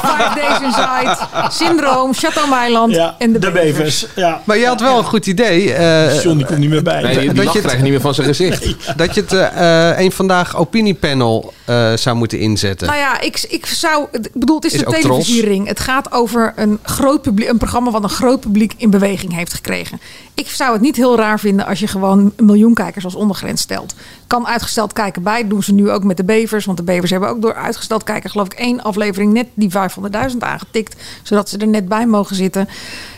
Five 0.04 0.32
Days 0.40 0.60
Inside, 0.62 1.16
Syndroom, 1.50 2.14
Chateau 2.14 2.48
Meiland 2.48 2.96
en 3.18 3.32
de, 3.32 3.38
de 3.38 3.50
bevers. 3.50 4.06
Ja. 4.16 4.40
Maar 4.44 4.58
je 4.58 4.66
had 4.66 4.80
wel 4.80 4.98
een 4.98 5.04
goed 5.04 5.26
idee. 5.26 5.72
eh, 5.72 6.22
John 6.22 6.36
die 6.36 6.46
komt 6.46 6.58
niet 6.58 6.70
meer 6.70 6.82
bij. 6.82 7.02
Nee, 7.02 7.13
die, 7.20 7.28
die 7.28 7.36
dat 7.36 7.44
lach 7.44 7.54
je 7.54 7.68
het- 7.68 7.82
niet 7.82 7.90
meer 7.90 8.00
van 8.00 8.14
zijn 8.14 8.26
gezicht. 8.26 8.74
dat 8.96 9.14
je 9.14 9.20
het 9.20 9.32
eh, 9.32 9.90
eh, 9.90 9.98
een 10.00 10.12
vandaag 10.12 10.56
opiniepanel 10.56 11.52
eh, 11.64 11.92
zou 11.94 12.16
moeten 12.16 12.38
inzetten. 12.38 12.86
Nou 12.86 12.98
ja, 12.98 13.20
ik, 13.20 13.46
ik 13.48 13.66
zou. 13.66 14.06
Ik 14.12 14.28
bedoel, 14.32 14.56
het 14.56 14.64
is, 14.64 14.72
Is 14.72 14.78
de 14.78 14.86
ook 14.86 14.94
televisiering. 14.94 15.66
Het 15.68 15.80
gaat 15.80 16.12
over 16.12 16.52
een 16.56 16.78
groot 16.82 17.22
publiek, 17.22 17.48
een 17.48 17.58
programma 17.58 17.90
wat 17.90 18.02
een 18.02 18.08
groot 18.08 18.40
publiek 18.40 18.72
in 18.76 18.90
beweging 18.90 19.34
heeft 19.34 19.54
gekregen. 19.54 20.00
Ik 20.34 20.48
zou 20.48 20.72
het 20.72 20.80
niet 20.80 20.96
heel 20.96 21.16
raar 21.16 21.40
vinden 21.40 21.66
als 21.66 21.78
je 21.78 21.86
gewoon 21.86 22.32
een 22.36 22.46
miljoen 22.46 22.74
kijkers 22.74 23.04
als 23.04 23.14
ondergrens 23.14 23.60
stelt. 23.62 23.94
Kan 24.26 24.46
uitgesteld 24.46 24.92
kijken 24.92 25.22
bij. 25.22 25.48
doen 25.48 25.62
ze 25.62 25.72
nu 25.72 25.90
ook 25.90 26.04
met 26.04 26.16
de 26.16 26.24
bevers. 26.24 26.64
Want 26.64 26.78
de 26.78 26.84
bevers 26.84 27.10
hebben 27.10 27.28
ook 27.28 27.42
door 27.42 27.54
uitgesteld 27.54 28.02
kijken, 28.02 28.30
geloof 28.30 28.46
ik, 28.46 28.52
één 28.52 28.82
aflevering 28.82 29.32
net 29.32 29.46
die 29.54 29.70
500.000 29.70 30.36
aangetikt. 30.38 31.02
Zodat 31.22 31.48
ze 31.48 31.58
er 31.58 31.66
net 31.66 31.88
bij 31.88 32.06
mogen 32.06 32.36
zitten. 32.36 32.68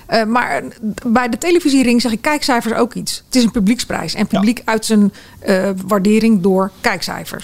Eh, 0.06 0.24
maar 0.24 0.62
bij 1.06 1.28
de 1.28 1.38
televisiering 1.38 2.00
zeg 2.00 2.12
ik 2.12 2.22
kijkcijfers 2.22 2.74
ook 2.74 2.94
iets. 2.94 3.22
Het 3.26 3.36
is 3.36 3.44
een 3.44 3.50
publieksprijs. 3.50 4.14
En 4.14 4.26
publiek 4.26 4.62
uit 4.64 4.84
zijn 4.84 5.12
eh, 5.38 5.70
waardering 5.86 6.42
door 6.42 6.70
kijkcijfers. 6.80 7.42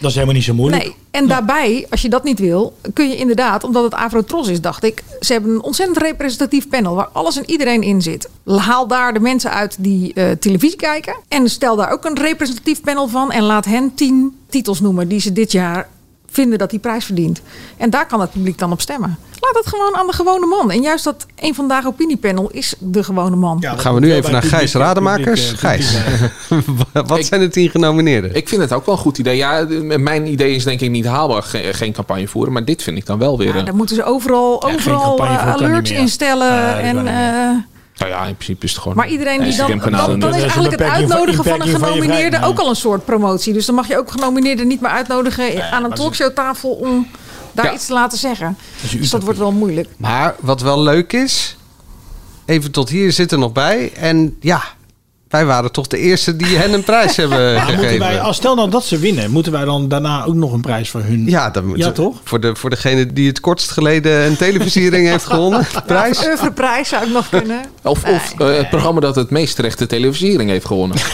Dat 0.00 0.10
is 0.10 0.14
helemaal 0.14 0.34
niet 0.34 0.44
zo 0.44 0.54
moeilijk. 0.54 0.82
Nee, 0.82 0.94
en 1.10 1.26
daarbij, 1.28 1.86
als 1.90 2.02
je 2.02 2.08
dat 2.08 2.24
niet 2.24 2.38
wil, 2.38 2.76
kun 2.92 3.08
je 3.08 3.16
inderdaad, 3.16 3.64
omdat 3.64 3.84
het 3.84 3.94
Avrotros 3.94 4.48
is, 4.48 4.60
dacht 4.60 4.84
ik, 4.84 5.02
ze 5.20 5.32
hebben 5.32 5.50
een 5.50 5.62
ontzettend 5.62 5.98
representatief 5.98 6.68
panel 6.68 6.94
waar 6.94 7.08
alles 7.12 7.36
en 7.36 7.50
iedereen 7.50 7.82
in 7.82 8.02
zit. 8.02 8.28
Haal 8.44 8.86
daar 8.86 9.12
de 9.12 9.20
mensen 9.20 9.50
uit 9.50 9.76
die 9.78 10.12
eh, 10.14 10.30
televisie 10.30 10.76
kijken 10.76 11.16
en 11.28 11.48
stel 11.48 11.76
daar 11.76 11.90
ook 11.90 12.04
een 12.04 12.18
representatief 12.18 12.80
panel 12.80 13.08
van 13.08 13.32
en 13.32 13.42
laat 13.42 13.64
hen 13.64 13.94
tien 13.94 14.36
titels 14.48 14.80
noemen 14.80 15.08
die 15.08 15.20
ze 15.20 15.32
dit 15.32 15.52
jaar 15.52 15.88
vinden 16.34 16.58
dat 16.58 16.70
die 16.70 16.78
prijs 16.78 17.04
verdient. 17.04 17.40
En 17.76 17.90
daar 17.90 18.06
kan 18.06 18.20
het 18.20 18.30
publiek 18.30 18.58
dan 18.58 18.72
op 18.72 18.80
stemmen. 18.80 19.18
Laat 19.40 19.54
het 19.54 19.66
gewoon 19.66 19.94
aan 19.96 20.06
de 20.06 20.12
gewone 20.12 20.46
man. 20.46 20.70
En 20.70 20.82
juist 20.82 21.04
dat 21.04 21.26
een 21.36 21.54
vandaag 21.54 21.86
opiniepanel 21.86 22.50
is 22.50 22.74
de 22.78 23.04
gewone 23.04 23.36
man. 23.36 23.60
Dan 23.60 23.78
gaan 23.78 23.94
we 23.94 24.00
nu 24.00 24.12
even 24.12 24.32
naar 24.32 24.42
Gijs 24.42 24.74
Rademakers. 24.74 25.52
Gijs, 25.52 25.96
wat 26.92 27.24
zijn 27.26 27.40
de 27.40 27.48
tien 27.48 27.70
genomineerden? 27.70 28.34
Ik 28.34 28.48
vind 28.48 28.60
het 28.60 28.72
ook 28.72 28.86
wel 28.86 28.94
een 28.94 29.00
goed 29.00 29.18
idee. 29.18 29.36
Ja, 29.36 29.66
mijn 29.98 30.26
idee 30.26 30.54
is 30.54 30.64
denk 30.64 30.80
ik 30.80 30.90
niet 30.90 31.04
haalbaar, 31.06 31.42
ge- 31.42 31.68
geen 31.72 31.92
campagne 31.92 32.28
voeren. 32.28 32.52
Maar 32.52 32.64
dit 32.64 32.82
vind 32.82 32.96
ik 32.96 33.06
dan 33.06 33.18
wel 33.18 33.38
weer 33.38 33.48
Ja, 33.52 33.58
een... 33.58 33.64
dan 33.64 33.76
moeten 33.76 33.96
ze 33.96 34.04
overal, 34.04 34.62
overal 34.64 35.24
eh, 35.24 35.52
alerts 35.54 35.90
instellen. 35.90 36.66
Dat 36.74 36.78
en, 36.78 37.06
eh, 37.06 37.50
Nou 37.96 38.10
ja, 38.10 38.24
in 38.24 38.34
principe 38.34 38.64
is 38.64 38.72
het 38.72 38.80
gewoon... 38.80 38.96
maar 38.96 39.08
iedereen 39.08 39.42
die 39.42 39.56
dan, 39.56 39.78
dan, 39.78 39.90
dan 40.20 40.28
is 40.28 40.34
dus. 40.34 40.42
eigenlijk 40.42 40.72
het 40.78 40.82
van- 40.82 40.90
uitnodigen 40.90 41.44
van 41.44 41.60
een 41.60 41.68
van 41.68 41.80
genomineerde 41.80 42.42
ook 42.44 42.58
al 42.58 42.68
een 42.68 42.76
soort 42.76 43.04
promotie. 43.04 43.52
Dus 43.52 43.66
dan 43.66 43.74
mag 43.74 43.88
je 43.88 43.98
ook 43.98 44.10
genomineerden 44.10 44.66
niet 44.66 44.80
meer 44.80 44.90
uitnodigen 44.90 45.70
aan 45.72 45.84
een 45.84 45.94
talkshowtafel 45.94 46.70
om 46.70 47.08
daar 47.52 47.64
Ja. 47.64 47.72
iets 47.72 47.86
te 47.86 47.92
laten 47.92 48.18
zeggen. 48.18 48.56
Dus 48.98 49.10
dat 49.10 49.22
wordt 49.22 49.38
wel 49.38 49.52
moeilijk. 49.52 49.88
Maar 49.96 50.34
wat 50.40 50.60
wel 50.60 50.82
leuk 50.82 51.12
is, 51.12 51.56
even 52.44 52.70
tot 52.70 52.88
hier 52.88 53.12
zit 53.12 53.32
er 53.32 53.38
nog 53.38 53.52
bij. 53.52 53.92
En 53.92 54.36
ja, 54.40 54.62
Wij 55.34 55.44
waren 55.46 55.72
toch 55.72 55.86
de 55.86 55.98
eerste 55.98 56.36
die 56.36 56.56
hen 56.56 56.72
een 56.72 56.84
prijs 56.84 57.16
hebben 57.16 57.60
gegeven. 57.60 57.98
wij, 57.98 58.20
als 58.20 58.36
stel 58.36 58.54
nou 58.54 58.70
dat 58.70 58.84
ze 58.84 58.98
winnen, 58.98 59.30
moeten 59.30 59.52
wij 59.52 59.64
dan 59.64 59.88
daarna 59.88 60.24
ook 60.24 60.34
nog 60.34 60.52
een 60.52 60.60
prijs 60.60 60.90
voor 60.90 61.00
hun? 61.02 61.24
Ja, 61.28 61.50
dan 61.50 61.66
moet 61.66 61.78
Ja, 61.78 61.84
ze- 61.84 61.92
toch? 61.92 62.16
Voor, 62.24 62.40
de, 62.40 62.54
voor 62.56 62.70
degene 62.70 63.12
die 63.12 63.28
het 63.28 63.40
kortst 63.40 63.70
geleden 63.70 64.26
een 64.26 64.36
televisiering 64.36 65.08
heeft 65.08 65.24
gewonnen. 65.24 65.66
Prijs. 65.86 66.26
Oeuvreprijs 66.26 66.88
zou 66.88 67.04
ik 67.04 67.12
nog 67.12 67.28
kunnen. 67.28 67.60
Of, 67.82 68.04
of 68.04 68.34
eh, 68.38 68.56
het 68.56 68.68
programma 68.70 69.00
dat 69.00 69.14
het 69.16 69.30
meest 69.30 69.56
terechte 69.56 69.86
televisiering 69.86 70.50
heeft 70.50 70.66
gewonnen. 70.66 70.96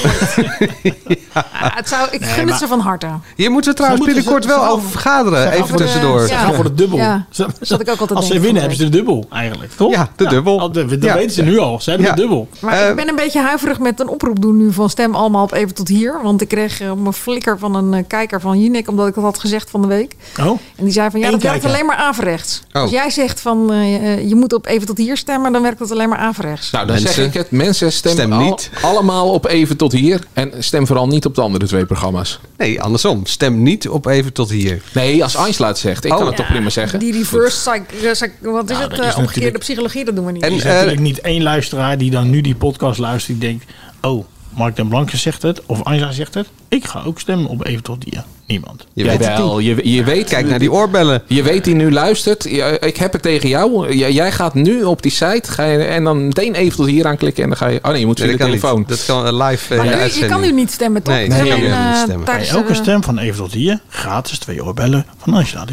Het 1.61 1.89
zou, 1.89 2.09
ik 2.11 2.21
Nee, 2.21 2.29
gun 2.31 2.49
het 2.49 2.59
ze 2.59 2.67
van 2.67 2.81
harte. 2.81 3.07
Hier 3.37 3.51
moeten 3.51 3.71
we 3.71 3.77
trouwens 3.77 4.05
moeten 4.07 4.23
binnenkort 4.25 4.53
ze- 4.53 4.61
wel 4.61 4.69
over 4.77 4.91
vergaderen. 4.91 5.51
Even 5.53 5.77
tussendoor. 5.77 6.21
Ze 6.21 6.35
gaan 6.35 6.55
voor 6.55 6.65
de 6.65 6.75
dubbel. 6.75 6.99
Ja, 6.99 7.27
zat 7.61 7.81
ik 7.81 7.89
ook 7.91 8.01
altijd 8.01 8.19
Als 8.19 8.27
ze 8.27 8.33
winnen, 8.33 8.49
van 8.51 8.59
hebben 8.61 8.77
ze 8.77 8.85
de 8.85 8.91
dubbel 8.91 9.27
eigenlijk, 9.33 9.73
toch? 9.73 9.93
Ja, 9.93 10.09
de 10.17 10.27
dubbel. 10.29 10.71
Dat 10.73 10.91
Ja. 11.01 11.15
weten 11.15 11.31
ze 11.31 11.43
nu 11.43 11.59
al. 11.59 11.81
Ze 11.81 11.91
hebben 11.91 12.09
Ja. 12.09 12.15
de 12.15 12.21
dubbel. 12.21 12.49
Maar 12.61 12.89
ik 12.89 12.97
ben 12.97 13.09
een 13.09 13.17
beetje 13.17 13.41
huiverig 13.41 13.79
met 13.79 14.01
een 14.01 14.09
oproep 14.11 14.41
doen 14.41 14.57
nu 14.57 14.73
van 14.73 14.91
stem 14.91 15.15
allemaal 15.15 15.43
op 15.43 15.53
even 15.53 15.75
tot 15.75 15.89
hier. 15.89 16.21
Want 16.23 16.41
ik 16.41 16.49
kreeg 16.49 16.81
eh, 16.81 16.87
een 17.05 17.13
flikker 17.13 17.59
van 17.59 17.75
een 17.75 17.95
eh, 17.95 18.05
kijker 18.07 18.41
van 18.41 18.61
Jinek, 18.61 18.89
omdat 18.89 19.07
ik 19.09 19.15
dat 19.15 19.25
had 19.25 19.39
gezegd 19.39 19.71
van 19.71 19.83
de 19.83 19.89
week. 19.89 20.17
Oh. 20.41 20.47
En 20.77 20.85
die 20.85 20.93
zei 20.93 21.11
van 21.11 21.21
ja, 21.21 21.27
Eén 21.27 21.33
dat 21.33 21.43
werkt 21.43 21.65
alleen 21.65 21.87
maar 21.87 21.97
averechts. 21.97 22.63
Oh. 22.73 22.83
Als 22.83 22.91
jij 22.91 23.11
zegt 23.11 23.41
van 23.41 23.73
eh, 23.73 24.29
je 24.29 24.35
moet 24.35 24.53
op 24.53 24.67
even 24.67 24.87
tot 24.87 24.99
hier 24.99 25.17
stemmen, 25.17 25.53
dan 25.53 25.63
werkt 25.63 25.79
dat 25.79 25.91
alleen 25.91 26.09
maar 26.09 26.19
averechts. 26.19 26.71
Nou, 26.71 26.87
dan 26.87 26.95
Mensen, 26.95 27.15
zeg 27.15 27.27
ik 27.27 27.35
het. 27.35 27.51
Mensen 27.51 27.93
stemmen 27.93 28.21
stem 28.23 28.33
al- 28.33 28.45
niet. 28.49 28.71
allemaal 28.83 29.31
op 29.33 29.47
even 29.47 29.77
tot 29.77 29.93
hier. 29.93 30.21
En 30.33 30.53
stem 30.59 30.87
vooral 30.87 31.07
niet 31.07 31.25
op 31.27 31.35
de 31.35 31.41
andere 31.41 31.67
twee 31.67 31.87
programma's. 31.87 32.41
Nee, 32.57 32.83
andersom. 32.83 33.27
Stem 33.27 33.63
niet 33.63 33.89
op 33.89 34.07
even 34.07 34.33
tot 34.33 34.51
hier. 34.51 34.83
Nee, 34.95 35.23
als 35.23 35.37
het 35.59 35.79
zegt. 35.79 36.05
Ik 36.05 36.13
Oh. 36.13 36.19
kan 36.19 36.27
het 36.27 36.37
toch 36.37 36.47
prima 36.47 36.71
zeggen. 36.71 36.99
Die 36.99 37.13
reverse 37.13 37.71
psych, 37.71 38.13
psych- 38.13 38.31
wat 38.43 38.71
is 38.71 38.77
Nou, 38.79 38.91
het? 38.91 39.05
is 39.05 39.15
omgekeerde 39.15 39.59
psychologie, 39.59 40.05
dat 40.05 40.17
doen 40.17 40.27
we 40.27 40.33
niet. 40.33 40.43
Er 40.45 40.53
is 40.53 40.63
natuurlijk 40.65 41.01
niet 41.01 41.21
één 41.21 41.43
luisteraar 41.43 41.99
die 41.99 42.11
dan 42.11 42.31
nu 42.31 42.41
die 42.41 42.55
podcast 42.55 42.99
luistert. 42.99 43.41
Die 43.41 43.49
denkt, 43.49 43.65
oh, 44.01 44.25
Mark 44.57 44.77
den 44.77 44.89
Blanke 44.89 45.17
zegt 45.17 45.43
het. 45.43 45.61
Of 45.67 45.83
Anja 45.85 46.13
zegt 46.13 46.35
het. 46.35 46.47
Ik 46.69 46.85
ga 46.85 47.03
ook 47.07 47.21
stemmen 47.21 47.47
op 47.51 47.67
even 47.67 47.83
tot 47.83 48.05
hier. 48.05 48.25
Niemand. 48.47 48.87
Je 48.93 49.05
weet 49.05 49.25
het 49.27 49.39
niet. 49.57 49.65
je, 49.85 49.93
je 49.95 50.05
weet... 50.05 50.29
Kijk 50.29 50.47
naar 50.47 50.59
die 50.59 50.73
oorbellen. 50.73 51.23
Je 51.27 51.43
weet 51.43 51.65
die 51.65 51.75
nu 51.75 51.93
luistert. 51.93 52.45
Ik 52.85 52.97
heb 52.97 53.13
het 53.13 53.23
tegen 53.23 53.49
jou. 53.49 53.95
J- 53.95 54.05
Jij 54.15 54.33
gaat 54.33 54.55
nu 54.55 54.83
op 54.83 55.03
die 55.03 55.11
site 55.11 55.43
ga 55.51 55.65
je, 55.65 55.79
en 55.85 56.05
dan 56.05 56.27
meteen 56.27 56.55
even 56.55 56.77
tot 56.77 56.87
hier 56.87 57.07
aanklikken. 57.07 57.43
En 57.43 57.49
dan 57.49 57.59
ga 57.59 57.67
je... 57.67 57.79
Oh 57.83 57.91
nee, 57.91 58.01
je 58.01 58.07
moet 58.07 58.17
via 58.19 58.27
Nee, 58.27 58.37
de 58.37 58.45
telefoon. 58.45 58.79
niet. 58.79 58.89
Dat 58.89 59.05
kan 59.05 59.27
eh, 59.27 59.47
live 59.49 59.75
eh, 59.75 59.85
Maar 59.85 59.97
nu, 59.97 60.21
je 60.21 60.27
kan 60.27 60.41
nu 60.41 60.53
niet 60.53 60.71
stemmen, 60.71 61.03
toch? 61.03 61.15
Nee, 61.15 61.23
je 61.23 61.29
kan 61.49 61.61
niet 61.61 61.71
eh, 61.71 61.95
stemmen. 62.03 62.25
Bij 62.25 62.49
elke 62.49 62.69
de- 62.69 62.75
stem 62.75 63.03
van 63.03 63.19
even 63.19 63.37
tot 63.43 63.53
hier 63.53 63.81
gratis 63.89 64.39
twee 64.39 64.65
oorbellen 64.65 65.07
Jong. 65.31 65.69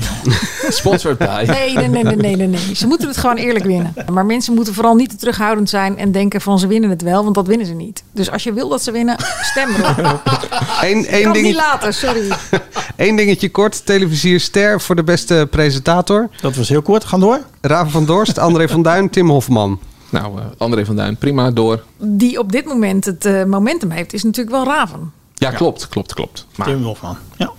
Sponsored 0.70 1.18
by. 1.18 1.44
Nee, 1.48 1.74
nee, 1.74 1.88
nee, 1.88 2.04
nee, 2.04 2.16
nee, 2.16 2.36
nee, 2.36 2.48
nee. 2.48 2.76
Ze 2.76 2.88
moeten 2.88 3.08
het 3.08 3.18
gewoon 3.18 3.36
eerlijk 3.36 3.66
winnen. 3.66 3.94
Maar 4.12 4.26
mensen 4.26 4.54
moeten 4.54 4.74
vooral 4.74 4.96
niet 4.96 5.10
te 5.10 5.16
terughoudend 5.16 5.70
zijn 5.70 5.98
en 5.98 6.12
denken 6.12 6.42
van 6.42 6.60
ze 6.60 6.68
winnen 6.68 6.90
het 6.90 7.02
wel, 7.02 7.24
want 7.24 7.36
dat 7.36 7.48
winnen 7.48 7.68
ze 7.68 7.74
niet. 7.74 8.04
Dus 8.12 8.32
als 8.32 8.44
je 8.44 8.54
wil 8.54 8.70
dat 8.70 8.84
ze 8.84 8.92
winnen, 8.92 9.16
stem 9.42 9.70
erop. 9.76 10.22
Eén, 10.82 11.06
het 11.06 11.42
niet 11.42 11.56
laten, 11.56 11.94
sorry. 11.94 12.30
één 12.96 13.16
dingetje 13.16 13.50
kort. 13.50 13.86
Televisier 13.86 14.40
Ster 14.40 14.82
voor 14.82 14.96
de 14.96 15.04
beste 15.04 15.48
presentator. 15.52 16.30
Dat 16.42 16.56
was 16.56 16.70
heel 16.70 16.82
kort. 16.82 17.06
Gaan 17.06 17.20
door. 17.20 17.40
Raven 17.62 17.92
van 17.92 18.06
Dorst, 18.06 18.38
André 18.38 18.68
van 18.68 18.82
Duin, 18.82 19.10
Tim 19.10 19.30
Hofman. 19.30 19.80
Nou, 20.10 20.40
eh, 20.40 20.46
André 20.58 20.86
van 20.86 20.96
Duin, 20.96 21.18
prima, 21.18 21.52
door. 21.52 21.84
Die 21.98 22.40
op 22.40 22.52
dit 22.52 22.66
moment 22.66 23.06
het 23.06 23.26
eh, 23.26 23.44
momentum 23.44 23.90
heeft, 23.90 24.14
is 24.14 24.24
natuurlijk 24.24 24.56
wel 24.56 24.66
Raven. 24.66 25.12
Ja, 25.34 25.52
klopt, 25.52 25.90
klopt, 25.90 26.14
klopt. 26.14 26.48
Maar, 26.56 26.68
Tim 26.68 26.84
Hofman. 26.84 27.18
Ja. 27.38 27.52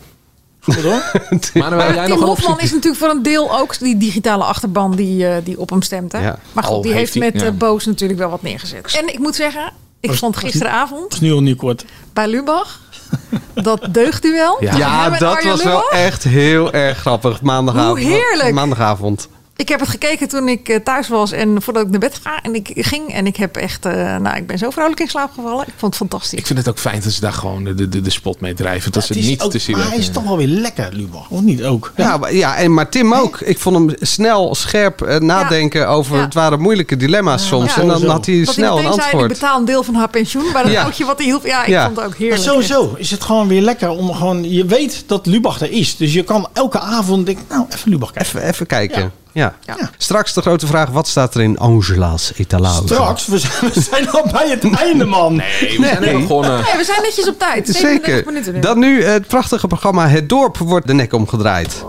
Jij 1.95 2.07
nog 2.07 2.21
een 2.21 2.27
Hofman 2.27 2.61
is 2.61 2.73
natuurlijk 2.73 3.03
voor 3.03 3.11
een 3.11 3.23
deel 3.23 3.59
ook 3.59 3.79
die 3.79 3.97
digitale 3.97 4.45
achterban 4.45 4.97
die, 4.97 5.27
eh, 5.29 5.37
die 5.45 5.59
op 5.59 5.71
hem 5.71 5.83
stemt. 5.83 6.13
Hè? 6.13 6.21
Ja. 6.21 6.39
Maar 6.53 6.65
goed, 6.65 6.75
Al 6.75 6.83
die 6.83 6.93
heeft 6.93 7.15
met 7.15 7.41
ja. 7.41 7.47
eh, 7.47 7.53
Boos 7.53 7.87
natuurlijk 7.87 8.19
wel 8.19 8.31
wat 8.31 8.43
neergezet. 8.43 8.97
En 9.01 9.13
ik 9.13 9.19
moet 9.19 9.35
zeggen, 9.35 9.73
ik 10.01 10.15
vond 10.15 10.37
gisteravond 10.37 11.21
nu 11.21 11.33
al 11.33 11.43
niet 11.43 11.57
kort. 11.57 11.85
bij 12.13 12.29
Lubach 12.29 12.81
dat 13.55 13.89
deugdduel. 13.91 14.57
Ja. 14.61 14.71
van 14.71 14.81
Ja, 14.81 15.11
dat 15.11 15.37
Arjen 15.37 15.51
was 15.51 15.63
wel 15.63 15.91
echt 15.91 16.25
heel 16.25 16.73
erg 16.73 16.99
grappig. 16.99 17.43
Maandagavond. 17.43 17.99
Hoe 17.99 18.07
heerlijk. 18.07 18.55
Maandagavond. 18.55 19.29
Ik 19.61 19.69
heb 19.69 19.81
het 19.81 19.89
gekeken 19.89 20.29
toen 20.29 20.49
ik 20.49 20.69
eh, 20.69 20.77
thuis 20.77 21.09
was 21.09 21.33
en 21.33 21.63
voordat 21.63 21.83
ik 21.85 21.91
naar 21.91 22.01
bed 22.01 22.21
ga. 22.23 22.43
En 22.43 22.55
ik 22.55 22.71
ging 22.75 23.13
en 23.13 23.27
ik 23.27 23.37
heb 23.37 23.57
echt, 23.57 23.87
eh, 23.87 24.17
nou, 24.17 24.37
ik 24.37 24.47
ben 24.47 24.59
zo 24.59 24.71
vrolijk 24.71 25.01
in 25.01 25.09
slaap 25.09 25.31
gevallen. 25.35 25.67
Ik 25.67 25.73
vond 25.77 25.99
het 25.99 26.09
fantastisch. 26.09 26.39
Ik 26.39 26.47
vind 26.47 26.59
het 26.59 26.69
ook 26.69 26.79
fijn 26.79 27.01
dat 27.01 27.13
ze 27.13 27.21
daar 27.21 27.33
gewoon 27.33 27.65
de, 27.65 27.89
de, 27.89 28.01
de 28.01 28.11
spot 28.11 28.41
mee 28.41 28.55
drijven. 28.55 28.93
Dat 28.93 29.05
ze 29.05 29.13
Het 29.13 29.23
niet 29.23 29.41
ook- 29.43 29.51
te 29.51 29.59
zien 29.59 29.77
Maar 29.77 29.89
hij 29.89 29.97
is 29.97 30.09
toch 30.11 30.23
wel 30.23 30.37
weer 30.37 30.47
lekker, 30.47 30.89
Lubach. 30.93 31.29
Of 31.31 31.41
niet 31.41 31.65
ook? 31.65 31.93
Ja, 31.97 32.17
maar, 32.17 32.35
ja 32.35 32.57
en, 32.57 32.75
maar 32.75 32.89
Tim 32.89 33.15
ook. 33.15 33.41
Ik 33.41 33.59
vond 33.59 33.77
hem 33.77 33.97
snel, 34.01 34.55
scherp 34.55 35.03
eh, 35.03 35.19
nadenken 35.21 35.89
over... 35.89 36.17
Ja. 36.17 36.23
Het 36.23 36.35
waren 36.35 36.61
moeilijke 36.61 36.97
dilemma's 36.97 37.47
soms. 37.47 37.75
Ja. 37.75 37.81
en 37.81 37.89
dan 37.89 38.05
had 38.07 38.27
hij 38.27 38.37
Dat 38.37 38.45
hij 38.45 38.55
snel 38.55 38.77
een 38.79 38.83
meteen 38.85 38.93
zei, 38.93 39.07
ik 39.07 39.13
antwoord. 39.13 39.29
betaal 39.33 39.59
een 39.59 39.65
deel 39.65 39.83
van 39.83 39.95
haar 39.95 40.09
pensioen. 40.11 40.53
Maar 40.53 40.63
dat 40.63 40.73
Ja. 40.73 40.83
oudje 40.83 41.05
wat 41.05 41.17
hij 41.19 41.27
hielp, 41.27 41.47
ja, 41.47 41.63
ik 41.63 41.69
Ja. 41.69 41.85
vond 41.85 41.97
het 41.97 42.05
ook 42.05 42.11
Maar 42.11 42.19
heerlijk. 42.19 42.43
sowieso 42.43 42.95
is 42.97 43.11
het 43.11 43.23
gewoon 43.23 43.49
weer 43.49 43.63
lekker 43.63 43.89
om 43.91 44.13
gewoon... 44.13 44.51
Je 44.51 44.65
weet 44.65 45.05
dat 45.07 45.27
Lubach 45.27 45.61
er 45.61 45.71
is. 45.71 45.97
Dus 45.97 46.13
je 46.13 46.23
kan 46.25 46.49
elke 46.53 46.81
avond 46.81 47.27
denken, 47.27 47.45
nou, 47.49 47.67
even 47.75 47.91
Lubach 47.91 48.13
kijken. 48.13 48.37
Even, 48.39 48.49
even 48.49 48.67
kijken. 48.67 49.13
Ja. 49.39 49.55
Ja. 49.65 49.91
Straks 49.97 50.33
de 50.33 50.41
grote 50.41 50.67
vraag. 50.67 50.91
Wat 50.91 51.09
staat 51.09 51.35
er 51.35 51.41
in 51.41 51.59
Angela's 51.59 52.33
etalage? 52.37 52.83
Straks, 52.83 53.27
we 53.27 53.39
zijn, 53.39 53.73
we 53.73 53.81
zijn 53.81 54.11
al 54.11 54.29
bij 54.33 54.49
het 54.49 54.75
einde, 54.77 55.05
man. 55.05 55.35
Nee, 55.37 55.79
we 55.79 55.85
zijn 55.85 56.01
net 56.01 56.13
begonnen. 56.13 56.51
Nee, 56.51 56.77
we 56.77 56.85
zijn 56.85 57.03
netjes 57.03 57.29
op 57.29 57.39
tijd. 57.39 57.69
37 57.69 58.45
Zeker. 58.45 58.53
nu. 58.53 58.61
Dan 58.61 58.79
nu 58.79 59.05
het 59.05 59.27
prachtige 59.27 59.67
programma 59.67 60.09
Het 60.09 60.29
Dorp 60.29 60.57
wordt 60.57 60.87
de 60.87 60.93
nek 60.93 61.13
omgedraaid. 61.13 61.85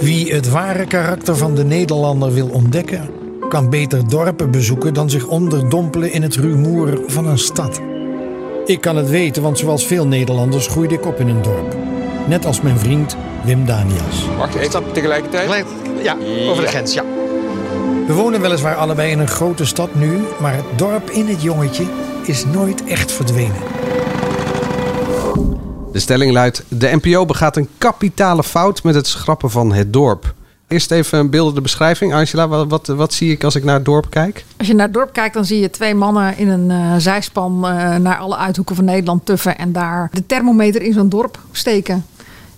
Wie 0.00 0.32
het 0.34 0.50
ware 0.50 0.86
karakter 0.86 1.36
van 1.36 1.54
de 1.54 1.64
Nederlander 1.64 2.32
wil 2.32 2.48
ontdekken, 2.48 3.10
kan 3.48 3.70
beter 3.70 4.08
dorpen 4.08 4.50
bezoeken 4.50 4.94
dan 4.94 5.10
zich 5.10 5.26
onderdompelen 5.26 6.12
in 6.12 6.22
het 6.22 6.34
rumoer 6.36 7.00
van 7.06 7.26
een 7.26 7.38
stad. 7.38 7.80
Ik 8.66 8.80
kan 8.80 8.96
het 8.96 9.10
weten, 9.10 9.42
want 9.42 9.58
zoals 9.58 9.86
veel 9.86 10.06
Nederlanders 10.06 10.66
groeide 10.66 10.94
ik 10.94 11.06
op 11.06 11.20
in 11.20 11.28
een 11.28 11.42
dorp. 11.42 11.93
Net 12.26 12.46
als 12.46 12.60
mijn 12.60 12.78
vriend 12.78 13.16
Wim 13.44 13.66
Daniels. 13.66 14.28
Wacht, 14.38 14.54
ik 14.54 14.62
stap 14.62 14.94
tegelijkertijd? 14.94 15.64
Ja, 16.02 16.16
over 16.48 16.62
de 16.62 16.68
grens, 16.68 16.94
ja. 16.94 17.04
We 18.06 18.12
wonen 18.12 18.40
weliswaar 18.40 18.74
allebei 18.76 19.10
in 19.10 19.18
een 19.18 19.28
grote 19.28 19.64
stad 19.64 19.94
nu, 19.94 20.22
maar 20.40 20.54
het 20.54 20.64
dorp 20.76 21.10
in 21.10 21.26
het 21.26 21.42
jongetje 21.42 21.84
is 22.22 22.44
nooit 22.44 22.84
echt 22.84 23.12
verdwenen. 23.12 23.62
De 25.92 25.98
stelling 25.98 26.32
luidt: 26.32 26.64
De 26.68 26.98
NPO 27.02 27.26
begaat 27.26 27.56
een 27.56 27.68
kapitale 27.78 28.42
fout 28.42 28.82
met 28.82 28.94
het 28.94 29.06
schrappen 29.06 29.50
van 29.50 29.72
het 29.72 29.92
dorp. 29.92 30.34
Eerst 30.68 30.90
even 30.90 31.18
een 31.18 31.30
beeldende 31.30 31.60
beschrijving. 31.60 32.14
Angela, 32.14 32.48
wat, 32.48 32.68
wat, 32.68 32.86
wat 32.86 33.12
zie 33.12 33.30
ik 33.30 33.44
als 33.44 33.54
ik 33.54 33.64
naar 33.64 33.74
het 33.74 33.84
dorp 33.84 34.10
kijk? 34.10 34.44
Als 34.56 34.66
je 34.66 34.74
naar 34.74 34.84
het 34.84 34.94
dorp 34.94 35.12
kijkt, 35.12 35.34
dan 35.34 35.44
zie 35.44 35.60
je 35.60 35.70
twee 35.70 35.94
mannen 35.94 36.36
in 36.36 36.48
een 36.48 36.70
eh, 36.70 36.94
zijspan 36.98 37.66
eh, 37.66 37.96
naar 37.96 38.16
alle 38.16 38.36
uithoeken 38.36 38.76
van 38.76 38.84
Nederland 38.84 39.26
tuffen. 39.26 39.58
En 39.58 39.72
daar 39.72 40.08
de 40.12 40.26
thermometer 40.26 40.82
in 40.82 40.92
zo'n 40.92 41.08
dorp 41.08 41.38
steken. 41.52 42.04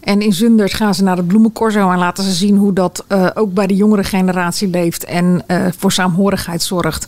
En 0.06 0.20
in 0.20 0.32
Zundert 0.32 0.74
gaan 0.74 0.94
ze 0.94 1.02
naar 1.02 1.16
het 1.16 1.26
bloemencorso 1.26 1.90
en 1.90 1.98
laten 1.98 2.24
ze 2.24 2.32
zien 2.32 2.56
hoe 2.56 2.72
dat 2.72 3.04
eh, 3.06 3.26
ook 3.34 3.54
bij 3.54 3.66
de 3.66 3.74
jongere 3.74 4.04
generatie 4.04 4.68
leeft 4.68 5.04
en 5.04 5.44
eh, 5.46 5.66
voor 5.78 5.92
saamhorigheid 5.92 6.62
zorgt. 6.62 7.06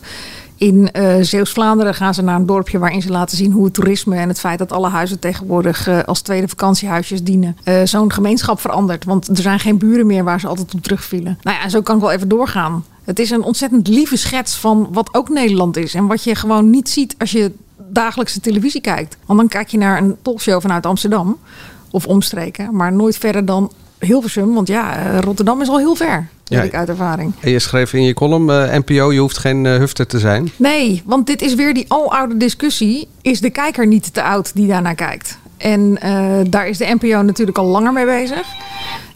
In 0.55 0.91
eh 0.91 1.15
Zeeuws-Vlaanderen 1.21 1.93
gaan 1.93 2.13
ze 2.13 2.21
naar 2.21 2.35
een 2.35 2.45
dorpje 2.45 2.79
waarin 2.79 3.01
ze 3.01 3.09
laten 3.09 3.37
zien 3.37 3.51
hoe 3.51 3.63
het 3.63 3.73
toerisme 3.73 4.15
en 4.15 4.27
het 4.27 4.39
feit 4.39 4.59
dat 4.59 4.71
alle 4.71 4.89
huizen 4.89 5.19
tegenwoordig 5.19 6.05
als 6.05 6.21
tweede 6.21 6.47
vakantiehuisjes 6.47 7.23
dienen, 7.23 7.57
zo'n 7.83 8.11
gemeenschap 8.11 8.59
verandert. 8.59 9.05
Want 9.05 9.27
er 9.27 9.37
zijn 9.37 9.59
geen 9.59 9.77
buren 9.77 10.05
meer 10.05 10.23
waar 10.23 10.39
ze 10.39 10.47
altijd 10.47 10.73
op 10.73 10.81
terugvielen. 10.81 11.37
Nou 11.41 11.57
ja, 11.57 11.69
zo 11.69 11.81
kan 11.81 11.95
ik 11.95 12.01
wel 12.01 12.11
even 12.11 12.27
doorgaan. 12.27 12.85
Het 13.03 13.19
is 13.19 13.29
een 13.29 13.43
ontzettend 13.43 13.87
lieve 13.87 14.17
schets 14.17 14.55
van 14.55 14.87
wat 14.91 15.13
ook 15.13 15.29
Nederland 15.29 15.77
is 15.77 15.93
en 15.93 16.07
wat 16.07 16.23
je 16.23 16.35
gewoon 16.35 16.69
niet 16.69 16.89
ziet 16.89 17.15
als 17.17 17.31
je 17.31 17.51
dagelijkse 17.77 18.39
televisie 18.39 18.81
kijkt. 18.81 19.17
Want 19.25 19.39
dan 19.39 19.47
kijk 19.47 19.67
je 19.67 19.77
naar 19.77 19.97
een 19.97 20.15
talkshow 20.21 20.61
vanuit 20.61 20.85
Amsterdam 20.85 21.37
of 21.91 22.05
omstreken, 22.05 22.75
maar 22.75 22.91
nooit 22.93 23.17
verder 23.17 23.45
dan 23.45 23.71
Hilversum. 23.99 24.53
Want 24.53 24.67
ja, 24.67 24.95
eh, 24.95 25.19
Rotterdam 25.19 25.61
is 25.61 25.69
al 25.69 25.77
heel 25.77 25.95
ver, 25.95 26.27
Ja. 26.43 26.61
ik 26.61 26.75
uit 26.75 26.89
ervaring. 26.89 27.33
En 27.39 27.51
je 27.51 27.59
schreef 27.59 27.93
in 27.93 28.03
je 28.03 28.13
column: 28.13 28.49
eh, 28.49 28.77
NPO, 28.77 29.11
je 29.11 29.19
hoeft 29.19 29.37
geen 29.37 29.65
eh, 29.65 29.75
hufter 29.77 30.07
te 30.07 30.19
zijn. 30.19 30.51
Nee, 30.55 31.01
want 31.05 31.27
dit 31.27 31.41
is 31.41 31.55
weer 31.55 31.73
die 31.73 31.85
aloude 31.87 32.37
discussie. 32.37 33.07
Is 33.21 33.41
de 33.41 33.49
kijker 33.49 33.87
niet 33.87 34.13
te 34.13 34.23
oud 34.23 34.51
die 34.55 34.67
daarnaar 34.67 34.95
kijkt? 34.95 35.37
En 35.57 35.93
daar 36.49 36.67
is 36.67 36.77
de 36.77 36.95
NPO 36.99 37.21
natuurlijk 37.21 37.57
al 37.57 37.65
langer 37.65 37.93
mee 37.93 38.05
bezig. 38.05 38.41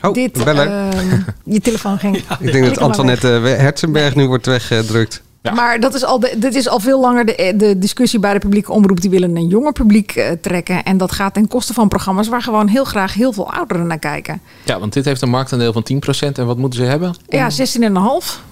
Oh, 0.01 0.13
Dit, 0.13 0.43
ehm, 0.43 1.19
je 1.43 1.59
telefoon 1.59 1.97
ging. 1.99 2.15
ik 2.39 2.51
denk 2.51 2.65
dat 2.69 2.77
Antoinette 2.77 3.27
Herzenberg 3.27 4.15
nu 4.15 4.27
wordt 4.27 4.45
weggedrukt. 4.45 5.21
Maar 5.51 5.79
dat 5.79 5.93
is 5.93 6.03
al 6.03 6.19
de, 6.19 6.35
dit 6.37 6.55
is 6.55 6.67
al 6.67 6.79
veel 6.79 6.99
langer 6.99 7.25
de, 7.25 7.53
de 7.55 7.77
discussie 7.79 8.19
bij 8.19 8.33
de 8.33 8.39
publieke 8.39 8.71
omroep. 8.71 9.01
Die 9.01 9.09
willen 9.09 9.35
een 9.35 9.47
jonger 9.47 9.71
publiek 9.71 10.11
eh, 10.11 10.31
trekken. 10.41 10.83
En 10.83 10.97
dat 10.97 11.11
gaat 11.11 11.33
ten 11.33 11.47
koste 11.47 11.73
van 11.73 11.87
programma's 11.87 12.27
waar 12.27 12.41
gewoon 12.41 12.67
heel 12.67 12.83
graag 12.83 13.13
heel 13.13 13.33
veel 13.33 13.53
ouderen 13.53 13.87
naar 13.87 13.99
kijken. 13.99 14.41
Ja, 14.65 14.79
want 14.79 14.93
dit 14.93 15.05
heeft 15.05 15.21
een 15.21 15.29
marktaandeel 15.29 15.73
van 15.73 15.85
10%. 15.93 16.31
En 16.33 16.45
wat 16.45 16.57
moeten 16.57 16.79
ze 16.79 16.85
hebben? 16.85 17.15
Ja, 17.27 17.49
16,5 17.51 17.57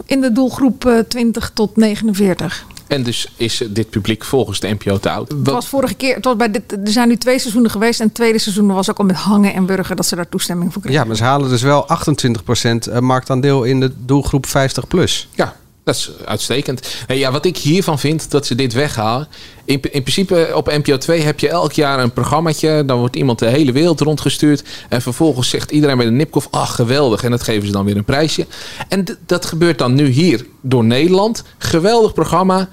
in 0.06 0.22
de 0.22 0.32
doelgroep 0.32 0.86
eh, 0.86 1.00
20 1.00 1.52
tot 1.54 1.76
49. 1.76 2.66
En 2.88 3.04
dus 3.04 3.34
is 3.38 3.64
dit 3.70 3.90
publiek 3.90 4.24
volgens 4.24 4.60
de 4.60 4.68
NPO 4.68 4.98
te 5.00 5.10
oud. 5.10 5.32
Het 5.32 5.50
was 5.50 5.68
vorige 5.68 5.94
keer, 5.94 6.16
het 6.16 6.26
was 6.26 6.36
bij 6.36 6.52
dit, 6.52 6.72
er 6.72 6.80
zijn 6.84 7.08
nu 7.08 7.18
twee 7.18 7.40
seizoenen 7.40 7.72
geweest. 7.72 8.00
En 8.00 8.06
het 8.06 8.16
tweede 8.16 8.40
seizoen 8.40 8.68
was 8.68 8.90
ook 8.90 8.98
al 8.98 9.06
met 9.06 9.16
hangen 9.16 9.54
en 9.54 9.66
burger 9.66 9.96
dat 9.96 10.06
ze 10.06 10.16
daar 10.16 10.30
toestemming 10.30 10.74
voor 10.74 10.82
kregen. 10.82 11.00
Ja, 11.00 11.08
maar 11.08 11.16
ze 11.16 11.24
halen 11.24 11.50
dus 11.50 11.62
wel 11.62 11.88
28% 12.98 13.00
marktaandeel 13.00 13.64
in 13.64 13.80
de 13.80 13.92
doelgroep 14.06 14.46
50 14.46 14.88
plus. 14.88 15.28
Ja. 15.32 15.56
Dat 15.84 15.96
is 15.96 16.12
uitstekend. 16.26 16.96
En 17.08 17.18
ja, 17.18 17.32
wat 17.32 17.46
ik 17.46 17.58
hiervan 17.58 18.00
vind, 18.00 18.32
dat 18.32 18.46
ze 18.46 18.56
dit 18.56 18.74
weghalen. 18.74 19.28
In, 19.66 19.82
in 19.82 20.02
principe 20.02 20.52
op 20.54 20.66
NPO 20.68 20.98
2 20.98 21.22
heb 21.22 21.40
je 21.40 21.50
elk 21.50 21.72
jaar 21.72 22.00
een 22.00 22.14
programmaatje. 22.14 22.86
Dan 22.86 23.00
wordt 23.00 23.16
iemand 23.16 23.40
de 23.40 23.46
hele 23.46 23.72
wereld 23.72 24.00
rondgestuurd. 24.00 24.64
En 24.90 25.02
vervolgens 25.02 25.50
zegt 25.50 25.72
iedereen 25.72 25.98
bij 25.98 26.06
de 26.06 26.12
Nipkoff, 26.12 26.48
ach 26.52 26.76
geweldig. 26.76 27.24
En 27.24 27.32
dat 27.32 27.44
geven 27.44 27.68
ze 27.68 27.74
dan 27.74 27.86
weer 27.86 27.98
een 27.98 28.04
prijsje. 28.04 28.46
En 28.90 29.06
dat 29.26 29.46
gebeurt 29.46 29.78
dan 29.78 29.94
nu 29.94 30.08
hier 30.08 30.46
door 30.62 30.84
Nederland. 30.84 31.44
Geweldig 31.58 32.14
programma. 32.14 32.70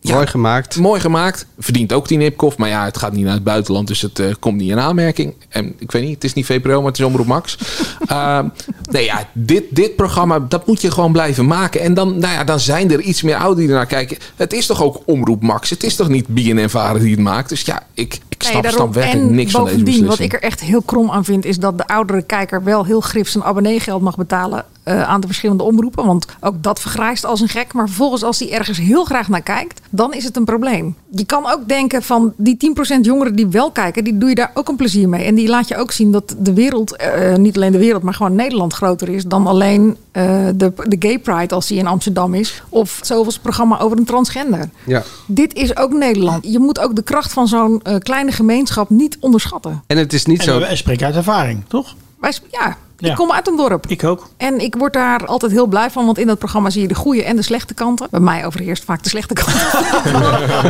Mooi 0.00 0.26
gemaakt. 0.26 0.76
Mooi 0.76 1.00
gemaakt. 1.00 1.46
Verdient 1.58 1.92
ook 1.92 2.08
die 2.08 2.18
Nipkoff. 2.18 2.56
Maar 2.56 2.68
ja, 2.68 2.84
het 2.84 2.98
gaat 2.98 3.12
niet 3.12 3.24
naar 3.24 3.34
het 3.34 3.44
buitenland. 3.44 3.88
Dus 3.88 4.02
het 4.02 4.18
eh, 4.18 4.26
komt 4.38 4.56
niet 4.56 4.70
in 4.70 4.78
aanmerking. 4.78 5.34
En 5.48 5.74
ik 5.78 5.92
weet 5.92 6.02
niet, 6.02 6.14
het 6.14 6.24
is 6.24 6.32
niet 6.32 6.46
VPRO, 6.46 6.78
maar 6.78 6.90
het 6.90 6.98
is 6.98 7.04
Omroep 7.04 7.26
Max. 7.26 7.58
Ehm, 8.06 8.48
nee 8.90 9.04
ja, 9.04 9.28
dit, 9.32 9.64
dit 9.70 9.96
programma, 9.96 10.38
dat 10.38 10.66
moet 10.66 10.80
je 10.80 10.90
gewoon 10.90 11.12
blijven 11.12 11.46
maken. 11.46 11.80
En 11.80 11.94
dan, 11.94 12.18
nou 12.18 12.32
ja, 12.32 12.44
dan 12.44 12.60
zijn 12.60 12.90
er 12.90 13.00
iets 13.00 13.22
meer 13.22 13.34
ouderen 13.34 13.56
die 13.56 13.68
ernaar 13.68 13.86
kijken. 13.86 14.18
Het 14.36 14.52
is 14.52 14.66
toch 14.66 14.82
ook 14.82 15.02
Omroep 15.04 15.42
Max? 15.42 15.70
Het 15.70 15.82
is 15.82 15.96
toch 15.96 16.08
niet 16.08 16.26
BNN 16.26 16.68
Varen 16.68 17.00
die 17.00 17.10
het 17.10 17.20
maakt? 17.20 17.48
Dus 17.48 17.60
ja, 17.60 17.82
ik, 17.94 18.18
ik 18.28 18.42
snap, 18.42 18.62
daarom. 18.62 18.80
snap 18.80 18.94
werkelijk 18.94 19.28
en 19.28 19.34
niks 19.34 19.50
van 19.50 19.64
deze 19.64 19.76
bovendien, 19.76 20.00
beslissing. 20.00 20.30
wat 20.30 20.38
ik 20.40 20.42
er 20.42 20.48
echt 20.48 20.60
heel 20.60 20.82
krom 20.82 21.10
aan 21.10 21.24
vind, 21.24 21.44
is 21.44 21.58
dat 21.58 21.78
de 21.78 21.86
oudere 21.86 22.22
kijker 22.22 22.64
wel 22.64 22.84
heel 22.84 23.00
grif 23.00 23.28
zijn 23.28 23.44
abonneegeld 23.44 24.02
mag 24.02 24.16
betalen 24.16 24.64
eh, 24.88 25.02
aan 25.02 25.20
de 25.20 25.26
verschillende 25.26 25.62
omroepen. 25.62 26.06
Want 26.06 26.26
ook 26.40 26.62
dat 26.62 26.80
vergrijst 26.80 27.24
als 27.24 27.40
een 27.40 27.48
gek. 27.48 27.72
Maar 27.72 27.86
vervolgens, 27.86 28.22
als 28.22 28.38
hij 28.38 28.52
ergens 28.52 28.78
heel 28.78 29.04
graag 29.04 29.28
naar 29.28 29.42
kijkt, 29.42 29.80
dan 29.90 30.14
is 30.14 30.24
het 30.24 30.36
een 30.36 30.44
probleem. 30.44 30.94
Je 31.10 31.24
kan 31.24 31.46
ook 31.52 31.68
denken 31.68 32.02
van 32.02 32.32
die 32.36 32.56
10% 32.56 33.00
jongeren 33.00 33.36
die 33.36 33.46
wel 33.46 33.70
kijken, 33.70 34.04
die 34.04 34.18
doe 34.18 34.28
je 34.28 34.34
daar 34.34 34.50
ook 34.54 34.68
een 34.68 34.76
plezier 34.76 35.08
mee. 35.08 35.24
En 35.24 35.34
die 35.34 35.48
laat 35.48 35.68
je 35.68 35.76
ook 35.76 35.92
zien 35.92 36.12
dat 36.12 36.34
de 36.38 36.52
wereld, 36.52 36.96
eh, 36.96 37.34
niet 37.34 37.56
alleen 37.56 37.72
de 37.72 37.78
wereld, 37.78 38.02
maar 38.02 38.14
gewoon 38.14 38.34
Nederland 38.34 38.72
groter 38.72 39.08
is 39.08 39.24
dan 39.24 39.46
alleen 39.46 39.96
eh, 40.10 40.46
de, 40.54 40.72
de 40.88 40.96
Gay 40.98 41.18
Pride 41.18 41.54
als 41.54 41.66
die 41.66 41.78
in 41.78 41.86
Amsterdam 41.86 42.34
is. 42.34 42.62
Of 42.68 42.98
zoals 43.02 43.38
programma 43.38 43.80
over 43.80 43.98
een 43.98 44.04
transgender. 44.04 44.68
Ja. 44.86 45.02
Dit 45.26 45.54
is 45.54 45.76
ook 45.76 45.92
Nederland. 45.92 46.44
Je 46.52 46.58
moet 46.58 46.78
ook 46.80 46.96
de 46.96 47.02
kracht 47.02 47.32
van 47.32 47.48
zo'n 47.48 47.80
eh, 47.82 47.98
kleine 47.98 48.32
gemeenschap 48.32 48.90
niet 48.90 49.16
onderschatten. 49.20 49.82
En 49.86 49.96
het 49.96 50.12
is 50.12 50.24
niet 50.26 50.38
En 50.38 50.44
zo... 50.44 50.58
we 50.58 50.76
spreken 50.76 51.06
uit 51.06 51.16
ervaring, 51.16 51.62
toch? 51.68 51.94
Wij, 52.20 52.32
sp- 52.32 52.46
ja, 52.50 52.76
Ja. 53.00 53.10
ik 53.10 53.16
kom 53.16 53.32
uit 53.32 53.48
een 53.48 53.56
dorp. 53.56 53.86
Ik 53.86 54.04
ook. 54.04 54.28
En 54.36 54.60
ik 54.60 54.74
word 54.78 54.92
daar 54.92 55.26
altijd 55.26 55.52
heel 55.52 55.66
blij 55.66 55.90
van, 55.90 56.04
want 56.04 56.18
in 56.18 56.26
dat 56.26 56.38
programma 56.38 56.70
zie 56.70 56.82
je 56.82 56.88
de 56.88 56.94
goede 56.94 57.24
en 57.24 57.36
de 57.36 57.42
slechte 57.42 57.74
kanten. 57.74 58.06
Bij 58.10 58.20
mij 58.20 58.46
overheerst 58.46 58.84
vaak 58.84 59.02
de 59.02 59.08
slechte 59.08 59.34
kant. 59.34 59.52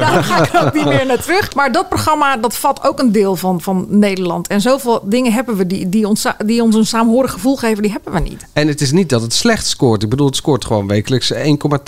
daar 0.02 0.24
ga 0.24 0.44
ik 0.44 0.64
ook 0.66 0.74
niet 0.74 0.84
meer 0.84 1.06
naar 1.06 1.22
terug. 1.22 1.54
Maar 1.54 1.72
dat 1.72 1.88
programma, 1.88 2.36
dat 2.36 2.56
vat 2.56 2.84
ook 2.84 2.98
een 2.98 3.12
deel 3.12 3.36
van, 3.36 3.60
van 3.60 3.86
Nederland. 3.88 4.46
En 4.48 4.60
zoveel 4.60 5.00
dingen 5.04 5.32
hebben 5.32 5.56
we 5.56 5.66
die, 5.66 5.88
die, 5.88 6.08
ons, 6.08 6.26
die 6.44 6.62
ons 6.62 6.74
een 6.74 6.86
saamhorig 6.86 7.32
gevoel 7.32 7.56
geven, 7.56 7.82
die 7.82 7.92
hebben 7.92 8.12
we 8.12 8.20
niet. 8.20 8.46
En 8.52 8.68
het 8.68 8.80
is 8.80 8.92
niet 8.92 9.08
dat 9.08 9.22
het 9.22 9.34
slecht 9.34 9.66
scoort. 9.66 10.02
Ik 10.02 10.08
bedoel, 10.08 10.26
het 10.26 10.36
scoort 10.36 10.64
gewoon 10.64 10.86
wekelijks 10.86 11.32
1,2 11.34 11.38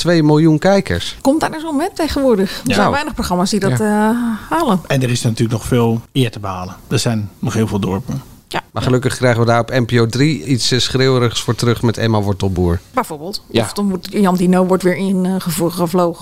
miljoen 0.07 0.59
kijkers. 0.59 1.17
Komt 1.21 1.41
daar 1.41 1.53
eens 1.53 1.65
om, 1.65 1.81
hè, 1.81 1.87
tegenwoordig. 1.95 2.51
Er 2.63 2.69
Ja. 2.69 2.75
zijn 2.75 2.91
weinig 2.91 3.15
programma's 3.15 3.51
die 3.51 3.61
dat 3.61 3.81
eh, 3.81 3.87
halen. 4.49 4.81
En 4.87 5.03
er 5.03 5.11
is 5.11 5.23
natuurlijk 5.23 5.53
nog 5.53 5.65
veel 5.65 6.01
eer 6.13 6.31
te 6.31 6.41
behalen. 6.41 6.77
Er 6.89 6.99
zijn 6.99 7.31
nog 7.39 7.55
heel 7.55 7.67
veel 7.67 7.79
dorpen. 7.81 8.23
Maar 8.73 8.83
gelukkig 8.83 9.17
krijgen 9.17 9.41
we 9.41 9.47
daar 9.47 9.61
op 9.61 9.71
NPO 9.71 10.07
3 10.07 10.45
iets 10.45 10.71
eh, 10.71 10.79
schreeuwerigs 10.79 11.41
voor 11.41 11.55
terug 11.55 11.83
met 11.83 11.99
Emma 11.99 12.21
Wortelboer. 12.21 12.81
Bijvoorbeeld. 12.93 13.43
Ja. 13.51 13.63
Of 13.63 13.73
dan 13.73 13.89
wordt 13.89 14.09
Jan 14.13 14.37
Dino 14.37 14.67
wordt 14.67 14.83
weer 14.83 14.97
in 14.97 15.27
eh, 15.27 15.35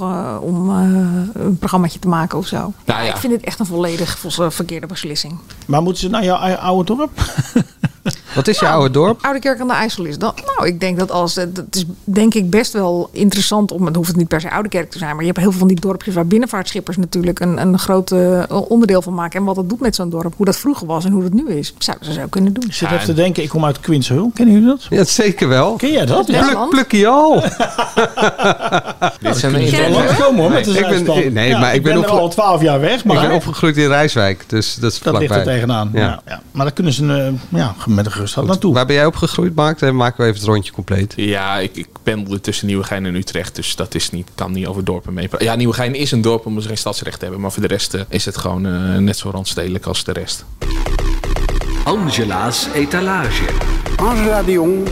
eh, 0.01 0.37
om 0.41 0.71
eh, 0.71 1.43
een 1.45 1.59
programmaatje 1.59 1.99
te 1.99 2.09
maken 2.09 2.39
of 2.39 2.47
zo. 2.47 2.57
Nou 2.57 2.73
Ja, 2.85 3.01
ja. 3.01 3.11
Ik 3.11 3.17
vind 3.17 3.33
dit 3.33 3.45
echt 3.45 3.59
een 3.61 3.67
volledig 3.67 4.19
vol- 4.19 4.51
verkeerde 4.51 4.87
beslissing. 4.87 5.39
Maar 5.67 5.83
moeten 5.83 6.03
ze 6.03 6.09
naar 6.09 6.25
jouw 6.25 6.37
ou- 6.37 6.55
oude 6.55 6.97
dorp? 6.97 7.11
Wat 8.39 8.49
is 8.49 8.59
je 8.59 8.69
oude 8.69 8.91
dorp? 8.91 9.19
Oude 9.25 9.39
Kerk 9.41 9.61
aan 9.61 9.67
de 9.67 9.73
IJssel 9.75 10.05
is 10.05 10.19
dat. 10.19 10.43
Nou, 10.57 10.69
ik 10.69 10.81
denk 10.81 10.99
dat 10.99 11.11
als 11.11 11.35
het 11.35 11.63
is 11.71 11.85
denk 12.05 12.35
ik 12.35 12.51
best 12.51 12.73
wel 12.73 13.09
interessant 13.13 13.73
om. 13.73 13.87
Het 13.87 13.97
hoeft 13.97 14.09
het 14.09 14.17
niet 14.17 14.29
per 14.29 14.41
se 14.41 14.51
Oude 14.51 14.69
Kerk 14.69 14.91
te 14.91 14.99
zijn, 14.99 15.11
maar 15.11 15.21
je 15.21 15.27
hebt 15.27 15.39
heel 15.39 15.51
veel 15.51 15.59
van 15.59 15.69
die 15.69 15.81
dorpjes 15.81 16.15
waar 16.15 16.27
binnenvaartschippers 16.27 16.97
natuurlijk 16.97 17.41
een, 17.41 17.61
een 17.61 17.79
groot 17.79 18.11
eh, 18.13 18.43
onderdeel 18.49 19.03
van 19.03 19.15
maken. 19.15 19.39
En 19.39 19.45
wat 19.45 19.55
dat 19.55 19.69
doet 19.69 19.81
met 19.81 19.95
zo'n 19.95 20.11
dorp, 20.11 20.35
hoe 20.37 20.47
dat 20.47 20.57
vroeger 20.57 20.87
was 20.87 21.05
en 21.05 21.13
hoe 21.13 21.23
dat 21.23 21.33
nu 21.33 21.49
is, 21.49 21.75
zouden 21.79 22.07
ze 22.07 22.13
zo 22.13 22.27
kunnen 22.31 22.53
doen. 22.53 22.65
Ik 22.67 22.73
zit 22.75 22.91
even 22.91 23.05
te 23.05 23.15
denken, 23.15 23.43
ik 23.43 23.49
kom 23.49 23.65
uit 23.65 23.81
Quinshul. 23.81 24.31
Kennen 24.35 24.55
jullie 24.55 24.69
dat? 24.69 24.87
Ja, 24.91 25.05
zeker 25.05 25.49
wel. 25.49 25.73
Ken 25.77 25.93
jij 25.93 26.07
dat? 26.07 26.27
Pluk, 26.27 26.69
plukkie 26.71 27.09
al. 27.09 27.41
Dit 29.21 29.37
zijn 29.37 29.53
wel 29.71 29.91
langskomen 29.91 30.41
hoor, 30.51 30.59
Ik 30.59 31.05
ben- 31.05 31.33
nee, 31.33 31.49
Ja, 31.49 31.59
maar 31.59 31.75
ik 31.75 31.83
ben 31.83 31.99
opge- 31.99 32.11
al 32.11 32.29
twaalf 32.29 32.63
jaar 32.63 32.81
weg. 32.81 33.05
Maar 33.05 33.17
ik 33.17 33.29
ben 33.29 33.37
opgegroeid 33.37 33.77
in 33.77 33.87
Rijswijk, 33.89 34.45
dus 34.47 34.75
dat 34.75 34.93
is 34.93 34.99
dat 34.99 35.19
ligt 35.19 35.35
er 35.35 35.43
tegenaan. 35.43 35.91
Ja. 35.93 36.01
Ja. 36.01 36.21
Ja, 36.27 36.41
Maar 36.51 36.65
daar 36.65 36.75
kunnen 36.75 36.93
ze 36.93 37.07
eh, 37.53 37.59
ja, 37.59 37.75
met 37.87 38.07
een 38.07 38.13
naartoe. 38.37 38.75
Waar 38.75 38.87
ben 38.87 38.95
jij 38.95 39.07
opgegroeid, 39.07 39.55
Mark? 39.55 39.79
Dan 39.79 39.97
maken 39.97 40.17
we 40.17 40.25
even 40.25 40.41
het 40.41 40.49
rondje 40.49 40.73
compleet. 40.73 41.13
Ja, 41.17 41.59
ik, 41.59 41.77
ik 41.77 41.89
pendelde 42.03 42.41
tussen 42.41 42.67
Nieuwegein 42.67 43.07
en 43.07 43.15
Utrecht. 43.15 43.55
Dus 43.55 43.77
dat 43.77 43.95
is 43.95 44.11
niet, 44.11 44.29
kan 44.35 44.53
niet 44.53 44.67
over 44.67 44.85
dorpen 44.85 45.15
meepraten. 45.15 45.47
Ja, 45.47 45.55
Nieuwegein 45.55 45.95
is 45.95 46.11
een 46.11 46.21
dorp 46.21 46.47
omdat 46.47 46.63
ze 46.63 46.69
geen 46.69 46.79
stadsrecht 46.79 47.21
hebben. 47.21 47.41
Maar 47.41 47.53
voor 47.53 47.63
de 47.63 47.69
rest 47.69 47.95
eh, 47.95 48.01
is 48.09 48.25
het 48.25 48.37
gewoon 48.37 48.67
eh, 48.67 48.97
net 48.97 49.17
zo 49.17 49.31
randstedelijk 49.31 49.87
als 49.87 50.05
de 50.05 50.13
rest. 50.13 50.45
Angela's 51.85 52.67
etalage. 52.75 53.45
Angela 53.97 54.43
de 54.43 54.53
Jong. 54.53 54.89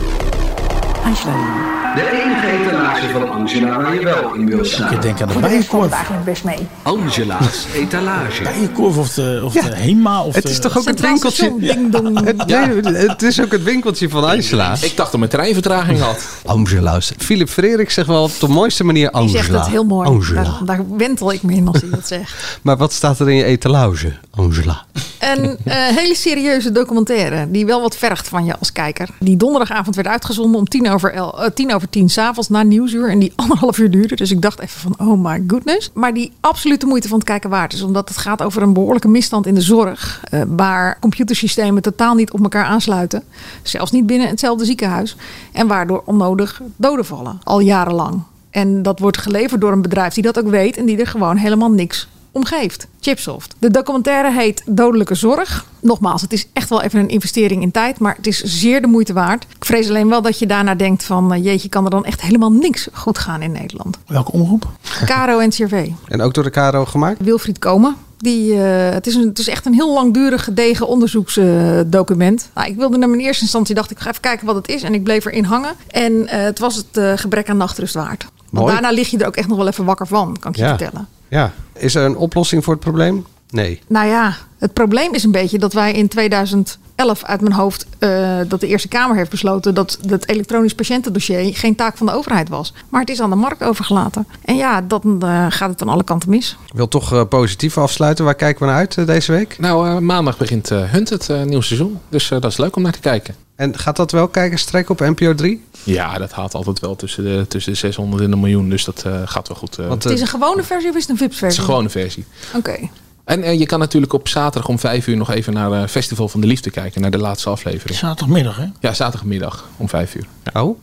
Angela 1.03 1.33
De 1.33 1.86
enige 2.01 2.47
etalage 2.47 3.09
van 3.09 3.29
Angela 3.31 3.81
waar 3.81 3.93
je 3.93 4.03
wel 4.03 4.33
in 4.33 4.45
wil 4.49 4.65
staan. 4.65 4.93
Ik 4.93 5.01
denk 5.01 5.21
aan 5.21 5.27
de 5.27 5.39
bijenkorf. 5.39 5.91
eigenlijk 5.91 6.25
best 6.25 6.43
mee. 6.43 6.67
Angela's 6.81 7.65
etalage. 7.75 8.43
Bijenkorf 8.43 8.97
of 8.97 9.13
de, 9.13 9.41
of 9.43 9.53
de 9.53 9.75
Hema. 9.75 10.23
Of 10.23 10.35
Het 10.35 10.43
de- 10.43 10.49
is 10.49 10.59
toch 10.59 10.77
ook 10.77 10.85
het 10.85 10.99
winkeltje... 10.99 11.53
Ding 11.59 11.91
dong. 11.91 12.05
Het, 12.25 12.45
nee, 12.47 13.07
het 13.07 13.21
is 13.23 13.41
ook 13.41 13.51
het 13.51 13.63
winkeltje 13.63 14.09
van 14.09 14.23
Angela. 14.23 14.75
Ik 14.81 14.95
dacht 14.95 15.11
dat 15.11 15.19
mijn 15.19 15.31
treinvertraging 15.31 15.99
had. 15.99 16.27
Angela's. 16.45 17.11
Philip 17.17 17.49
Freriks 17.49 17.93
zegt 17.93 18.07
wel 18.07 18.23
op 18.23 18.39
de 18.39 18.47
mooiste 18.47 18.83
manier 18.83 19.05
Die 19.07 19.15
Angela. 19.15 19.37
zegt 19.43 19.51
het 19.59 19.67
heel 19.67 19.83
mooi. 19.83 20.07
Angela. 20.09 20.41
Daar, 20.43 20.59
daar 20.65 20.97
wentel 20.97 21.31
ik 21.31 21.43
me 21.43 21.53
in 21.53 21.67
als 21.67 21.81
hij 21.81 21.89
dat 21.89 22.07
zegt. 22.07 22.59
Maar 22.61 22.77
wat 22.77 22.93
staat 22.93 23.19
er 23.19 23.29
in 23.29 23.35
je 23.35 23.43
etalage? 23.43 24.13
Angela. 24.31 24.85
Een 25.19 25.57
eh, 25.63 25.75
hele 25.75 26.15
serieuze 26.15 26.71
documentaire 26.71 27.51
die 27.51 27.65
wel 27.65 27.81
wat 27.81 27.97
vergt 27.97 28.27
van 28.27 28.45
je 28.45 28.55
als 28.59 28.71
kijker. 28.71 29.09
Die 29.19 29.37
donderdagavond 29.37 29.95
werd 29.95 30.07
uitgezonden 30.07 30.59
om 30.59 30.67
tien 30.67 30.89
over, 30.91 31.13
el, 31.13 31.43
eh, 31.43 31.49
tien, 31.53 31.73
over 31.73 31.86
tien 31.89 32.09
s'avonds 32.09 32.49
na 32.49 32.63
Nieuwsuur. 32.63 33.09
En 33.09 33.19
die 33.19 33.33
anderhalf 33.41 33.77
uur 33.77 33.91
duurde. 33.91 34.15
Dus 34.15 34.31
ik 34.31 34.41
dacht 34.41 34.59
even 34.59 34.79
van 34.79 35.07
oh 35.07 35.23
my 35.23 35.43
goodness. 35.47 35.91
Maar 35.93 36.13
die 36.13 36.31
absoluut 36.39 36.81
de 36.81 36.87
moeite 36.87 37.07
van 37.07 37.17
het 37.17 37.27
kijken 37.27 37.49
waard 37.49 37.73
is. 37.73 37.81
Omdat 37.81 38.09
het 38.09 38.17
gaat 38.17 38.41
over 38.41 38.61
een 38.61 38.73
behoorlijke 38.73 39.07
misstand 39.07 39.45
in 39.45 39.55
de 39.55 39.61
zorg. 39.61 40.21
eh, 40.23 40.41
waar 40.47 40.97
computersystemen 40.99 41.81
totaal 41.81 42.15
niet 42.15 42.31
op 42.31 42.41
elkaar 42.43 42.65
aansluiten. 42.65 43.23
Zelfs 43.61 43.91
niet 43.91 44.05
binnen 44.05 44.27
hetzelfde 44.27 44.65
ziekenhuis. 44.65 45.15
En 45.51 45.67
waardoor 45.67 46.01
onnodig 46.05 46.61
doden 46.75 47.05
vallen. 47.05 47.39
Al 47.43 47.59
jarenlang. 47.59 48.21
En 48.49 48.83
dat 48.83 48.99
wordt 48.99 49.17
geleverd 49.17 49.61
door 49.61 49.71
een 49.71 49.81
bedrijf 49.81 50.13
die 50.13 50.23
dat 50.23 50.39
ook 50.39 50.49
weet. 50.49 50.77
En 50.77 50.85
die 50.85 50.97
er 50.97 51.07
gewoon 51.07 51.37
helemaal 51.37 51.71
niks 51.71 52.07
omgeeft. 52.37 52.87
Chipsoft. 52.99 53.55
De 53.59 53.71
documentaire 53.71 54.31
heet 54.31 54.63
Dodelijke 54.65 55.15
Zorg. 55.15 55.65
Nogmaals, 55.79 56.21
het 56.21 56.33
is 56.33 56.47
echt 56.53 56.69
wel 56.69 56.81
even 56.81 56.99
een 56.99 57.09
investering 57.09 57.61
in 57.61 57.71
tijd, 57.71 57.99
maar 57.99 58.15
het 58.15 58.27
is 58.27 58.41
zeer 58.43 58.81
de 58.81 58.87
moeite 58.87 59.13
waard. 59.13 59.45
Ik 59.55 59.65
vrees 59.65 59.89
alleen 59.89 60.09
wel 60.09 60.21
dat 60.21 60.39
je 60.39 60.45
daarna 60.45 60.75
denkt 60.75 61.03
van, 61.03 61.33
eh, 61.33 61.43
jeetje, 61.43 61.69
kan 61.69 61.83
er 61.83 61.89
dan 61.89 62.05
echt 62.05 62.21
helemaal 62.21 62.51
niks 62.51 62.87
goed 62.93 63.17
gaan 63.17 63.41
in 63.41 63.51
Nederland. 63.51 63.97
Welke 64.07 64.31
omroep? 64.31 64.67
Caro 65.05 65.39
en 65.39 65.49
CRV. 65.49 65.89
En 66.07 66.21
ook 66.21 66.33
door 66.33 66.43
de 66.43 66.49
KRO 66.49 66.85
gemaakt? 66.85 67.23
Wilfried 67.23 67.59
Komen. 67.59 67.95
Die, 68.17 68.53
eh, 68.53 68.93
het, 68.93 69.07
is 69.07 69.15
een, 69.15 69.27
het 69.27 69.39
is 69.39 69.47
echt 69.47 69.65
een 69.65 69.73
heel 69.73 69.93
langdurig 69.93 70.43
gedegen 70.43 70.87
onderzoeksdocument. 70.87 72.49
nou, 72.55 72.67
ik 72.69 72.75
wilde 72.75 72.97
naar 72.97 73.09
mijn 73.09 73.21
eerste 73.21 73.43
instantie, 73.43 73.75
dacht 73.75 73.91
ik 73.91 73.99
ga 73.99 74.09
even 74.09 74.21
kijken 74.21 74.45
wat 74.45 74.55
het 74.55 74.67
is. 74.67 74.83
En 74.83 74.93
ik 74.93 75.03
bleef 75.03 75.25
erin 75.25 75.43
hangen. 75.43 75.73
En 75.87 76.27
eh, 76.27 76.41
het 76.43 76.59
was 76.59 76.75
het 76.75 77.19
gebrek 77.19 77.49
aan 77.49 77.57
nachtrust 77.57 77.93
waard. 77.93 78.23
Want 78.49 78.65
Mooi. 78.65 78.73
daarna 78.73 78.91
lig 78.91 79.09
je 79.09 79.17
er 79.17 79.27
ook 79.27 79.35
echt 79.35 79.47
nog 79.47 79.57
wel 79.57 79.67
even 79.67 79.85
wakker 79.85 80.07
van, 80.07 80.37
kan 80.39 80.51
ik 80.51 80.57
je 80.57 80.63
Ja. 80.63 80.77
vertellen. 80.77 81.07
Ja. 81.27 81.51
Is 81.73 81.95
er 81.95 82.05
een 82.05 82.17
oplossing 82.17 82.63
voor 82.63 82.73
het 82.73 82.83
probleem? 82.83 83.25
Nee. 83.49 83.81
Nou 83.87 84.07
ja, 84.07 84.35
het 84.57 84.73
probleem 84.73 85.13
is 85.13 85.23
een 85.23 85.31
beetje 85.31 85.59
dat 85.59 85.73
wij 85.73 85.91
in 85.93 86.07
2011 86.07 87.23
uit 87.23 87.41
mijn 87.41 87.53
hoofd... 87.53 87.85
eh, 87.99 88.37
dat 88.47 88.59
de 88.59 88.67
Eerste 88.67 88.87
Kamer 88.87 89.15
heeft 89.15 89.29
besloten 89.29 89.73
dat 89.73 89.99
het 90.07 90.29
elektronisch 90.29 90.75
patiëntendossier 90.75 91.55
geen 91.55 91.75
taak 91.75 91.97
van 91.97 92.05
de 92.07 92.13
overheid 92.13 92.49
was. 92.49 92.73
Maar 92.89 93.01
het 93.01 93.09
is 93.09 93.21
aan 93.21 93.29
de 93.29 93.35
markt 93.35 93.63
overgelaten. 93.63 94.27
En 94.45 94.55
ja, 94.55 94.81
dan 94.81 95.21
eh, 95.21 95.45
gaat 95.49 95.69
het 95.69 95.81
aan 95.81 95.89
alle 95.89 96.03
kanten 96.03 96.29
mis. 96.29 96.57
Ik 96.71 96.73
wil 96.77 96.87
toch 96.87 97.13
eh, 97.13 97.23
positief 97.29 97.77
afsluiten. 97.77 98.25
Waar 98.25 98.35
kijken 98.35 98.59
we 98.65 98.71
naar 98.71 98.79
uit 98.79 99.07
deze 99.07 99.31
week? 99.31 99.59
Nou, 99.59 99.87
eh, 99.87 99.97
maandag 99.97 100.37
begint 100.37 100.69
Hunt 100.69 101.09
het 101.09 101.29
eh, 101.29 101.43
nieuwe 101.43 101.63
seizoen. 101.63 101.99
Dus 102.09 102.31
eh, 102.31 102.41
dat 102.41 102.51
is 102.51 102.57
leuk 102.57 102.75
om 102.75 102.81
naar 102.81 102.91
te 102.91 102.99
kijken. 102.99 103.35
En 103.57 103.77
gaat 103.77 103.95
dat 103.95 104.11
wel 104.11 104.27
kijkers 104.27 104.63
trekken 104.63 104.91
op 104.91 104.99
NPO 104.99 105.35
3? 105.35 105.63
Ja, 105.83 106.17
dat 106.17 106.31
haalt 106.31 106.53
altijd 106.53 106.79
wel 106.79 106.95
tussen 106.95 107.23
de, 107.23 107.45
tussen 107.47 107.71
de 107.71 107.77
600 107.77 108.23
en 108.23 108.31
een 108.31 108.39
miljoen. 108.39 108.69
Dus 108.69 108.83
dat 108.83 109.03
eh, 109.05 109.21
gaat 109.25 109.47
wel 109.47 109.57
goed. 109.57 109.77
eh. 109.77 109.87
Want, 109.87 110.03
het 110.03 110.13
is 110.13 110.21
een 110.21 110.27
gewone 110.27 110.63
versie 110.63 110.89
of 110.89 110.95
is 110.95 111.07
het 111.07 111.21
een 111.21 111.29
het 111.29 111.43
is 111.43 111.57
een 111.57 111.63
gewone 111.63 111.89
versie. 111.89 112.25
Oké. 112.55 112.77
En 113.23 113.43
eh, 113.43 113.59
je 113.59 113.65
kan 113.65 113.79
natuurlijk 113.79 114.13
op 114.13 114.27
zaterdag 114.27 114.69
om 114.69 114.79
vijf 114.79 115.07
uur 115.07 115.17
nog 115.17 115.31
even 115.31 115.53
naar 115.53 115.71
eh, 115.71 115.87
Festival 115.87 116.27
van 116.29 116.41
de 116.41 116.47
Liefde 116.47 116.69
kijken. 116.69 117.01
Naar 117.01 117.11
de 117.11 117.17
laatste 117.17 117.49
aflevering. 117.49 117.97
Zaterdagmiddag, 117.99 118.57
hè? 118.57 118.65
Ja, 118.79 118.93
zaterdagmiddag 118.93 119.65
om 119.77 119.89
vijf 119.89 120.15
uur. 120.15 120.27
Oh? 120.53 120.77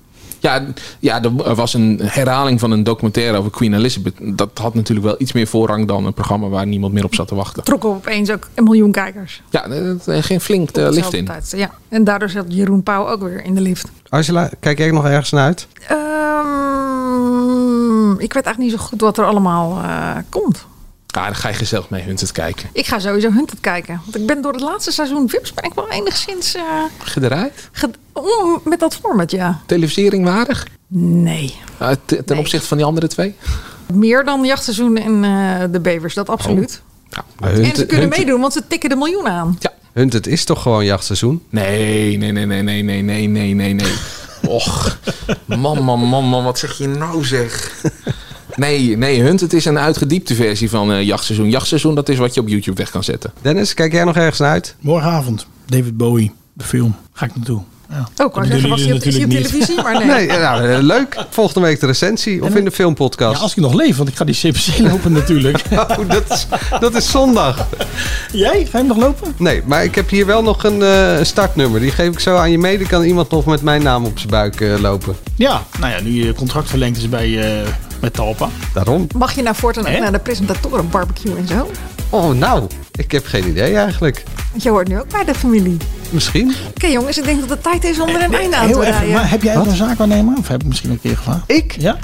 Ja, 0.44 0.64
ja, 0.98 1.22
er 1.22 1.54
was 1.54 1.74
een 1.74 2.00
herhaling 2.02 2.60
van 2.60 2.70
een 2.70 2.84
documentaire 2.84 3.38
over 3.38 3.50
Queen 3.50 3.74
Elizabeth. 3.74 4.14
Dat 4.20 4.50
had 4.54 4.74
natuurlijk 4.74 5.06
wel 5.06 5.16
iets 5.18 5.32
meer 5.32 5.46
voorrang 5.46 5.86
dan 5.88 6.06
een 6.06 6.14
programma 6.14 6.48
waar 6.48 6.66
niemand 6.66 6.92
meer 6.92 7.04
op 7.04 7.14
zat 7.14 7.28
te 7.28 7.34
wachten. 7.34 7.64
Trokken 7.64 7.90
opeens 7.90 8.30
ook 8.30 8.48
een 8.54 8.64
miljoen 8.64 8.92
kijkers. 8.92 9.42
Ja, 9.50 9.70
er 9.70 9.96
er 10.06 10.22
ging 10.22 10.42
flink 10.42 10.72
de 10.72 10.80
lift 10.80 10.94
dezelfde 10.94 11.16
in. 11.16 11.24
tijd. 11.24 11.52
Ja. 11.56 11.70
En 11.88 12.04
daardoor 12.04 12.30
zat 12.30 12.44
Jeroen 12.48 12.82
Pauw 12.82 13.08
ook 13.08 13.22
weer 13.22 13.44
in 13.44 13.54
de 13.54 13.60
lift. 13.60 13.90
Angela, 14.08 14.50
kijk 14.60 14.78
jij 14.78 14.86
er 14.86 14.92
nog 14.92 15.06
ergens 15.06 15.30
naar 15.30 15.44
uit? 15.44 15.66
Ehm, 15.88 15.94
ik 18.12 18.32
weet 18.32 18.44
eigenlijk 18.44 18.58
niet 18.58 18.70
zo 18.70 18.78
goed 18.78 19.00
wat 19.00 19.18
er 19.18 19.24
allemaal 19.24 19.78
eh, 19.82 20.16
komt. 20.28 20.66
Ja, 21.14 21.24
dan 21.24 21.34
ga 21.34 21.48
je 21.48 21.54
gezellig 21.54 21.90
mee 21.90 22.02
Hunted 22.02 22.32
kijken. 22.32 22.68
Ik 22.72 22.86
ga 22.86 22.98
sowieso 22.98 23.30
Hunted 23.32 23.60
kijken. 23.60 24.00
Want 24.04 24.16
ik 24.16 24.26
ben 24.26 24.42
door 24.42 24.52
het 24.52 24.60
laatste 24.60 24.90
seizoen 24.92 25.28
Vips 25.28 25.54
ben 25.54 25.64
ik 25.64 25.74
wel 25.74 25.90
enigszins... 25.90 26.54
eh, 26.54 26.62
Gedraaid? 26.98 27.68
ge- 27.72 27.90
om- 28.12 28.60
met 28.64 28.80
dat 28.80 28.94
format, 28.96 29.30
ja. 29.30 29.60
Televisiering 29.66 30.24
waardig? 30.24 30.66
Nee. 30.88 31.54
Uh, 31.82 31.88
te- 32.04 32.24
ten 32.24 32.38
opzichte 32.38 32.66
van 32.66 32.76
die 32.76 32.86
andere 32.86 33.06
twee? 33.06 33.34
Meer 33.92 34.24
dan 34.24 34.44
jachtseizoen 34.44 34.96
en 34.96 35.24
eh, 35.24 35.64
de 35.70 35.80
bevers, 35.80 36.14
dat 36.14 36.28
absoluut. 36.28 36.82
Maar 37.38 37.50
en 37.52 37.56
ze 37.56 37.62
kunnen 37.72 37.86
Hunted- 37.88 38.18
meedoen, 38.18 38.40
want 38.40 38.52
ze 38.52 38.66
tikken 38.68 38.88
de 38.88 38.96
miljoen 38.96 39.28
aan. 39.28 39.58
Hunted 39.92 40.26
is 40.26 40.44
toch 40.44 40.62
gewoon 40.62 40.84
jachtseizoen? 40.84 41.42
Nee, 41.50 42.16
nee, 42.16 42.32
nee, 42.32 42.46
nee, 42.46 42.62
nee, 42.62 42.82
nee, 42.82 43.02
nee, 43.02 43.26
nee, 43.28 43.54
nee, 43.54 43.72
nee. 43.74 43.92
Och, 44.48 44.98
man, 45.44 45.82
man, 45.84 46.00
man, 46.00 46.24
man, 46.24 46.44
wat 46.44 46.58
zeg 46.58 46.78
je 46.78 46.88
nou 46.88 47.24
zeg? 47.24 47.82
Nee, 48.56 48.96
nee, 48.96 49.20
Hunted 49.20 49.52
is 49.52 49.64
een 49.64 49.78
uitgediepte 49.78 50.34
versie 50.34 50.70
van 50.70 50.92
eh, 50.92 51.02
jachtseizoen. 51.02 51.50
Jachtseizoen, 51.50 51.94
dat 51.94 52.08
is 52.08 52.18
wat 52.18 52.34
je 52.34 52.40
op 52.40 52.48
YouTube 52.48 52.76
weg 52.76 52.90
kan 52.90 53.04
zetten. 53.04 53.32
Dennis, 53.42 53.74
kijk 53.74 53.92
jij 53.92 54.04
nog 54.04 54.16
ergens 54.16 54.38
naar 54.38 54.50
uit? 54.50 54.74
Morgenavond, 54.80 55.46
David 55.66 55.96
Bowie, 55.96 56.32
de 56.52 56.64
film. 56.64 56.96
Ga 57.12 57.26
ik 57.26 57.36
naartoe. 57.36 57.62
Ja. 57.90 58.24
Oh, 58.24 58.44
ik 58.44 58.50
zeggen, 58.50 58.68
was 58.68 58.82
hij 58.82 58.92
op, 58.92 59.02
is 59.02 59.16
televisie? 59.16 59.82
Maar 59.82 59.98
nee. 60.06 60.26
Nee, 60.26 60.38
nou, 60.38 60.68
eh, 60.68 60.78
leuk. 60.80 61.16
Volgende 61.30 61.66
week 61.66 61.80
de 61.80 61.86
recensie 61.86 62.44
of 62.44 62.54
in 62.54 62.64
de 62.64 62.70
filmpodcast. 62.70 63.36
Ja, 63.36 63.42
als 63.42 63.50
ik 63.50 63.56
nog 63.56 63.72
leef, 63.72 63.96
want 63.96 64.08
ik 64.08 64.16
ga 64.16 64.24
die 64.24 64.34
CPC 64.34 64.78
lopen 64.90 65.12
natuurlijk. 65.12 65.62
Oh, 65.74 66.08
dat, 66.08 66.30
is, 66.30 66.46
dat 66.80 66.94
is 66.94 67.10
zondag. 67.10 67.66
Jij? 68.32 68.50
Ga 68.50 68.58
je 68.62 68.68
hem 68.76 68.86
nog 68.86 68.96
lopen? 68.96 69.34
Nee, 69.36 69.62
maar 69.64 69.84
ik 69.84 69.94
heb 69.94 70.10
hier 70.10 70.26
wel 70.26 70.42
nog 70.42 70.64
een 70.64 70.82
eh, 70.82 71.22
startnummer. 71.22 71.80
Die 71.80 71.90
geef 71.90 72.12
ik 72.12 72.20
zo 72.20 72.36
aan 72.36 72.50
je 72.50 72.58
mee. 72.58 72.78
Dan 72.78 72.86
kan 72.86 73.02
iemand 73.02 73.30
nog 73.30 73.44
met 73.44 73.62
mijn 73.62 73.82
naam 73.82 74.04
op 74.04 74.18
zijn 74.18 74.30
buik 74.30 74.60
eh, 74.60 74.78
lopen. 74.80 75.16
Ja, 75.36 75.62
nou 75.80 75.92
ja, 75.92 76.00
nu 76.00 76.24
je 76.24 76.34
contract 76.34 76.68
verlengd 76.68 76.96
is 76.96 77.08
bij, 77.08 77.58
eh 77.62 77.68
met 78.04 78.12
Talpa. 78.12 78.48
Daarom. 78.72 79.06
Mag 79.16 79.34
je 79.34 79.42
nou 79.42 79.56
voortaan 79.56 79.86
ook 79.86 79.98
naar 79.98 80.12
de 80.12 80.18
presentatoren 80.18 80.90
barbecue 80.90 81.36
en 81.36 81.46
zo? 81.46 81.70
Oh, 82.10 82.34
nou. 82.34 82.66
Ik 82.92 83.12
heb 83.12 83.26
geen 83.26 83.48
idee 83.48 83.76
eigenlijk. 83.76 84.22
Want 84.50 84.62
je 84.62 84.70
hoort 84.70 84.88
nu 84.88 84.98
ook 84.98 85.08
bij 85.08 85.24
de 85.24 85.34
familie. 85.34 85.76
Misschien. 86.10 86.54
Oké 86.68 86.86
jongens, 86.86 87.18
ik 87.18 87.24
denk 87.24 87.40
dat 87.40 87.48
het 87.48 87.62
tijd 87.62 87.84
is 87.84 88.00
om 88.00 88.08
er 88.08 88.22
een 88.22 88.34
einde 88.34 88.56
aan 88.56 88.72
te 88.72 88.80
rijden. 88.80 89.10
maar 89.10 89.30
heb 89.30 89.42
jij 89.42 89.56
ook 89.56 89.66
een 89.66 89.76
zaakwaarnemer? 89.76 90.36
Of 90.38 90.48
heb 90.48 90.60
ik 90.60 90.66
misschien 90.68 90.90
een 90.90 91.00
keer 91.00 91.16
gevraagd? 91.16 91.42
Ik? 91.46 91.74
Ja? 91.78 91.98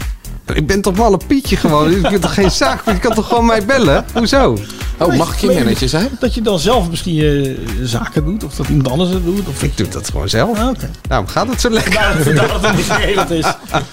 Ik 0.55 0.67
ben 0.67 0.81
toch 0.81 0.97
wel 0.97 1.13
een 1.13 1.21
Pietje 1.27 1.57
gewoon. 1.57 1.91
Ik 1.91 2.03
ben 2.03 2.21
toch 2.21 2.35
geen 2.35 2.51
zaak? 2.51 2.85
Je 2.87 2.99
kan 2.99 3.15
toch 3.15 3.29
gewoon 3.29 3.47
mij 3.47 3.65
bellen? 3.65 4.05
Hoezo? 4.15 4.59
Oh, 4.99 5.17
mag 5.17 5.33
ik 5.35 5.39
je 5.41 5.47
manager 5.47 5.89
zijn? 5.89 6.09
Dat 6.19 6.35
je 6.35 6.41
dan 6.43 6.59
zelf 6.59 6.91
misschien 6.91 7.15
je 7.15 7.65
zaken 7.83 8.25
doet, 8.25 8.45
of 8.45 8.55
dat 8.55 8.69
iemand 8.69 8.89
anders 8.89 9.11
het 9.11 9.25
doet. 9.25 9.49
Of 9.49 9.63
Ik 9.63 9.77
doe 9.77 9.89
dat 9.89 10.11
gewoon 10.11 10.29
zelf. 10.29 10.59
Ah, 10.59 10.69
oké. 10.69 10.91
Nou, 11.09 11.27
gaat 11.27 11.49
het 11.49 11.61
zo 11.61 11.71
lekker? 11.71 12.01
Vandaar 12.23 12.49
dat 12.49 12.63
het 12.67 12.77
niet 12.77 12.85
geregeld 12.91 13.31
is. 13.31 13.45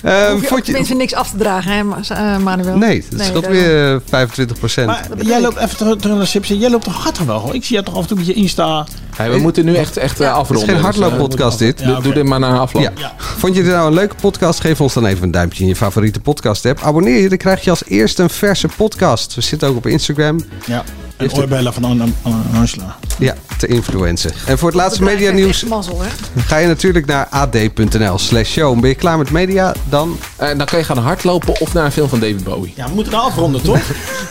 Ehm, 0.01 0.31
Hoef 0.31 0.41
je 0.41 0.47
vond 0.47 0.59
je... 0.59 0.65
tenminste 0.65 0.93
niks 0.95 1.13
af 1.13 1.29
te 1.29 1.37
dragen, 1.37 1.71
hè, 1.71 2.13
eh, 2.15 2.37
Manuel? 2.37 2.77
Nee, 2.77 3.05
dat 3.09 3.19
scheelt 3.21 3.43
daarom. 3.43 3.61
weer 3.61 3.93
eh, 3.93 3.99
25 4.09 4.57
procent. 4.57 4.87
Maar 4.87 5.07
jij 5.21 5.41
loopt 5.41 5.57
even 5.57 5.77
terug, 5.77 5.95
terug 5.97 6.15
naar 6.15 6.25
de 6.31 6.39
CPC. 6.39 6.45
Jij 6.45 6.69
loopt 6.69 6.83
toch 6.83 7.03
hard 7.03 7.25
wel? 7.25 7.39
hoor? 7.39 7.55
Ik 7.55 7.63
zie 7.65 7.73
jou 7.73 7.85
toch 7.85 7.95
af 7.95 8.01
en 8.01 8.07
toe 8.07 8.17
met 8.17 8.25
je 8.25 8.33
Insta. 8.33 8.85
Hey, 9.15 9.31
we 9.31 9.37
moeten 9.37 9.65
nu 9.65 9.75
echt, 9.75 9.97
echt 9.97 10.19
eh, 10.19 10.27
Het 10.27 10.35
is 10.35 10.41
afronden. 10.41 10.69
geen 10.69 10.83
hardlooppodcast 10.83 11.59
dit. 11.59 11.83
Doe, 11.83 12.01
doe 12.01 12.13
dit 12.13 12.23
maar 12.23 12.39
na 12.39 12.57
afloop. 12.57 12.91
Ja. 12.97 13.13
Vond 13.17 13.55
je 13.55 13.63
dit 13.63 13.71
nou 13.71 13.87
een 13.87 13.93
leuke 13.93 14.15
podcast? 14.21 14.59
Geef 14.59 14.81
ons 14.81 14.93
dan 14.93 15.05
even 15.05 15.23
een 15.23 15.31
duimpje 15.31 15.61
in 15.63 15.69
je 15.69 15.75
favoriete 15.75 16.19
podcast 16.19 16.46
app. 16.47 16.79
Abonneer 16.83 17.21
je, 17.21 17.29
dan 17.29 17.37
krijg 17.37 17.63
je 17.63 17.69
als 17.69 17.83
eerste 17.85 18.23
een 18.23 18.29
verse 18.29 18.67
podcast. 18.77 19.35
We 19.35 19.41
zitten 19.41 19.67
ook 19.67 19.75
op 19.75 19.85
Instagram. 19.87 20.39
Ja. 20.65 20.83
En 21.17 21.33
oorbellen 21.33 21.73
van 21.73 21.83
An- 21.83 22.13
An- 22.21 22.43
Angela. 22.55 22.95
Ja, 23.19 23.35
te 23.57 23.67
influencen. 23.67 24.31
En 24.45 24.57
voor 24.57 24.67
het 24.67 24.77
laatste 24.77 25.03
media 25.03 25.31
nieuws 25.31 25.63
mazzel, 25.63 26.01
hè? 26.01 26.07
ga 26.41 26.57
je 26.57 26.67
natuurlijk 26.67 27.05
naar 27.05 27.27
ad.nl 27.29 28.17
slash 28.17 28.49
show. 28.51 28.79
Ben 28.79 28.89
je 28.89 28.95
klaar 28.95 29.17
met 29.17 29.31
media? 29.31 29.73
Dan 29.89 30.17
Eh, 30.35 30.47
dan 30.57 30.65
kan 30.65 30.79
je 30.79 30.85
gaan 30.85 30.97
hardlopen 30.97 31.61
of 31.61 31.73
naar 31.73 31.85
een 31.85 31.91
film 31.91 32.09
van 32.09 32.19
David 32.19 32.43
Bowie. 32.43 32.73
Ja, 32.75 32.87
we 32.87 32.93
moeten 32.95 33.13
afronden, 33.13 33.61
toch? 33.61 33.79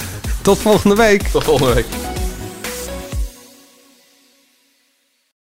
tot 0.42 0.58
volgende 0.58 0.96
week. 0.96 1.22
Tot 1.22 1.44
volgende 1.44 1.74
week. 1.74 1.86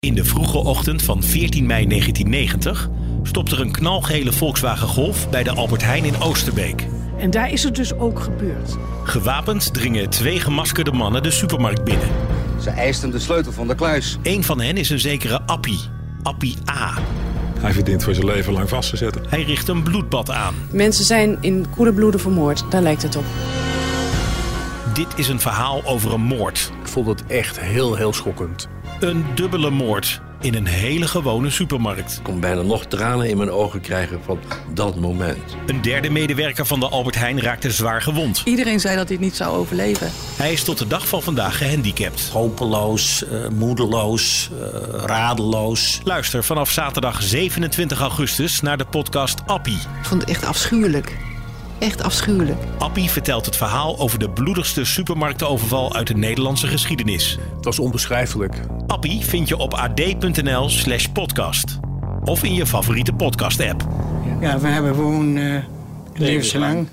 In 0.04 0.14
de 0.14 0.24
vroege 0.24 0.58
ochtend 0.58 1.02
van 1.02 1.22
14 1.22 1.66
mei 1.66 1.86
1990 1.86 2.88
stopt 3.22 3.52
er 3.52 3.60
een 3.60 3.72
knalgele 3.72 4.32
Volkswagen 4.32 4.88
Golf 4.88 5.30
bij 5.30 5.42
de 5.42 5.50
Albert 5.50 5.82
Heijn 5.82 6.04
in 6.04 6.20
Oosterbeek. 6.20 6.86
En 7.18 7.30
daar 7.30 7.50
is 7.50 7.62
het 7.62 7.74
dus 7.74 7.94
ook 7.94 8.20
gebeurd. 8.20 8.76
Gewapend 9.04 9.74
dringen 9.74 10.10
twee 10.10 10.40
gemaskerde 10.40 10.92
mannen 10.92 11.22
de 11.22 11.30
supermarkt 11.30 11.84
binnen. 11.84 12.08
Ze 12.60 12.70
eisten 12.70 13.10
de 13.10 13.18
sleutel 13.18 13.52
van 13.52 13.68
de 13.68 13.74
kluis. 13.74 14.18
Een 14.22 14.44
van 14.44 14.60
hen 14.60 14.76
is 14.76 14.90
een 14.90 14.98
zekere 14.98 15.42
Appie. 15.42 15.80
Appie 16.22 16.56
A. 16.70 16.94
Hij 17.58 17.72
verdient 17.72 18.04
voor 18.04 18.14
zijn 18.14 18.26
leven 18.26 18.52
lang 18.52 18.68
vast 18.68 18.90
te 18.90 18.96
zetten. 18.96 19.22
Hij 19.28 19.42
richt 19.42 19.68
een 19.68 19.82
bloedbad 19.82 20.30
aan. 20.30 20.54
Mensen 20.70 21.04
zijn 21.04 21.38
in 21.40 21.66
koele 21.70 21.92
bloeden 21.92 22.20
vermoord, 22.20 22.64
daar 22.70 22.82
lijkt 22.82 23.02
het 23.02 23.16
op. 23.16 23.24
Dit 24.94 25.08
is 25.16 25.28
een 25.28 25.40
verhaal 25.40 25.84
over 25.84 26.12
een 26.12 26.24
moord. 26.24 26.70
Ik 26.80 26.88
vond 26.88 27.06
het 27.06 27.26
echt 27.26 27.60
heel, 27.60 27.94
heel 27.94 28.12
schokkend. 28.12 28.68
Een 29.00 29.24
dubbele 29.34 29.70
moord 29.70 30.20
in 30.40 30.54
een 30.54 30.66
hele 30.66 31.06
gewone 31.06 31.50
supermarkt. 31.50 32.16
Ik 32.16 32.22
kon 32.22 32.40
bijna 32.40 32.62
nog 32.62 32.86
tranen 32.86 33.28
in 33.28 33.36
mijn 33.36 33.50
ogen 33.50 33.80
krijgen 33.80 34.20
van 34.24 34.38
dat 34.74 34.96
moment. 34.96 35.56
Een 35.66 35.82
derde 35.82 36.10
medewerker 36.10 36.66
van 36.66 36.80
de 36.80 36.88
Albert 36.88 37.14
Heijn 37.14 37.40
raakte 37.40 37.70
zwaar 37.70 38.02
gewond. 38.02 38.42
Iedereen 38.44 38.80
zei 38.80 38.96
dat 38.96 39.08
hij 39.08 39.16
het 39.16 39.24
niet 39.24 39.36
zou 39.36 39.56
overleven. 39.56 40.10
Hij 40.36 40.52
is 40.52 40.64
tot 40.64 40.78
de 40.78 40.86
dag 40.86 41.08
van 41.08 41.22
vandaag 41.22 41.58
gehandicapt. 41.58 42.28
Hopeloos, 42.28 43.24
eh, 43.24 43.48
moedeloos, 43.48 44.50
eh, 44.60 44.78
radeloos. 45.04 46.00
Luister 46.04 46.44
vanaf 46.44 46.70
zaterdag 46.70 47.22
27 47.22 48.00
augustus 48.00 48.60
naar 48.60 48.78
de 48.78 48.86
podcast 48.86 49.38
Appie. 49.46 49.74
Ik 49.74 50.04
vond 50.04 50.20
het 50.20 50.30
echt 50.30 50.44
afschuwelijk. 50.44 51.33
Echt 51.84 52.02
afschuwelijk. 52.02 52.58
Appie 52.78 53.10
vertelt 53.10 53.46
het 53.46 53.56
verhaal 53.56 53.98
over 53.98 54.18
de 54.18 54.30
bloedigste 54.30 54.84
supermarktenoverval 54.84 55.94
uit 55.94 56.06
de 56.06 56.14
Nederlandse 56.14 56.66
geschiedenis. 56.66 57.38
Het 57.56 57.64
was 57.64 57.78
onbeschrijfelijk. 57.78 58.60
Appie 58.86 59.24
vind 59.24 59.48
je 59.48 59.56
op 59.56 59.74
ad.nl 59.74 60.68
slash 60.68 61.06
podcast. 61.06 61.78
Of 62.24 62.42
in 62.42 62.54
je 62.54 62.66
favoriete 62.66 63.12
podcast 63.12 63.60
app. 63.60 63.86
Ja, 64.40 64.58
we 64.58 64.68
hebben 64.68 64.94
gewoon 64.94 65.36
eh 65.36 65.62
levenslang. 66.14 66.88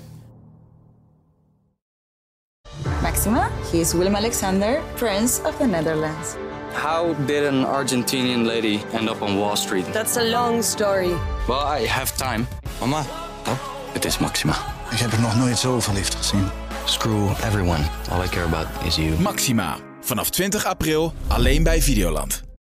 Maxima, 3.02 3.48
he 3.70 3.76
is 3.76 3.92
Willem 3.92 4.16
Alexander, 4.16 4.80
Prince 4.94 5.42
of 5.42 5.56
the 5.56 5.66
Netherlands. 5.66 6.34
How 6.72 7.26
did 7.26 7.46
an 7.48 7.64
Argentinian 7.64 8.46
lady 8.46 8.78
end 8.92 9.08
up 9.08 9.22
on 9.22 9.38
Wall 9.38 9.56
Street? 9.56 9.92
That's 9.92 10.16
a 10.16 10.24
long 10.24 10.62
story. 10.64 11.10
Well, 11.46 11.82
I 11.82 11.86
have 11.86 12.16
time. 12.16 12.46
Mama, 12.80 13.02
Het 13.92 14.04
is 14.04 14.18
Maxima. 14.18 14.80
Ik 14.92 14.98
heb 14.98 15.12
er 15.12 15.20
nog 15.20 15.36
nooit 15.36 15.58
zo 15.58 15.80
verliefd 15.80 16.14
gezien. 16.14 16.48
Screw 16.84 17.30
everyone. 17.44 17.84
All 18.10 18.24
I 18.24 18.28
care 18.28 18.44
about 18.44 18.66
is 18.84 18.96
you. 18.96 19.20
Maxima. 19.20 19.76
Vanaf 20.00 20.30
20 20.30 20.64
april 20.64 21.12
alleen 21.28 21.62
bij 21.62 21.82
Videoland. 21.82 22.51